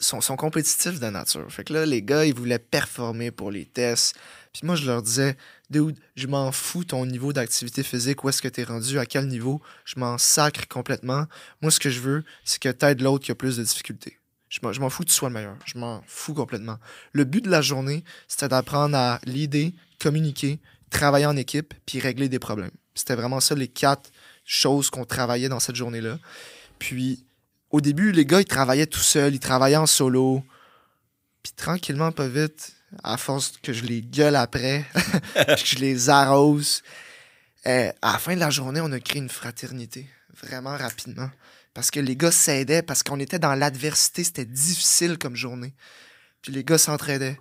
sont, 0.00 0.20
sont 0.20 0.36
compétitifs 0.36 1.00
de 1.00 1.06
nature. 1.06 1.50
Fait 1.50 1.64
que 1.64 1.72
là, 1.72 1.86
les 1.86 2.02
gars, 2.02 2.24
ils 2.24 2.34
voulaient 2.34 2.58
performer 2.58 3.30
pour 3.30 3.50
les 3.50 3.64
tests. 3.64 4.16
Puis 4.54 4.64
moi, 4.64 4.76
je 4.76 4.86
leur 4.86 5.02
disais, 5.02 5.36
dude, 5.68 5.98
je 6.14 6.28
m'en 6.28 6.52
fous 6.52 6.84
ton 6.84 7.04
niveau 7.06 7.32
d'activité 7.32 7.82
physique, 7.82 8.22
où 8.22 8.28
est-ce 8.28 8.40
que 8.40 8.46
tu 8.46 8.60
es 8.60 8.64
rendu, 8.64 9.00
à 9.00 9.04
quel 9.04 9.26
niveau. 9.26 9.60
Je 9.84 9.98
m'en 9.98 10.16
sacre 10.16 10.68
complètement. 10.68 11.26
Moi, 11.60 11.72
ce 11.72 11.80
que 11.80 11.90
je 11.90 11.98
veux, 11.98 12.24
c'est 12.44 12.62
que 12.62 12.68
tu 12.68 12.86
aides 12.86 13.00
l'autre 13.00 13.24
qui 13.24 13.32
a 13.32 13.34
plus 13.34 13.56
de 13.56 13.64
difficultés. 13.64 14.16
Je 14.48 14.60
m'en- 14.62 14.88
fous 14.90 15.02
que 15.02 15.08
tu 15.08 15.14
sois 15.14 15.28
le 15.28 15.34
meilleur. 15.34 15.56
Je 15.64 15.76
m'en 15.76 16.04
fous 16.06 16.34
complètement. 16.34 16.78
Le 17.12 17.24
but 17.24 17.44
de 17.44 17.50
la 17.50 17.62
journée, 17.62 18.04
c'était 18.28 18.46
d'apprendre 18.46 18.96
à 18.96 19.18
leader, 19.24 19.72
communiquer, 20.00 20.60
travailler 20.88 21.26
en 21.26 21.36
équipe, 21.36 21.74
puis 21.84 21.98
régler 21.98 22.28
des 22.28 22.38
problèmes. 22.38 22.70
C'était 22.94 23.16
vraiment 23.16 23.40
ça 23.40 23.56
les 23.56 23.66
quatre 23.66 24.12
choses 24.44 24.88
qu'on 24.88 25.04
travaillait 25.04 25.48
dans 25.48 25.58
cette 25.58 25.74
journée-là. 25.74 26.20
Puis, 26.78 27.24
au 27.72 27.80
début, 27.80 28.12
les 28.12 28.24
gars, 28.24 28.40
ils 28.40 28.44
travaillaient 28.46 28.86
tout 28.86 29.00
seuls, 29.00 29.34
ils 29.34 29.40
travaillaient 29.40 29.74
en 29.76 29.86
solo. 29.86 30.44
Puis 31.42 31.52
tranquillement, 31.56 32.12
pas 32.12 32.28
vite, 32.28 32.74
à 33.02 33.16
force 33.16 33.54
que 33.62 33.72
je 33.72 33.84
les 33.84 34.02
gueule 34.02 34.36
après, 34.36 34.84
que 35.34 35.64
je 35.64 35.76
les 35.76 36.08
arrose, 36.08 36.82
euh, 37.66 37.90
à 38.02 38.12
la 38.12 38.18
fin 38.18 38.34
de 38.34 38.40
la 38.40 38.50
journée, 38.50 38.80
on 38.80 38.92
a 38.92 39.00
créé 39.00 39.20
une 39.20 39.28
fraternité, 39.28 40.08
vraiment 40.42 40.76
rapidement. 40.76 41.30
Parce 41.72 41.90
que 41.90 41.98
les 41.98 42.14
gars 42.14 42.30
s'aidaient, 42.30 42.82
parce 42.82 43.02
qu'on 43.02 43.18
était 43.18 43.38
dans 43.38 43.54
l'adversité, 43.54 44.22
c'était 44.22 44.44
difficile 44.44 45.18
comme 45.18 45.34
journée. 45.34 45.74
Puis 46.42 46.52
les 46.52 46.62
gars 46.62 46.78
s'entraidaient. 46.78 47.38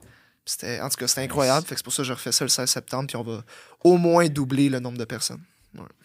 En 0.82 0.90
tout 0.90 0.98
cas, 0.98 1.08
c'était 1.08 1.22
incroyable. 1.22 1.66
C'est 1.70 1.84
pour 1.84 1.94
ça 1.94 2.04
que 2.04 2.08
je 2.08 2.14
refais 2.14 2.32
ça 2.32 2.44
le 2.44 2.50
16 2.50 2.70
septembre, 2.70 3.08
puis 3.08 3.18
on 3.18 3.24
va 3.24 3.44
au 3.84 3.98
moins 3.98 4.28
doubler 4.28 4.70
le 4.70 4.80
nombre 4.80 4.98
de 4.98 5.06
personnes. 5.06 5.44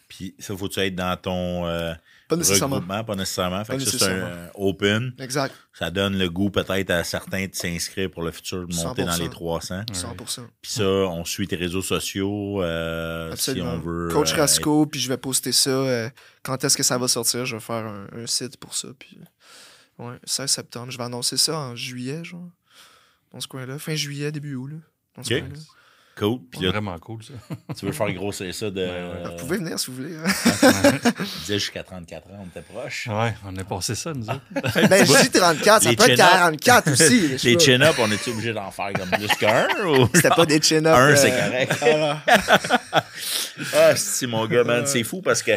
Puis 0.09 0.35
ça, 0.39 0.57
faut-tu 0.57 0.81
être 0.81 0.95
dans 0.95 1.17
ton 1.17 1.67
euh, 1.67 1.95
Pas 2.29 2.37
nécessairement. 2.37 2.77
regroupement? 2.77 3.05
Pas 3.05 3.15
nécessairement. 3.17 3.65
Fait 3.65 3.73
Pas 3.73 3.79
que 3.79 3.85
ça, 3.91 3.99
c'est 3.99 4.05
un 4.05 4.09
euh, 4.27 4.49
open. 4.55 5.15
Exact, 5.19 5.55
Ça 5.73 5.91
donne 5.91 6.19
le 6.19 6.29
goût 6.29 6.51
peut-être 6.51 6.91
à 6.91 7.03
certains 7.05 7.47
de 7.47 7.55
s'inscrire 7.55 8.11
pour 8.11 8.23
le 8.23 8.31
futur, 8.31 8.67
de 8.69 8.75
monter 8.75 9.05
dans 9.05 9.13
100%. 9.13 9.19
les 9.23 9.31
300. 9.31 9.83
100%. 9.93 10.41
Puis 10.61 10.73
ça, 10.73 10.85
on 10.85 11.25
suit 11.25 11.49
tes 11.49 11.57
réseaux 11.57 11.81
sociaux 11.83 12.63
euh, 12.63 13.29
si 13.29 13.51
Absolument. 13.51 13.73
on 13.73 13.79
veut. 13.79 14.09
Coach 14.13 14.35
euh, 14.35 14.37
Rasco, 14.37 14.87
puis 14.87 15.01
je 15.01 15.09
vais 15.09 15.17
poster 15.17 15.53
ça. 15.53 15.71
euh, 15.71 16.11
quand 16.43 16.63
est-ce 16.65 16.77
que 16.77 16.83
ça 16.83 16.99
va 16.99 17.09
sortir? 17.09 17.47
Je 17.47 17.57
vais 17.57 17.63
faire 17.63 17.87
un, 17.87 18.07
un 18.13 18.27
site 18.27 18.57
pour 18.59 18.75
ça. 18.75 18.89
Puis, 18.99 19.19
ouais, 19.99 20.17
16 20.25 20.51
septembre. 20.51 20.91
Je 20.93 20.99
vais 20.99 21.05
annoncer 21.05 21.37
ça 21.39 21.59
en 21.59 21.75
juillet, 21.77 22.23
genre. 22.25 22.49
Dans 23.33 23.41
ce 23.41 23.49
coin-là. 23.49 23.79
Fin 23.79 23.95
juillet, 23.95 24.33
début 24.33 24.55
août, 24.55 24.69
là. 24.69 24.77
Dans 25.17 25.23
ce 25.23 25.29
coin-là. 25.31 25.55
Cool. 26.19 26.41
Puis 26.51 26.59
C'est 26.61 26.67
là, 26.67 26.73
vraiment 26.73 26.99
cool, 26.99 27.23
ça. 27.23 27.33
tu 27.79 27.87
veux 27.87 27.93
faire 27.93 28.13
grossir 28.13 28.53
ça 28.55 28.71
de. 28.71 28.81
Ouais, 28.81 28.89
ouais. 28.91 29.31
Vous 29.31 29.37
pouvez 29.37 29.59
venir 29.59 29.79
si 29.79 29.91
vous 29.91 29.99
voulez. 29.99 30.17
hein. 30.17 30.93
Disais 31.41 31.59
jusqu'à 31.61 31.85
34 31.85 32.27
ans, 32.31 32.41
on 32.45 32.47
était 32.47 32.63
proche. 32.69 33.07
Ouais, 33.07 33.35
on 33.47 33.57
a 33.57 33.65
passé 33.65 33.95
ça, 33.95 34.13
nous 34.13 34.29
autres. 34.29 34.41
ben, 34.53 35.07
je 35.07 35.23
dis 35.23 35.31
34, 35.31 35.83
ça 35.83 35.91
Les 35.91 35.97
peut 35.97 36.11
être 36.11 36.17
chin-ups. 36.17 36.61
44 36.65 36.91
aussi. 36.91 37.39
Les 37.45 37.59
chin-up, 37.59 37.95
on 37.99 38.11
est 38.11 38.29
obligé 38.29 38.53
d'en 38.53 38.71
faire 38.73 38.93
comme 38.95 39.11
plus 39.11 39.29
qu'un 39.37 39.69
ou? 39.87 40.09
C'était 40.13 40.31
pas 40.31 40.45
des 40.47 40.61
chin-ups. 40.61 40.87
Un, 40.89 41.11
euh, 41.11 41.17
c'est 41.17 41.31
correct. 41.31 41.73
Ah, 43.75 43.97
c'est 43.97 44.27
mon 44.27 44.47
gars, 44.47 44.65
man. 44.65 44.87
C'est 44.87 45.05
fou 45.05 45.23
parce 45.23 45.43
que. 45.43 45.53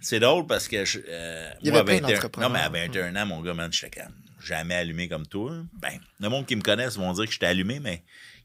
C'est 0.00 0.18
drôle 0.20 0.46
parce 0.46 0.66
que. 0.68 0.84
Je, 0.84 0.98
euh, 1.08 1.50
Il 1.62 1.68
y 1.68 1.70
moi, 1.70 1.80
avait 1.80 1.98
plein 1.98 2.06
21 2.08 2.14
d'entrepreneurs. 2.14 2.50
Non, 2.50 2.54
mais 2.54 2.60
à 2.60 2.68
21 2.68 3.16
ans, 3.16 3.26
mon 3.26 3.40
gars, 3.40 3.54
man, 3.54 3.72
j'étais 3.72 4.00
comme 4.00 4.12
jamais 4.44 4.74
allumé 4.74 5.08
comme 5.08 5.26
toi. 5.26 5.52
Ben, 5.80 6.00
le 6.20 6.28
monde 6.28 6.46
qui 6.46 6.56
me 6.56 6.62
connaisse 6.62 6.96
vont 6.96 7.12
dire 7.12 7.26
que 7.26 7.32
j'étais 7.32 7.46
allumé, 7.46 7.78
mais 7.78 8.02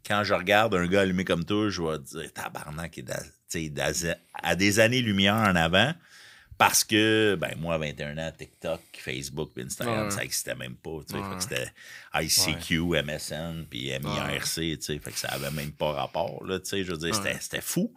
quand 0.07 0.23
je 0.23 0.33
regarde 0.33 0.73
un 0.73 0.87
gars 0.87 1.01
allumé 1.01 1.25
comme 1.25 1.43
toi, 1.43 1.69
je 1.69 1.81
vais 1.81 1.99
dire 1.99 2.33
tabarnak, 2.33 2.97
il 2.97 3.05
est 3.09 4.19
à, 4.33 4.55
des 4.55 4.79
années-lumière 4.79 5.35
en 5.35 5.55
avant. 5.55 5.93
Parce 6.57 6.83
que, 6.83 7.37
ben, 7.39 7.53
moi, 7.59 7.75
à 7.75 7.77
21 7.77 8.17
ans, 8.17 8.31
TikTok, 8.35 8.81
Facebook, 8.97 9.51
Instagram, 9.59 10.05
Ouais. 10.05 10.11
ça 10.11 10.21
n'existait 10.21 10.55
même 10.55 10.75
pas. 10.75 10.89
Ouais. 10.89 11.03
c'était 11.39 11.71
ICQ, 12.15 13.03
MSN, 13.03 13.65
puis 13.69 13.91
MIRC, 13.91 14.55
tu 14.55 14.77
sais. 14.81 14.97
Fait 14.97 15.11
que 15.11 15.19
ça 15.19 15.27
avait 15.27 15.51
même 15.51 15.71
pas 15.71 15.91
rapport, 15.91 16.43
là, 16.45 16.59
tu 16.59 16.65
sais. 16.65 16.83
Je 16.83 16.93
veux 16.93 16.97
dire, 16.97 17.13
c'était 17.39 17.61
fou. 17.61 17.93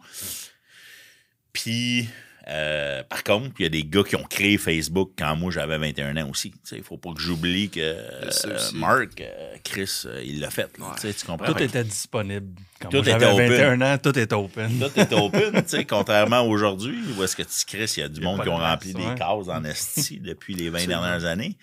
Puis, 1.51 2.07
euh, 2.47 3.03
par 3.03 3.23
contre, 3.23 3.51
il 3.59 3.63
y 3.63 3.65
a 3.67 3.69
des 3.69 3.83
gars 3.83 4.03
qui 4.03 4.15
ont 4.15 4.23
créé 4.23 4.57
Facebook 4.57 5.11
quand 5.17 5.35
moi 5.35 5.51
j'avais 5.51 5.77
21 5.77 6.17
ans 6.17 6.29
aussi. 6.29 6.51
Il 6.71 6.81
faut 6.81 6.97
pas 6.97 7.13
que 7.13 7.19
j'oublie 7.19 7.69
que 7.69 7.79
euh. 7.79 8.71
Marc, 8.73 9.21
euh, 9.21 9.55
Chris, 9.63 10.03
euh, 10.05 10.23
il 10.25 10.39
l'a 10.39 10.49
fait. 10.49 10.69
là, 10.79 10.95
tu 10.95 11.01
sais, 11.01 11.13
Tu 11.13 11.25
comprends? 11.25 11.45
Tout 11.45 11.53
Fait 11.53 11.59
que 11.59 11.63
était 11.65 11.83
disponible. 11.83 12.47
Quand 12.79 12.89
Tout 12.89 12.97
moi, 12.97 13.05
était 13.05 13.19
j'avais 13.19 13.33
open. 13.33 13.77
21 13.77 13.81
ans, 13.81 13.97
tout 13.99 14.17
était 14.17 14.33
open. 14.33 14.79
Tout 14.79 14.99
est 14.99 15.13
open, 15.13 15.51
tu 15.53 15.69
sais, 15.69 15.85
contrairement 15.85 16.37
à 16.37 16.41
aujourd'hui, 16.41 16.97
où 17.15 17.23
est-ce 17.23 17.35
que 17.35 17.43
tu 17.43 17.65
Chris, 17.67 17.93
il 17.97 17.99
y 17.99 18.03
a 18.03 18.07
du 18.07 18.19
Il 18.19 18.23
y 18.23 18.25
a 18.25 18.29
monde 18.29 18.41
qui 18.41 18.49
ont 18.49 18.57
rempli 18.57 18.93
des 18.93 19.05
ouais. 19.05 19.15
cases 19.15 19.47
en 19.47 19.63
esti 19.63 20.19
depuis 20.23 20.55
les 20.55 20.69
20 20.69 20.87
dernières 20.87 21.25
années. 21.25 21.57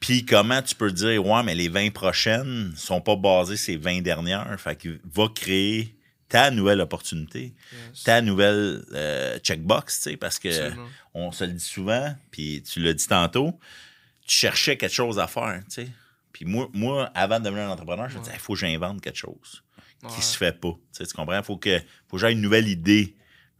Puis 0.00 0.24
comment 0.26 0.60
tu 0.60 0.74
peux 0.74 0.90
dire, 0.90 1.24
ouais, 1.24 1.42
mais 1.44 1.54
les 1.54 1.68
20 1.68 1.92
prochaines 1.92 2.72
sont 2.76 3.00
pas 3.00 3.16
basées 3.16 3.56
ces 3.56 3.76
20 3.76 4.02
dernières. 4.02 4.58
Fait 4.58 4.74
que 4.74 4.98
va 5.14 5.28
créer 5.32 5.94
ta 6.34 6.50
nouvelle 6.50 6.80
opportunité, 6.80 7.54
Yes. 7.92 8.02
ta 8.02 8.20
nouvelle 8.20 8.84
euh, 8.92 9.38
checkbox, 9.38 9.96
tu 9.98 10.10
sais, 10.10 10.16
parce 10.16 10.40
que 10.40 10.48
Absolument. 10.48 10.88
on 11.14 11.30
se 11.30 11.44
le 11.44 11.52
dit 11.52 11.64
souvent, 11.64 12.12
puis 12.32 12.60
tu 12.62 12.80
l'as 12.80 12.92
dit 12.92 13.06
tantôt, 13.06 13.56
tu 14.26 14.34
cherchais 14.34 14.76
quelque 14.76 14.92
chose 14.92 15.20
à 15.20 15.28
faire, 15.28 15.62
tu 15.68 15.82
sais. 15.84 15.88
Puis 16.32 16.44
moi, 16.44 16.68
moi, 16.72 17.08
avant 17.14 17.38
de 17.38 17.44
devenir 17.44 17.68
un 17.68 17.70
entrepreneur, 17.70 18.08
je 18.08 18.16
me 18.18 18.22
disais, 18.24 18.34
il 18.34 18.40
faut 18.40 18.54
que 18.54 18.58
j'invente 18.58 19.00
quelque 19.00 19.16
chose 19.18 19.62
qui 20.00 20.06
Ouais. 20.16 20.20
se 20.22 20.36
fait 20.36 20.58
pas. 20.60 20.72
Tu, 20.72 20.78
sais, 20.98 21.06
tu 21.06 21.14
comprends? 21.14 21.38
Il 21.38 21.44
faut 21.44 21.56
que, 21.56 21.78
faut 22.08 22.16
que 22.16 22.26
j'ai 22.26 22.32
une 22.32 22.40
nouvelle 22.40 22.66
idée. 22.66 23.14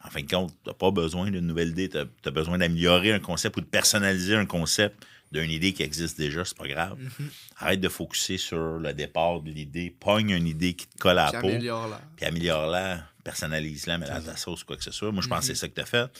En 0.05 0.11
fin 0.11 0.21
de 0.23 0.29
compte, 0.29 0.51
tu 0.65 0.69
n'as 0.69 0.75
pas 0.75 0.91
besoin 0.91 1.31
d'une 1.31 1.47
nouvelle 1.47 1.69
idée. 1.69 1.89
Tu 1.89 1.97
as, 1.99 2.31
besoin 2.33 2.59
d'améliorer 2.59 3.13
un 3.13 3.21
concept 3.21 3.57
ou 3.57 3.61
de 3.61 3.67
personnaliser 3.67 4.35
un 4.35 4.45
concept 4.47 5.03
d'une 5.35 5.51
idée 5.51 5.73
qui 5.73 5.83
existe 5.83 6.17
déjà. 6.17 6.45
C'est 6.45 6.57
pas 6.57 6.69
grave. 6.69 6.97
Mhm. 6.99 7.29
Arrête 7.59 7.81
de 7.81 7.89
focuser 7.89 8.39
sur 8.39 8.79
le 8.79 8.93
départ 8.95 9.41
de 9.41 9.51
l'idée. 9.51 9.95
Pogne 9.99 10.31
une 10.31 10.47
idée 10.47 10.75
qui 10.75 10.87
te 10.87 10.97
colle 10.99 11.19
à 11.19 11.31
la 11.33 11.41
peau 11.41 11.49
améliore-la. 11.49 12.01
puis 12.17 12.25
améliore-la, 12.27 13.03
personnalise-la, 13.25 13.99
mets-la 13.99 14.17
à 14.17 14.21
ta 14.21 14.37
sauce, 14.37 14.65
quoi 14.65 14.77
que 14.77 14.85
ce 14.85 14.93
soit. 14.93 15.11
Moi, 15.13 15.23
je 15.23 15.29
pense 15.29 15.41
que 15.41 15.47
c'est 15.47 15.55
ça 15.55 15.69
que 15.69 15.75
tu 15.75 15.81
as 15.81 15.87
fait. 15.87 16.11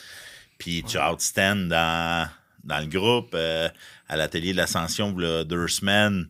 Puis 0.57 0.83
tu 0.83 0.97
outstand 0.99 1.67
dans, 1.67 2.29
dans 2.63 2.79
le 2.79 2.87
groupe, 2.87 3.31
euh, 3.33 3.69
à 4.07 4.15
l'atelier 4.17 4.51
de 4.51 4.57
l'ascension, 4.57 5.11
deux 5.11 5.67
semaines, 5.67 6.27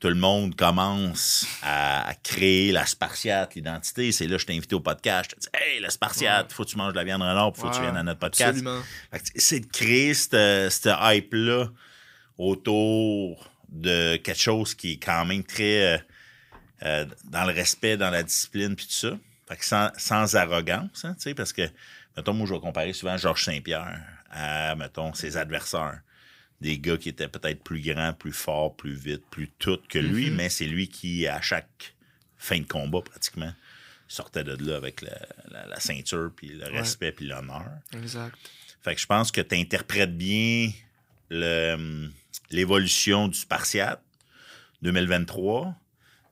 tout 0.00 0.08
le 0.08 0.14
monde 0.16 0.56
commence 0.56 1.46
à, 1.62 2.08
à 2.08 2.14
créer 2.14 2.72
la 2.72 2.84
Spartiate, 2.86 3.54
l'identité. 3.54 4.10
C'est 4.10 4.26
là 4.26 4.34
que 4.36 4.42
je 4.42 4.46
t'ai 4.46 4.56
invité 4.56 4.74
au 4.74 4.80
podcast. 4.80 5.30
Je 5.30 5.36
te 5.36 5.40
dis, 5.42 5.48
hey, 5.54 5.80
la 5.80 5.90
Spartiate, 5.90 6.52
faut 6.52 6.64
que 6.64 6.70
tu 6.70 6.76
manges 6.76 6.92
de 6.92 6.98
la 6.98 7.04
viande 7.04 7.22
renard, 7.22 7.52
faut 7.56 7.68
que 7.68 7.74
tu 7.74 7.78
Ouais, 7.78 7.84
viennes 7.84 7.96
à 7.96 8.02
notre 8.02 8.18
podcast. 8.18 8.50
Absolument. 8.58 8.82
Fait 9.12 9.20
que 9.20 9.24
C'est 9.36 9.60
de 9.60 9.66
créer 9.66 10.12
cette, 10.14 10.72
cette 10.72 10.92
hype-là 11.00 11.68
autour 12.50 13.50
de 13.68 14.16
quelque 14.16 14.40
chose 14.40 14.74
qui 14.74 14.92
est 14.92 14.96
quand 15.04 15.24
même 15.24 15.44
très 15.44 15.94
euh, 15.94 15.98
euh, 16.84 17.06
dans 17.24 17.44
le 17.44 17.52
respect, 17.52 17.96
dans 17.96 18.10
la 18.10 18.22
discipline, 18.22 18.74
puis 18.76 18.86
tout 18.86 18.92
ça. 18.92 19.18
Fait 19.48 19.56
que 19.56 19.64
sans, 19.64 19.90
sans 19.96 20.34
arrogance, 20.36 21.04
hein, 21.04 21.14
tu 21.14 21.22
sais, 21.22 21.34
parce 21.34 21.52
que, 21.52 21.62
mettons, 22.16 22.32
moi, 22.34 22.46
je 22.46 22.54
vais 22.54 22.60
comparer 22.60 22.92
souvent 22.92 23.16
Georges 23.16 23.44
Saint-Pierre 23.44 24.00
à, 24.30 24.74
mettons, 24.74 25.12
ses 25.14 25.36
adversaires. 25.36 26.00
Des 26.60 26.78
gars 26.78 26.96
qui 26.96 27.08
étaient 27.08 27.26
peut-être 27.28 27.62
plus 27.64 27.80
grands, 27.80 28.12
plus 28.12 28.32
forts, 28.32 28.76
plus 28.76 28.94
vite, 28.94 29.24
plus 29.30 29.48
tout 29.58 29.80
que 29.88 29.98
lui, 29.98 30.30
mais 30.30 30.48
c'est 30.48 30.66
lui 30.66 30.88
qui, 30.88 31.26
à 31.26 31.40
chaque 31.40 31.94
fin 32.38 32.58
de 32.60 32.66
combat, 32.66 33.00
pratiquement, 33.02 33.52
sortait 34.06 34.44
de 34.44 34.54
là 34.64 34.76
avec 34.76 35.02
la, 35.02 35.18
la- 35.50 35.66
la 35.66 35.80
ceinture, 35.80 36.30
puis 36.36 36.48
le 36.50 36.66
respect, 36.66 37.10
puis 37.12 37.26
l'honneur. 37.26 37.64
Exact. 37.94 38.36
Fait 38.82 38.94
que 38.94 39.00
je 39.00 39.06
pense 39.06 39.32
que 39.32 39.40
tu 39.40 39.56
interprètes 39.56 40.16
bien 40.16 40.70
le, 41.30 41.74
hum, 41.74 42.12
l'évolution 42.52 43.28
du 43.28 43.38
Spartiate 43.38 44.02
2023, 44.82 45.74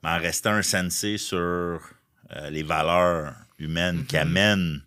mais 0.03 0.09
en 0.11 0.19
restant 0.19 0.53
un 0.53 0.63
sensei 0.63 1.19
sur 1.19 1.39
euh, 1.39 1.81
les 2.51 2.63
valeurs 2.63 3.35
humaines 3.59 4.05
qui 4.07 4.17
amènent 4.17 4.83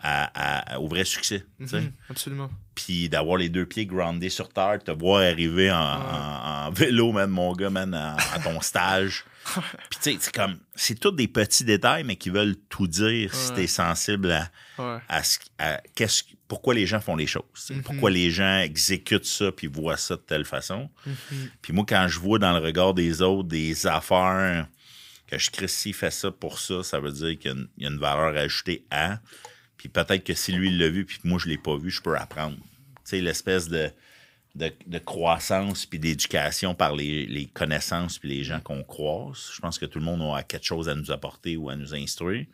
à, 0.00 0.72
à- 0.74 0.78
au 0.80 0.88
vrai 0.88 1.04
succès. 1.04 1.44
Mhm, 1.58 1.92
Absolument. 2.10 2.50
Puis 2.74 3.08
d'avoir 3.08 3.36
les 3.36 3.48
deux 3.48 3.66
pieds 3.66 3.86
groundés 3.86 4.30
sur 4.30 4.48
terre, 4.48 4.78
te 4.82 4.90
voir 4.90 5.20
arriver 5.22 5.70
en, 5.70 5.76
en- 5.78 6.66
en 6.66 6.70
vélo, 6.70 7.12
man, 7.12 7.30
mon 7.30 7.52
gars, 7.52 7.70
man, 7.70 7.92
à, 7.94 8.16
à 8.34 8.38
ton 8.40 8.60
stage. 8.62 9.24
Puis 9.90 9.98
tu 10.02 10.12
sais, 10.12 10.16
c'est 10.20 10.34
comme, 10.34 10.58
c'est 10.74 10.98
tous 10.98 11.10
des 11.12 11.28
petits 11.28 11.64
détails, 11.64 12.04
mais 12.04 12.16
qui 12.16 12.30
veulent 12.30 12.56
tout 12.68 12.86
dire 12.86 13.34
si 13.34 13.50
Ouais. 13.50 13.56
t'es 13.56 13.66
sensible 13.66 14.30
à, 14.32 14.50
Ouais. 14.78 14.98
à, 15.08 15.22
ce- 15.22 15.38
à 15.58 15.80
qu'est-ce, 15.94 16.22
pourquoi 16.52 16.74
les 16.74 16.86
gens 16.86 17.00
font 17.00 17.16
les 17.16 17.26
choses. 17.26 17.70
Mhm. 17.70 17.82
Pourquoi 17.82 18.10
les 18.10 18.30
gens 18.30 18.58
exécutent 18.58 19.24
ça 19.24 19.50
puis 19.50 19.68
voient 19.68 19.96
ça 19.96 20.16
de 20.16 20.20
telle 20.20 20.44
façon. 20.44 20.90
Mhm. 21.06 21.50
Puis 21.62 21.72
moi, 21.72 21.86
quand 21.88 22.06
je 22.08 22.18
vois 22.18 22.38
dans 22.38 22.52
le 22.52 22.58
regard 22.58 22.92
des 22.92 23.22
autres 23.22 23.48
des 23.48 23.86
affaires 23.86 24.68
que 25.26 25.38
je 25.38 25.50
crée 25.50 25.66
s'il 25.66 25.94
fait 25.94 26.10
ça 26.10 26.30
pour 26.30 26.58
ça, 26.58 26.82
ça 26.82 27.00
veut 27.00 27.10
dire 27.10 27.38
qu'il 27.38 27.52
y 27.52 27.54
a 27.54 27.56
une, 27.56 27.68
il 27.78 27.84
y 27.84 27.86
a 27.86 27.90
une 27.90 27.98
valeur 27.98 28.36
ajoutée 28.36 28.84
à. 28.90 29.20
Puis 29.78 29.88
peut-être 29.88 30.24
que 30.24 30.34
si 30.34 30.52
lui 30.52 30.68
il 30.68 30.78
l'a 30.78 30.90
vu 30.90 31.06
puis 31.06 31.20
que 31.20 31.26
moi 31.26 31.38
je 31.42 31.48
l'ai 31.48 31.56
pas 31.56 31.74
vu, 31.78 31.90
je 31.90 32.02
peux 32.02 32.14
apprendre. 32.18 32.58
Tu 32.58 33.00
sais, 33.04 33.20
l'espèce 33.22 33.68
de, 33.68 33.90
de, 34.54 34.70
de 34.86 34.98
croissance 34.98 35.86
puis 35.86 35.98
d'éducation 35.98 36.74
par 36.74 36.94
les, 36.94 37.24
les 37.24 37.46
connaissances 37.46 38.18
puis 38.18 38.28
les 38.28 38.44
gens 38.44 38.60
qu'on 38.60 38.84
croise. 38.84 39.52
Je 39.54 39.60
pense 39.62 39.78
que 39.78 39.86
tout 39.86 40.00
le 40.00 40.04
monde 40.04 40.20
a 40.36 40.42
quelque 40.42 40.66
chose 40.66 40.90
à 40.90 40.94
nous 40.94 41.10
apporter 41.12 41.56
ou 41.56 41.70
à 41.70 41.76
nous 41.76 41.94
instruire. 41.94 42.44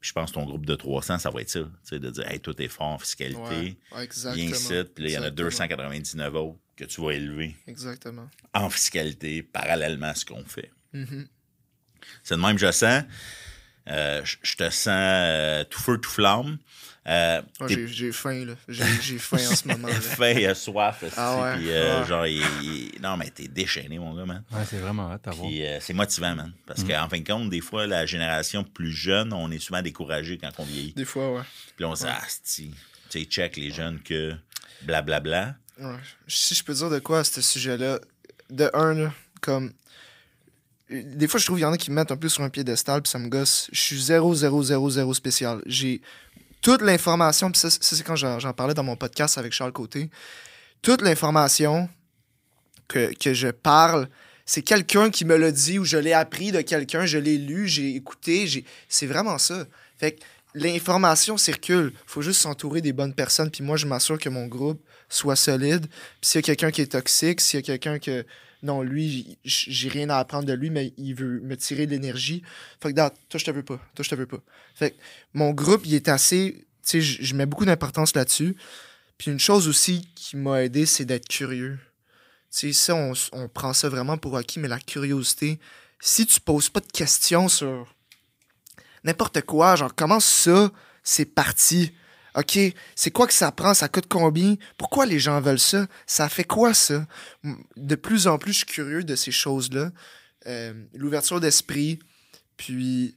Puis 0.00 0.08
je 0.08 0.12
pense 0.12 0.30
que 0.30 0.34
ton 0.34 0.44
groupe 0.44 0.66
de 0.66 0.74
300, 0.74 1.18
ça 1.18 1.30
va 1.30 1.40
être 1.40 1.50
ça. 1.50 1.60
Tu 1.60 1.68
sais, 1.84 1.98
de 1.98 2.10
dire, 2.10 2.30
hey, 2.30 2.38
toi, 2.40 2.54
t'es 2.54 2.68
fort 2.68 2.86
en 2.88 2.98
fiscalité. 2.98 3.78
Ouais. 3.92 4.02
Exactement. 4.02 4.44
Ici, 4.44 4.74
puis 4.94 5.04
là, 5.04 5.10
il 5.10 5.12
y 5.14 5.18
en 5.18 5.22
a 5.22 5.28
Exactement. 5.28 5.30
299 5.30 6.34
autres 6.34 6.58
que 6.76 6.84
tu 6.84 7.00
vas 7.00 7.12
élever 7.12 7.56
Exactement. 7.66 8.28
en 8.54 8.68
fiscalité 8.70 9.42
parallèlement 9.42 10.08
à 10.08 10.14
ce 10.14 10.24
qu'on 10.24 10.44
fait. 10.44 10.70
Mhm. 10.92 11.26
C'est 12.22 12.36
de 12.36 12.40
même 12.40 12.58
je 12.58 12.70
sens. 12.70 13.04
Euh, 13.88 14.22
je 14.42 14.56
te 14.56 14.68
sens 14.70 14.88
euh, 14.96 15.64
tout 15.64 15.80
feu, 15.80 15.98
tout 15.98 16.10
flamme. 16.10 16.58
Euh, 17.08 17.40
t'es 17.68 17.74
j'ai, 17.74 17.86
j'ai 17.86 18.12
faim, 18.12 18.44
là. 18.44 18.54
J'ai, 18.66 18.82
j'ai 19.00 19.18
faim 19.18 19.36
en 19.36 19.54
ce 19.54 19.68
moment. 19.68 19.86
là. 19.86 19.94
faim, 19.94 20.34
euh, 20.38 20.54
soif, 20.54 21.04
aussi, 21.04 21.14
Ah 21.16 21.36
ouais, 21.40 21.56
puis, 21.56 21.70
euh, 21.70 22.00
ouais. 22.00 22.06
genre, 22.08 22.26
il- 22.26 22.42
il- 22.62 23.00
non, 23.00 23.16
mais 23.16 23.30
t'es 23.30 23.46
déchaîné, 23.46 23.96
mon 24.00 24.12
gars, 24.16 24.24
man. 24.26 24.42
Ouais, 24.50 24.62
c'est 24.68 24.78
vraiment 24.78 25.12
hâte 25.12 25.28
euh, 25.28 25.78
c'est 25.80 25.92
motivant, 25.92 26.34
man. 26.34 26.52
Parce 26.66 26.82
Mm. 26.82 26.88
qu'en 26.88 27.08
fin 27.08 27.20
de 27.20 27.24
compte, 27.24 27.48
des 27.50 27.60
fois, 27.60 27.86
la 27.86 28.06
génération 28.06 28.64
plus 28.64 28.90
jeune, 28.90 29.32
on 29.32 29.52
est 29.52 29.60
souvent 29.60 29.82
découragé 29.82 30.36
quand 30.36 30.50
on 30.58 30.64
vieillit. 30.64 30.94
Des 30.94 31.04
fois, 31.04 31.32
ouais. 31.32 31.42
Puis 31.76 31.84
on 31.84 31.94
se 31.94 32.02
dit, 32.06 32.10
ah, 32.12 32.22
tu 32.44 32.70
sais, 33.08 33.24
check 33.26 33.56
les 33.56 33.70
jeunes 33.70 34.00
que 34.02 34.34
blablabla. 34.82 35.54
Ouais. 35.78 35.94
Si 36.26 36.56
je 36.56 36.64
peux 36.64 36.74
dire 36.74 36.90
de 36.90 36.98
quoi 36.98 37.20
à 37.20 37.24
ce 37.24 37.40
sujet-là, 37.40 38.00
de 38.50 38.68
un, 38.74 38.94
là, 38.94 39.12
comme. 39.40 39.72
Des 40.88 41.26
fois, 41.26 41.40
je 41.40 41.46
trouve 41.46 41.56
qu'il 41.56 41.64
y 41.64 41.66
en 41.66 41.72
a 41.72 41.78
qui 41.78 41.90
me 41.90 41.96
mettent 41.96 42.12
un 42.12 42.16
peu 42.16 42.28
sur 42.28 42.42
un 42.42 42.48
piédestal, 42.48 43.02
puis 43.02 43.10
ça 43.10 43.18
me 43.18 43.28
gosse. 43.28 43.68
Je 43.72 43.80
suis 43.80 44.00
0, 44.00 44.34
0, 44.34 44.62
0, 44.62 44.90
0 44.90 45.14
spécial. 45.14 45.60
J'ai 45.66 46.00
toute 46.62 46.80
l'information, 46.80 47.50
puis 47.50 47.60
ça, 47.60 47.70
c'est 47.70 48.02
quand 48.04 48.16
j'en, 48.16 48.52
parlais 48.52 48.74
dans 48.74 48.84
mon 48.84 48.96
podcast 48.96 49.38
avec 49.38 49.52
Charles 49.52 49.72
Côté. 49.72 50.10
Toute 50.82 51.02
l'information 51.02 51.88
que, 52.86 53.12
que 53.14 53.34
je 53.34 53.48
parle, 53.48 54.08
c'est 54.44 54.62
quelqu'un 54.62 55.10
qui 55.10 55.24
me 55.24 55.36
l'a 55.36 55.50
dit 55.50 55.78
ou 55.80 55.84
je 55.84 55.96
l'ai 55.96 56.12
appris 56.12 56.52
de 56.52 56.60
quelqu'un, 56.60 57.04
je 57.04 57.18
l'ai 57.18 57.36
lu, 57.36 57.66
j'ai 57.66 57.96
écouté, 57.96 58.64
c'est 58.88 59.06
vraiment 59.06 59.38
ça. 59.38 59.66
Fait 59.98 60.12
que 60.12 60.20
l'information 60.54 61.36
circule. 61.36 61.92
faut 62.06 62.22
juste 62.22 62.40
s'entourer 62.40 62.80
des 62.80 62.92
bonnes 62.92 63.12
personnes, 63.14 63.50
puis 63.50 63.62
moi, 63.62 63.76
je 63.76 63.86
m'assure 63.86 64.18
que 64.18 64.28
mon 64.28 64.46
groupe 64.46 64.80
soit 65.08 65.36
solide. 65.36 65.86
Puis 66.20 66.30
s'il 66.30 66.38
y 66.38 66.38
a 66.38 66.42
quelqu'un 66.42 66.70
qui 66.70 66.80
est 66.80 66.92
toxique, 66.92 67.40
s'il 67.40 67.60
y 67.60 67.62
a 67.62 67.62
quelqu'un 67.62 67.98
que, 67.98 68.24
non, 68.66 68.82
lui, 68.82 69.38
j'ai 69.44 69.88
rien 69.88 70.10
à 70.10 70.18
apprendre 70.18 70.44
de 70.44 70.52
lui, 70.52 70.70
mais 70.70 70.92
il 70.98 71.14
veut 71.14 71.40
me 71.40 71.56
tirer 71.56 71.86
de 71.86 71.92
l'énergie. 71.92 72.42
Fait 72.82 72.92
que, 72.92 72.96
toi, 72.96 73.10
je 73.34 73.44
te 73.44 73.50
veux 73.50 73.62
pas. 73.62 73.80
Toi, 73.94 74.04
je 74.04 74.10
te 74.10 74.14
veux 74.14 74.26
pas. 74.26 74.40
Fait 74.74 74.90
que 74.90 74.96
mon 75.34 75.52
groupe, 75.52 75.82
il 75.86 75.94
est 75.94 76.08
assez. 76.08 76.66
Tu 76.84 77.00
sais, 77.00 77.00
je 77.00 77.34
mets 77.34 77.46
beaucoup 77.46 77.64
d'importance 77.64 78.14
là-dessus. 78.14 78.56
Puis 79.18 79.30
une 79.30 79.40
chose 79.40 79.66
aussi 79.68 80.08
qui 80.14 80.36
m'a 80.36 80.62
aidé, 80.64 80.84
c'est 80.84 81.04
d'être 81.04 81.28
curieux. 81.28 81.78
Tu 82.50 82.68
sais, 82.68 82.72
ça, 82.72 82.94
on, 82.94 83.12
on 83.32 83.48
prend 83.48 83.72
ça 83.72 83.88
vraiment 83.88 84.18
pour 84.18 84.36
acquis, 84.36 84.58
mais 84.58 84.68
la 84.68 84.78
curiosité, 84.78 85.58
si 86.00 86.26
tu 86.26 86.40
poses 86.40 86.68
pas 86.68 86.80
de 86.80 86.92
questions 86.92 87.48
sur 87.48 87.94
n'importe 89.04 89.42
quoi, 89.42 89.76
genre, 89.76 89.94
comment 89.94 90.20
ça, 90.20 90.70
c'est 91.02 91.24
parti? 91.24 91.92
OK, 92.36 92.58
c'est 92.94 93.10
quoi 93.10 93.26
que 93.26 93.32
ça 93.32 93.50
prend? 93.50 93.72
Ça 93.72 93.88
coûte 93.88 94.06
combien? 94.08 94.56
Pourquoi 94.76 95.06
les 95.06 95.18
gens 95.18 95.40
veulent 95.40 95.58
ça? 95.58 95.86
Ça 96.06 96.28
fait 96.28 96.44
quoi, 96.44 96.74
ça? 96.74 97.06
De 97.76 97.94
plus 97.94 98.26
en 98.26 98.36
plus, 98.36 98.52
je 98.52 98.58
suis 98.58 98.66
curieux 98.66 99.04
de 99.04 99.16
ces 99.16 99.30
choses-là. 99.30 99.90
Euh, 100.46 100.74
L'ouverture 100.94 101.40
d'esprit, 101.40 101.98
puis 102.58 103.16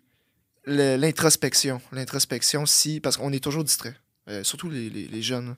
l'introspection. 0.66 1.82
L'introspection, 1.92 2.66
si... 2.66 3.02
Parce 3.02 3.18
qu'on 3.18 3.34
est 3.34 3.44
toujours 3.44 3.66
distrait. 3.66 3.96
Euh, 4.30 4.44
surtout 4.44 4.70
les, 4.70 5.22
jeunes. 5.22 5.58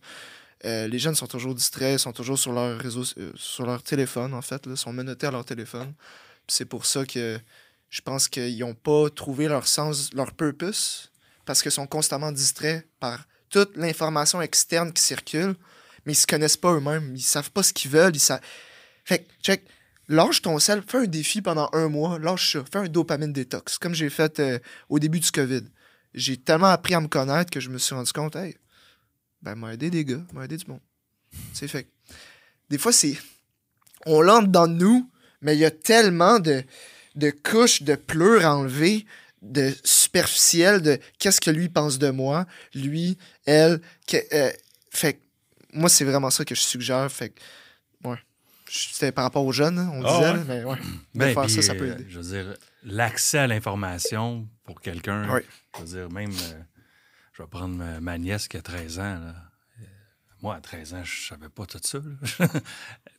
Euh, 0.66 0.88
les 0.88 0.97
jeunes 0.97 1.16
sont 1.16 1.28
toujours 1.28 1.53
distraits, 1.53 1.99
sont 1.99 2.14
toujours 2.14 2.39
sur 2.39 2.53
leur 2.53 2.80
réseau, 2.80 3.03
sur 3.36 3.66
leur 3.66 3.84
téléphone, 3.84 4.34
en 4.34 4.41
fait, 4.41 4.74
sont 4.76 4.93
menottés 4.93 5.28
à 5.28 5.32
leur 5.32 5.45
téléphone. 5.45 5.93
C'est 6.47 6.66
pour 6.66 6.88
ça 6.88 7.05
que 7.05 7.39
je 7.89 8.01
pense 8.01 8.28
qu'ils 8.28 8.57
n'ont 8.59 8.74
pas 8.74 9.09
trouvé 9.12 9.47
leur 9.47 9.68
sens, 9.68 10.12
leur 10.14 10.34
purpose, 10.34 11.12
parce 11.45 11.62
qu'ils 11.62 11.72
sont 11.72 11.86
constamment 11.86 12.32
distraits 12.32 12.88
par 12.99 13.28
toute 13.52 13.78
l'information 13.78 14.41
externe 14.41 14.91
qui 14.91 15.04
circule, 15.04 15.56
mais 16.06 16.14
ils 16.14 16.16
se 16.16 16.26
connaissent 16.26 16.58
pas 16.58 16.74
eux-mêmes, 16.74 17.16
ils 17.16 17.22
savent 17.22 17.52
pas 17.52 17.64
ce 17.64 17.74
qu'ils 17.74 17.91
veulent. 17.91 18.16
Ils 18.16 18.39
Fait 19.06 19.20
que, 19.20 19.32
check, 19.43 19.64
lâche 20.08 20.41
ton 20.41 20.58
sel, 20.58 20.82
fais 20.88 20.99
un 20.99 21.06
défi 21.06 21.41
pendant 21.41 21.70
un 21.74 21.89
mois, 21.89 22.18
lâche 22.18 22.54
ça, 22.54 22.64
fais 22.72 22.80
un 22.80 22.88
dopamine 22.88 23.34
détox, 23.34 23.78
comme 23.78 23.93
j'ai 23.93 24.10
fait 24.10 24.39
euh, 24.39 24.60
au 24.89 24.99
début 24.99 25.20
du 25.20 25.30
COVID. 25.32 25.64
J'ai 26.14 26.38
tellement 26.38 26.68
appris 26.68 26.93
à 26.95 27.02
me 27.02 27.08
connaître 27.08 27.52
que 27.52 27.60
je 27.60 27.70
me 27.70 27.78
suis 27.78 27.93
rendu 27.93 28.12
compte, 28.12 28.36
hey, 28.36 28.58
ben, 29.41 29.56
m'a 29.56 29.74
aidé 29.74 29.89
des 29.89 30.06
gars, 30.06 30.22
m'a 30.34 30.45
aidé 30.45 30.58
du 30.58 30.66
monde. 30.68 30.82
C'est 31.54 31.68
fait. 31.68 31.88
Des 32.70 32.78
fois, 32.78 32.91
c'est. 32.91 33.18
On 34.06 34.22
l'entre 34.22 34.47
dans 34.47 34.68
nous, 34.68 35.10
mais 35.41 35.56
il 35.56 35.60
y 35.60 35.66
a 35.66 35.72
tellement 35.72 36.39
de, 36.39 36.64
de 37.16 37.32
couches 37.32 37.84
de 37.84 37.95
pleurs 37.95 38.45
à 38.45 38.56
enlever, 38.56 39.06
de 39.41 39.73
superficiel, 39.83 40.81
de 40.81 40.99
qu'est-ce 41.19 41.41
que 41.41 41.49
lui 41.51 41.69
pense 41.69 41.97
de 41.99 42.09
moi, 42.09 42.45
lui, 42.75 43.17
elle. 43.45 43.81
Que, 44.07 44.17
euh, 44.33 44.51
fait 44.91 45.13
que 45.15 45.19
moi, 45.73 45.89
c'est 45.89 46.05
vraiment 46.05 46.29
ça 46.29 46.45
que 46.45 46.53
je 46.55 46.61
suggère. 46.61 47.11
Fait 47.11 47.29
que, 47.29 47.39
ouais. 48.07 48.17
C'était 48.69 49.11
par 49.11 49.25
rapport 49.25 49.45
aux 49.45 49.51
jeunes, 49.51 49.79
on 49.79 50.05
Ah 50.05 50.17
disait, 50.19 50.31
ouais. 50.31 50.43
mais 50.47 50.63
ouais. 50.63 50.77
De 50.77 51.19
Ben, 51.19 51.33
faire 51.33 51.43
puis, 51.43 51.51
ça, 51.53 51.61
ça 51.61 51.75
peut 51.75 51.89
euh, 51.89 51.93
aider. 51.95 52.05
Je 52.07 52.19
veux 52.19 52.43
dire, 52.43 52.53
l'accès 52.83 53.39
à 53.39 53.47
l'information 53.47 54.47
pour 54.63 54.79
quelqu'un. 54.79 55.27
Je 55.75 55.79
veux 55.81 55.85
dire, 55.87 56.09
même, 56.11 56.31
euh, 56.31 56.61
je 57.33 57.41
vais 57.43 57.47
prendre 57.49 57.75
ma, 57.75 57.99
ma 57.99 58.17
nièce 58.17 58.47
qui 58.47 58.57
a 58.57 58.61
13 58.61 58.99
ans. 58.99 59.19
là. 59.19 59.35
Moi, 60.41 60.55
à 60.55 60.61
13 60.61 60.93
ans, 60.95 61.03
je 61.03 61.27
savais 61.27 61.49
pas 61.49 61.65
tout 61.65 61.79
ça. 61.83 61.99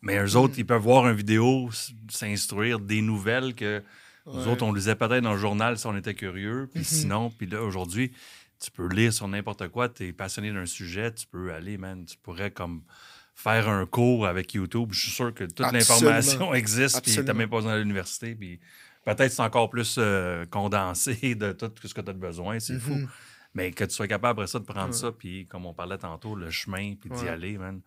Mais 0.02 0.18
eux 0.18 0.36
autres, 0.36 0.54
ils 0.56 0.66
peuvent 0.66 0.82
voir 0.82 1.06
une 1.08 1.16
vidéo, 1.16 1.70
s'instruire 2.08 2.80
des 2.80 3.00
nouvelles 3.02 3.54
que 3.54 3.82
nous 4.26 4.48
autres, 4.48 4.62
on 4.64 4.72
lisait 4.72 4.94
peut-être 4.94 5.22
dans 5.22 5.32
le 5.32 5.38
journal 5.38 5.78
si 5.78 5.86
on 5.86 5.96
était 5.96 6.14
curieux. 6.14 6.68
Puis 6.72 6.80
Mhm. 6.80 6.84
sinon, 6.86 7.30
puis 7.30 7.46
là, 7.46 7.62
aujourd'hui, 7.62 8.12
tu 8.60 8.70
peux 8.70 8.86
lire 8.88 9.12
sur 9.12 9.26
n'importe 9.28 9.68
quoi. 9.68 9.88
Tu 9.88 10.08
es 10.08 10.12
passionné 10.12 10.52
d'un 10.52 10.66
sujet, 10.66 11.12
tu 11.12 11.26
peux 11.26 11.52
aller, 11.52 11.78
man. 11.78 12.04
Tu 12.04 12.16
pourrais 12.18 12.50
comme 12.50 12.82
faire 13.34 13.68
un 13.68 13.86
cours 13.86 14.26
avec 14.26 14.54
YouTube. 14.54 14.90
Je 14.92 15.00
suis 15.00 15.10
sûr 15.10 15.34
que 15.34 15.44
toute 15.44 15.72
l'information 15.72 16.54
existe, 16.54 17.02
puis 17.02 17.12
tu 17.12 17.22
même 17.22 17.48
pas 17.48 17.56
besoin 17.56 17.72
d'aller 17.72 17.80
à 17.80 17.84
l'université. 17.84 18.34
Puis 18.36 18.60
peut-être 19.04 19.32
c'est 19.32 19.42
encore 19.42 19.68
plus 19.70 19.96
euh, 19.98 20.44
condensé 20.46 21.34
de 21.34 21.52
tout 21.52 21.72
ce 21.82 21.92
que 21.94 22.00
tu 22.00 22.10
as 22.10 22.14
besoin. 22.14 22.60
C'est 22.60 22.78
fou. 22.78 22.94
Mhm. 22.94 23.08
Mais 23.54 23.70
que 23.72 23.84
tu 23.84 23.90
sois 23.94 24.06
capable 24.08 24.40
après 24.40 24.46
ça 24.46 24.58
de 24.60 24.64
prendre 24.64 24.86
Ouais. 24.94 24.98
ça, 25.00 25.12
puis 25.12 25.46
comme 25.46 25.66
on 25.66 25.74
parlait 25.74 25.98
tantôt, 25.98 26.34
le 26.36 26.50
chemin, 26.50 26.94
puis 26.94 27.10
d'y 27.10 27.28
aller, 27.28 27.58
man. 27.58 27.80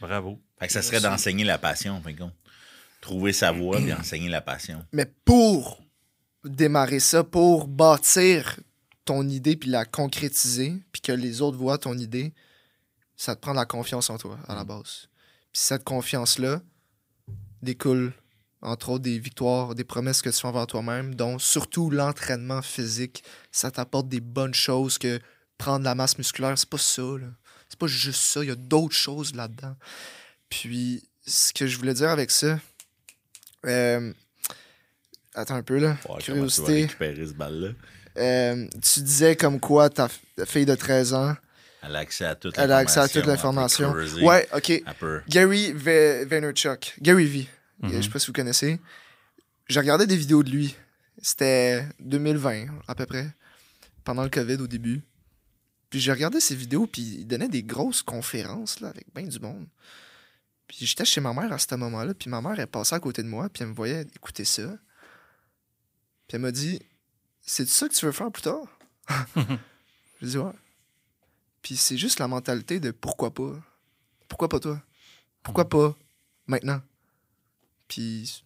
Bravo. 0.00 0.40
Fait 0.60 0.66
que 0.66 0.72
ça 0.72 0.82
serait 0.82 1.00
d'enseigner 1.00 1.44
la 1.44 1.56
passion, 1.58 1.94
en 1.96 2.00
fin 2.02 2.12
de 2.12 2.18
compte. 2.18 2.34
Trouver 3.04 3.34
sa 3.34 3.52
voie 3.52 3.78
et 3.80 3.92
enseigner 3.92 4.30
la 4.30 4.40
passion. 4.40 4.82
Mais 4.90 5.04
pour 5.26 5.82
démarrer 6.42 7.00
ça, 7.00 7.22
pour 7.22 7.68
bâtir 7.68 8.58
ton 9.04 9.28
idée 9.28 9.56
puis 9.56 9.68
la 9.68 9.84
concrétiser, 9.84 10.82
puis 10.90 11.02
que 11.02 11.12
les 11.12 11.42
autres 11.42 11.58
voient 11.58 11.76
ton 11.76 11.98
idée, 11.98 12.32
ça 13.14 13.36
te 13.36 13.42
prend 13.42 13.52
de 13.52 13.58
la 13.58 13.66
confiance 13.66 14.08
en 14.08 14.16
toi 14.16 14.38
à 14.48 14.54
la 14.54 14.64
base. 14.64 15.08
Puis 15.52 15.60
cette 15.60 15.84
confiance-là 15.84 16.62
découle, 17.60 18.14
entre 18.62 18.88
autres, 18.88 19.02
des 19.02 19.18
victoires, 19.18 19.74
des 19.74 19.84
promesses 19.84 20.22
que 20.22 20.30
tu 20.30 20.40
fais 20.40 20.48
envers 20.48 20.66
toi-même, 20.66 21.14
dont 21.14 21.38
surtout 21.38 21.90
l'entraînement 21.90 22.62
physique. 22.62 23.22
Ça 23.52 23.70
t'apporte 23.70 24.08
des 24.08 24.20
bonnes 24.20 24.54
choses 24.54 24.96
que 24.96 25.20
prendre 25.58 25.84
la 25.84 25.94
masse 25.94 26.16
musculaire, 26.16 26.56
c'est 26.56 26.70
pas 26.70 26.78
ça. 26.78 27.02
C'est 27.68 27.78
pas 27.78 27.86
juste 27.86 28.22
ça. 28.22 28.42
Il 28.42 28.48
y 28.48 28.50
a 28.50 28.56
d'autres 28.56 28.94
choses 28.94 29.34
là-dedans. 29.34 29.76
Puis, 30.48 31.06
ce 31.26 31.52
que 31.52 31.66
je 31.66 31.76
voulais 31.76 31.92
dire 31.92 32.08
avec 32.08 32.30
ça, 32.30 32.58
euh, 33.66 34.12
attends 35.34 35.56
un 35.56 35.62
peu 35.62 35.78
là, 35.78 35.96
tu 36.02 36.08
vas 36.08 36.18
curiosité. 36.18 36.82
récupérer 36.82 37.26
ce 37.26 37.32
balle-là. 37.32 37.68
Euh, 38.16 38.66
tu 38.82 39.00
disais 39.00 39.34
comme 39.36 39.58
quoi 39.60 39.90
ta 39.90 40.08
fille 40.46 40.66
de 40.66 40.74
13 40.74 41.14
ans, 41.14 41.34
Elle 41.82 41.96
a 41.96 41.98
accès 42.00 42.24
à 42.24 42.34
toute 42.36 42.56
elle 42.56 42.70
a 42.72 42.76
accès 42.78 43.00
à 43.00 43.08
toute 43.08 43.26
l'information. 43.26 43.92
l'information. 43.94 44.26
Ouais, 44.26 44.48
ok. 44.54 44.82
Gary 45.28 45.72
Ve- 45.72 46.24
Vaynerchuk, 46.26 46.94
Gary 47.02 47.26
V. 47.26 47.48
Mhm. 47.82 47.92
Je 47.96 48.02
sais 48.02 48.08
pas 48.10 48.18
si 48.20 48.28
vous 48.28 48.32
connaissez. 48.32 48.78
J'ai 49.68 49.80
regardé 49.80 50.06
des 50.06 50.16
vidéos 50.16 50.42
de 50.42 50.50
lui. 50.50 50.76
C'était 51.20 51.84
2020 52.00 52.66
à 52.86 52.94
peu 52.94 53.06
près, 53.06 53.28
pendant 54.04 54.22
le 54.22 54.28
COVID 54.30 54.56
au 54.56 54.66
début. 54.66 55.02
Puis 55.90 56.00
j'ai 56.00 56.12
regardé 56.12 56.40
ses 56.40 56.54
vidéos, 56.54 56.86
puis 56.86 57.02
il 57.20 57.26
donnait 57.26 57.48
des 57.48 57.62
grosses 57.62 58.02
conférences 58.02 58.80
là, 58.80 58.88
avec 58.88 59.06
bien 59.14 59.24
du 59.26 59.38
monde. 59.40 59.66
Puis 60.66 60.86
j'étais 60.86 61.04
chez 61.04 61.20
ma 61.20 61.32
mère 61.32 61.52
à 61.52 61.58
ce 61.58 61.74
moment-là, 61.74 62.14
puis 62.14 62.30
ma 62.30 62.40
mère 62.40 62.58
est 62.58 62.66
passée 62.66 62.94
à 62.94 63.00
côté 63.00 63.22
de 63.22 63.28
moi, 63.28 63.48
puis 63.48 63.62
elle 63.62 63.70
me 63.70 63.74
voyait 63.74 64.02
écouter 64.16 64.44
ça. 64.44 64.62
Puis 66.26 66.36
elle 66.36 66.40
m'a 66.40 66.50
dit 66.50 66.80
C'est 67.42 67.68
ça 67.68 67.88
que 67.88 67.94
tu 67.94 68.06
veux 68.06 68.12
faire 68.12 68.30
plus 68.30 68.42
tard? 68.42 68.78
Je 70.20 70.26
dis 70.26 70.38
Ouais. 70.38 70.52
Puis 71.62 71.76
c'est 71.76 71.96
juste 71.96 72.18
la 72.18 72.28
mentalité 72.28 72.80
de 72.80 72.90
pourquoi 72.90 73.32
pas 73.32 73.52
Pourquoi 74.28 74.48
pas 74.48 74.60
toi? 74.60 74.82
Pourquoi 75.42 75.68
pas 75.68 75.94
maintenant? 76.46 76.80
Puis 77.88 78.42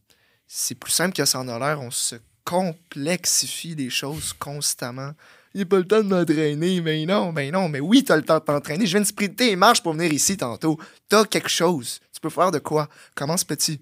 c'est 0.46 0.74
plus 0.74 0.92
simple 0.92 1.14
que 1.14 1.24
ça 1.24 1.40
en 1.40 1.48
a 1.48 1.58
l'air, 1.58 1.80
on 1.80 1.90
se 1.90 2.16
complexifie 2.44 3.74
les 3.74 3.90
choses 3.90 4.32
constamment. 4.32 5.12
Il 5.54 5.62
a 5.62 5.66
pas 5.66 5.78
le 5.78 5.86
temps 5.86 6.02
de 6.02 6.08
m'entraîner, 6.08 6.80
mais 6.80 7.04
non, 7.04 7.32
mais 7.32 7.50
non, 7.50 7.68
mais 7.68 7.80
oui, 7.80 8.04
t'as 8.04 8.16
le 8.16 8.22
temps 8.22 8.38
de 8.38 8.44
t'entraîner. 8.44 8.86
Je 8.86 8.92
viens 8.92 9.00
de 9.00 9.06
sprinter 9.06 9.50
et 9.50 9.56
marche 9.56 9.82
pour 9.82 9.92
venir 9.92 10.12
ici 10.12 10.36
tantôt. 10.36 10.78
T'as 11.08 11.24
quelque 11.24 11.48
chose. 11.48 12.00
Tu 12.18 12.22
peux 12.22 12.30
faire 12.30 12.50
de 12.50 12.58
quoi? 12.58 12.88
Commence 13.14 13.44
petit. 13.44 13.80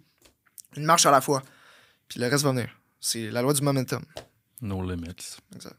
Une 0.76 0.84
marche 0.84 1.06
à 1.06 1.10
la 1.10 1.22
fois. 1.22 1.42
Puis 2.06 2.20
le 2.20 2.28
reste 2.28 2.44
va 2.44 2.50
venir. 2.50 2.68
C'est 3.00 3.30
la 3.30 3.40
loi 3.40 3.54
du 3.54 3.62
momentum. 3.62 4.04
No 4.60 4.82
limits. 4.82 5.38
Exact. 5.54 5.76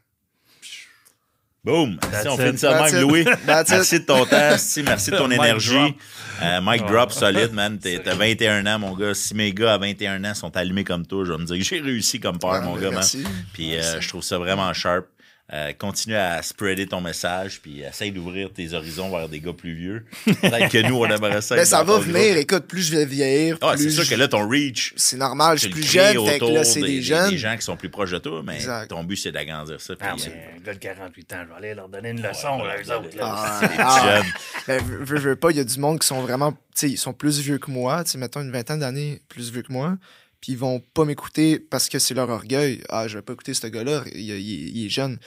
Boom! 1.62 1.98
Si 2.22 2.28
on 2.28 2.34
it. 2.34 2.40
finit 2.40 2.58
ça 2.58 2.72
That's 2.72 2.92
même, 2.94 3.02
it. 3.04 3.08
Louis. 3.08 3.24
That's 3.46 3.68
it. 3.68 3.74
Merci 3.76 4.00
de 4.00 4.04
ton 4.06 4.24
temps, 4.26 4.58
si, 4.58 4.82
merci 4.82 5.10
de 5.12 5.18
ton 5.18 5.30
énergie. 5.30 5.70
drop. 5.70 5.94
Euh, 6.42 6.60
mic 6.62 6.82
Oh. 6.84 6.90
drop 6.90 7.12
solide, 7.12 7.52
man. 7.52 7.78
T'es- 7.78 7.98
T'as 8.04 8.14
21 8.16 8.66
ans, 8.66 8.78
mon 8.80 8.96
gars. 8.96 9.14
Si 9.14 9.34
mes 9.34 9.52
gars 9.52 9.74
à 9.74 9.78
21 9.78 10.24
ans 10.24 10.34
sont 10.34 10.56
allumés 10.56 10.82
comme 10.84 11.06
toi, 11.06 11.24
je 11.24 11.30
vais 11.32 11.38
me 11.38 11.44
dire 11.44 11.58
que 11.58 11.62
j'ai 11.64 11.80
réussi 11.80 12.18
comme 12.18 12.38
père, 12.40 12.50
Ah, 12.54 12.60
mon 12.62 12.74
ben, 12.74 12.80
gars, 12.80 12.86
man. 12.88 12.94
merci. 12.96 13.22
Puis 13.52 13.74
euh, 13.76 13.80
Merci. 13.80 13.96
je 14.00 14.08
trouve 14.08 14.22
ça 14.22 14.38
vraiment 14.38 14.72
sharp. 14.74 15.06
Euh, 15.50 15.72
continue 15.78 16.14
à 16.14 16.42
spreader 16.42 16.86
ton 16.86 17.00
message, 17.00 17.60
puis 17.62 17.80
essaye 17.80 18.12
d'ouvrir 18.12 18.52
tes 18.52 18.74
horizons 18.74 19.08
vers 19.10 19.30
des 19.30 19.40
gars 19.40 19.54
plus 19.54 19.72
vieux. 19.72 20.04
Peut-être 20.26 20.68
que 20.70 20.86
nous, 20.86 20.96
on 20.96 21.06
aimerait 21.06 21.40
ça. 21.40 21.56
Être 21.56 21.66
ça 21.66 21.82
va 21.82 21.98
venir. 21.98 22.34
groupe. 22.34 22.36
Écoute, 22.42 22.66
plus 22.66 22.82
je 22.82 22.94
vais 22.94 23.06
vieillir, 23.06 23.56
Ah, 23.62 23.72
plus 23.72 23.84
c'est 23.84 23.90
sûr 23.92 24.04
je- 24.04 24.10
que 24.10 24.14
là, 24.16 24.28
ton 24.28 24.46
reach, 24.46 24.92
c'est 24.96 25.16
normal. 25.16 25.56
Je 25.56 25.62
suis 25.62 25.70
plus 25.70 25.82
jeune, 25.90 26.22
fait 26.26 26.38
que 26.38 26.44
là, 26.44 26.64
c'est 26.64 26.82
des, 26.82 26.86
des 26.96 27.02
jeunes. 27.02 27.30
des 27.30 27.38
gens 27.38 27.56
qui 27.56 27.62
sont 27.62 27.78
plus 27.78 27.88
proches 27.88 28.10
de 28.10 28.18
toi, 28.18 28.42
mais 28.44 28.56
Exact. 28.56 28.88
ton 28.88 29.02
but, 29.04 29.16
c'est 29.16 29.32
d'agrandir 29.32 29.80
ça. 29.80 29.96
puis, 29.96 30.06
Ah, 30.06 30.12
euh, 30.12 30.18
c'est 30.18 30.30
un 30.30 30.60
gars 30.66 30.74
de 30.74 30.78
48 30.80 31.32
ans, 31.32 31.36
je 31.44 31.48
vais 31.48 31.54
aller 31.56 31.74
leur 31.74 31.88
donner 31.88 32.10
une 32.10 32.20
leçon, 32.22 32.62
là, 32.62 32.74
eux 32.76 32.92
autres. 32.92 33.16
là. 33.16 33.22
Ah, 33.34 33.58
c'est 33.62 33.68
des 33.68 33.74
ah, 33.78 34.02
jeunes. 34.22 34.32
Ben, 34.66 34.84
veux, 34.84 35.04
veux- 35.04 35.18
veux 35.30 35.36
pas, 35.36 35.50
il 35.50 35.56
y 35.56 35.60
a 35.60 35.64
du 35.64 35.78
monde 35.80 35.98
qui 35.98 36.06
sont 36.06 36.20
vraiment, 36.20 36.52
tu 36.52 36.58
sais, 36.74 36.90
ils 36.90 36.98
sont 36.98 37.14
plus 37.14 37.38
vieux 37.40 37.56
que 37.56 37.70
moi, 37.70 38.04
tu 38.04 38.10
sais, 38.10 38.18
mettons 38.18 38.42
une 38.42 38.52
vingtaine 38.52 38.80
d'années 38.80 39.22
plus 39.30 39.50
vieux 39.50 39.62
que 39.62 39.72
moi, 39.72 39.96
puis 40.40 40.52
ils 40.52 40.58
vont 40.58 40.80
pas 40.94 41.04
m'écouter 41.04 41.58
parce 41.58 41.88
que 41.88 41.98
c'est 41.98 42.14
leur 42.14 42.28
orgueil. 42.28 42.82
Ah, 42.88 43.08
je 43.08 43.16
vais 43.18 43.22
pas 43.22 43.32
écouter 43.32 43.54
ce 43.54 43.66
gars-là, 43.66 44.04
il, 44.14 44.20
il- 44.20 44.76
il 44.76 44.86
est 44.86 44.90
jeune. 44.90 45.18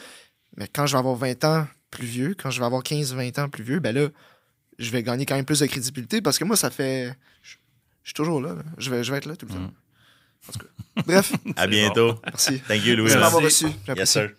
Mais 0.57 0.68
quand 0.68 0.86
je 0.88 0.93
vais 0.93 0.99
avoir 0.99 1.16
20 1.16 1.43
ans 1.45 1.68
plus 1.89 2.05
vieux, 2.07 2.36
quand 2.41 2.49
je 2.51 2.59
vais 2.59 2.66
avoir 2.66 2.84
15-20 2.84 3.39
ans 3.41 3.49
plus 3.49 3.64
vieux, 3.64 3.80
ben 3.80 3.93
là, 3.95 4.09
je 4.80 4.89
vais 4.91 5.03
gagner 5.03 5.26
quand 5.26 5.36
même 5.36 5.45
plus 5.45 5.59
de 5.59 5.66
crédibilité 5.66 6.22
parce 6.22 6.38
que 6.39 6.43
moi, 6.43 6.55
ça 6.55 6.70
fait. 6.70 7.14
Je 7.41 7.55
je 8.03 8.09
suis 8.09 8.14
toujours 8.16 8.41
là, 8.41 8.55
là. 8.55 8.64
Je, 8.78 8.89
vais, 8.89 9.03
je 9.03 9.12
vais 9.12 9.18
être 9.20 9.26
là 9.28 9.36
tout 9.36 9.45
le 9.45 9.53
temps. 9.53 9.59
Mm. 9.59 9.72
En 10.49 10.51
tout 10.53 10.59
cas. 10.59 11.03
Bref, 11.05 11.34
À 11.55 11.68
bientôt. 11.68 12.20
merci. 12.26 12.59
Thank 12.68 12.84
you, 12.86 12.95
Louis. 12.95 13.03
Merci 13.03 13.16
de 13.16 13.20
m'avoir 13.22 13.41
Merci. 13.43 13.66
reçu. 13.66 13.76
Yes, 13.95 14.09
sir. 14.09 14.32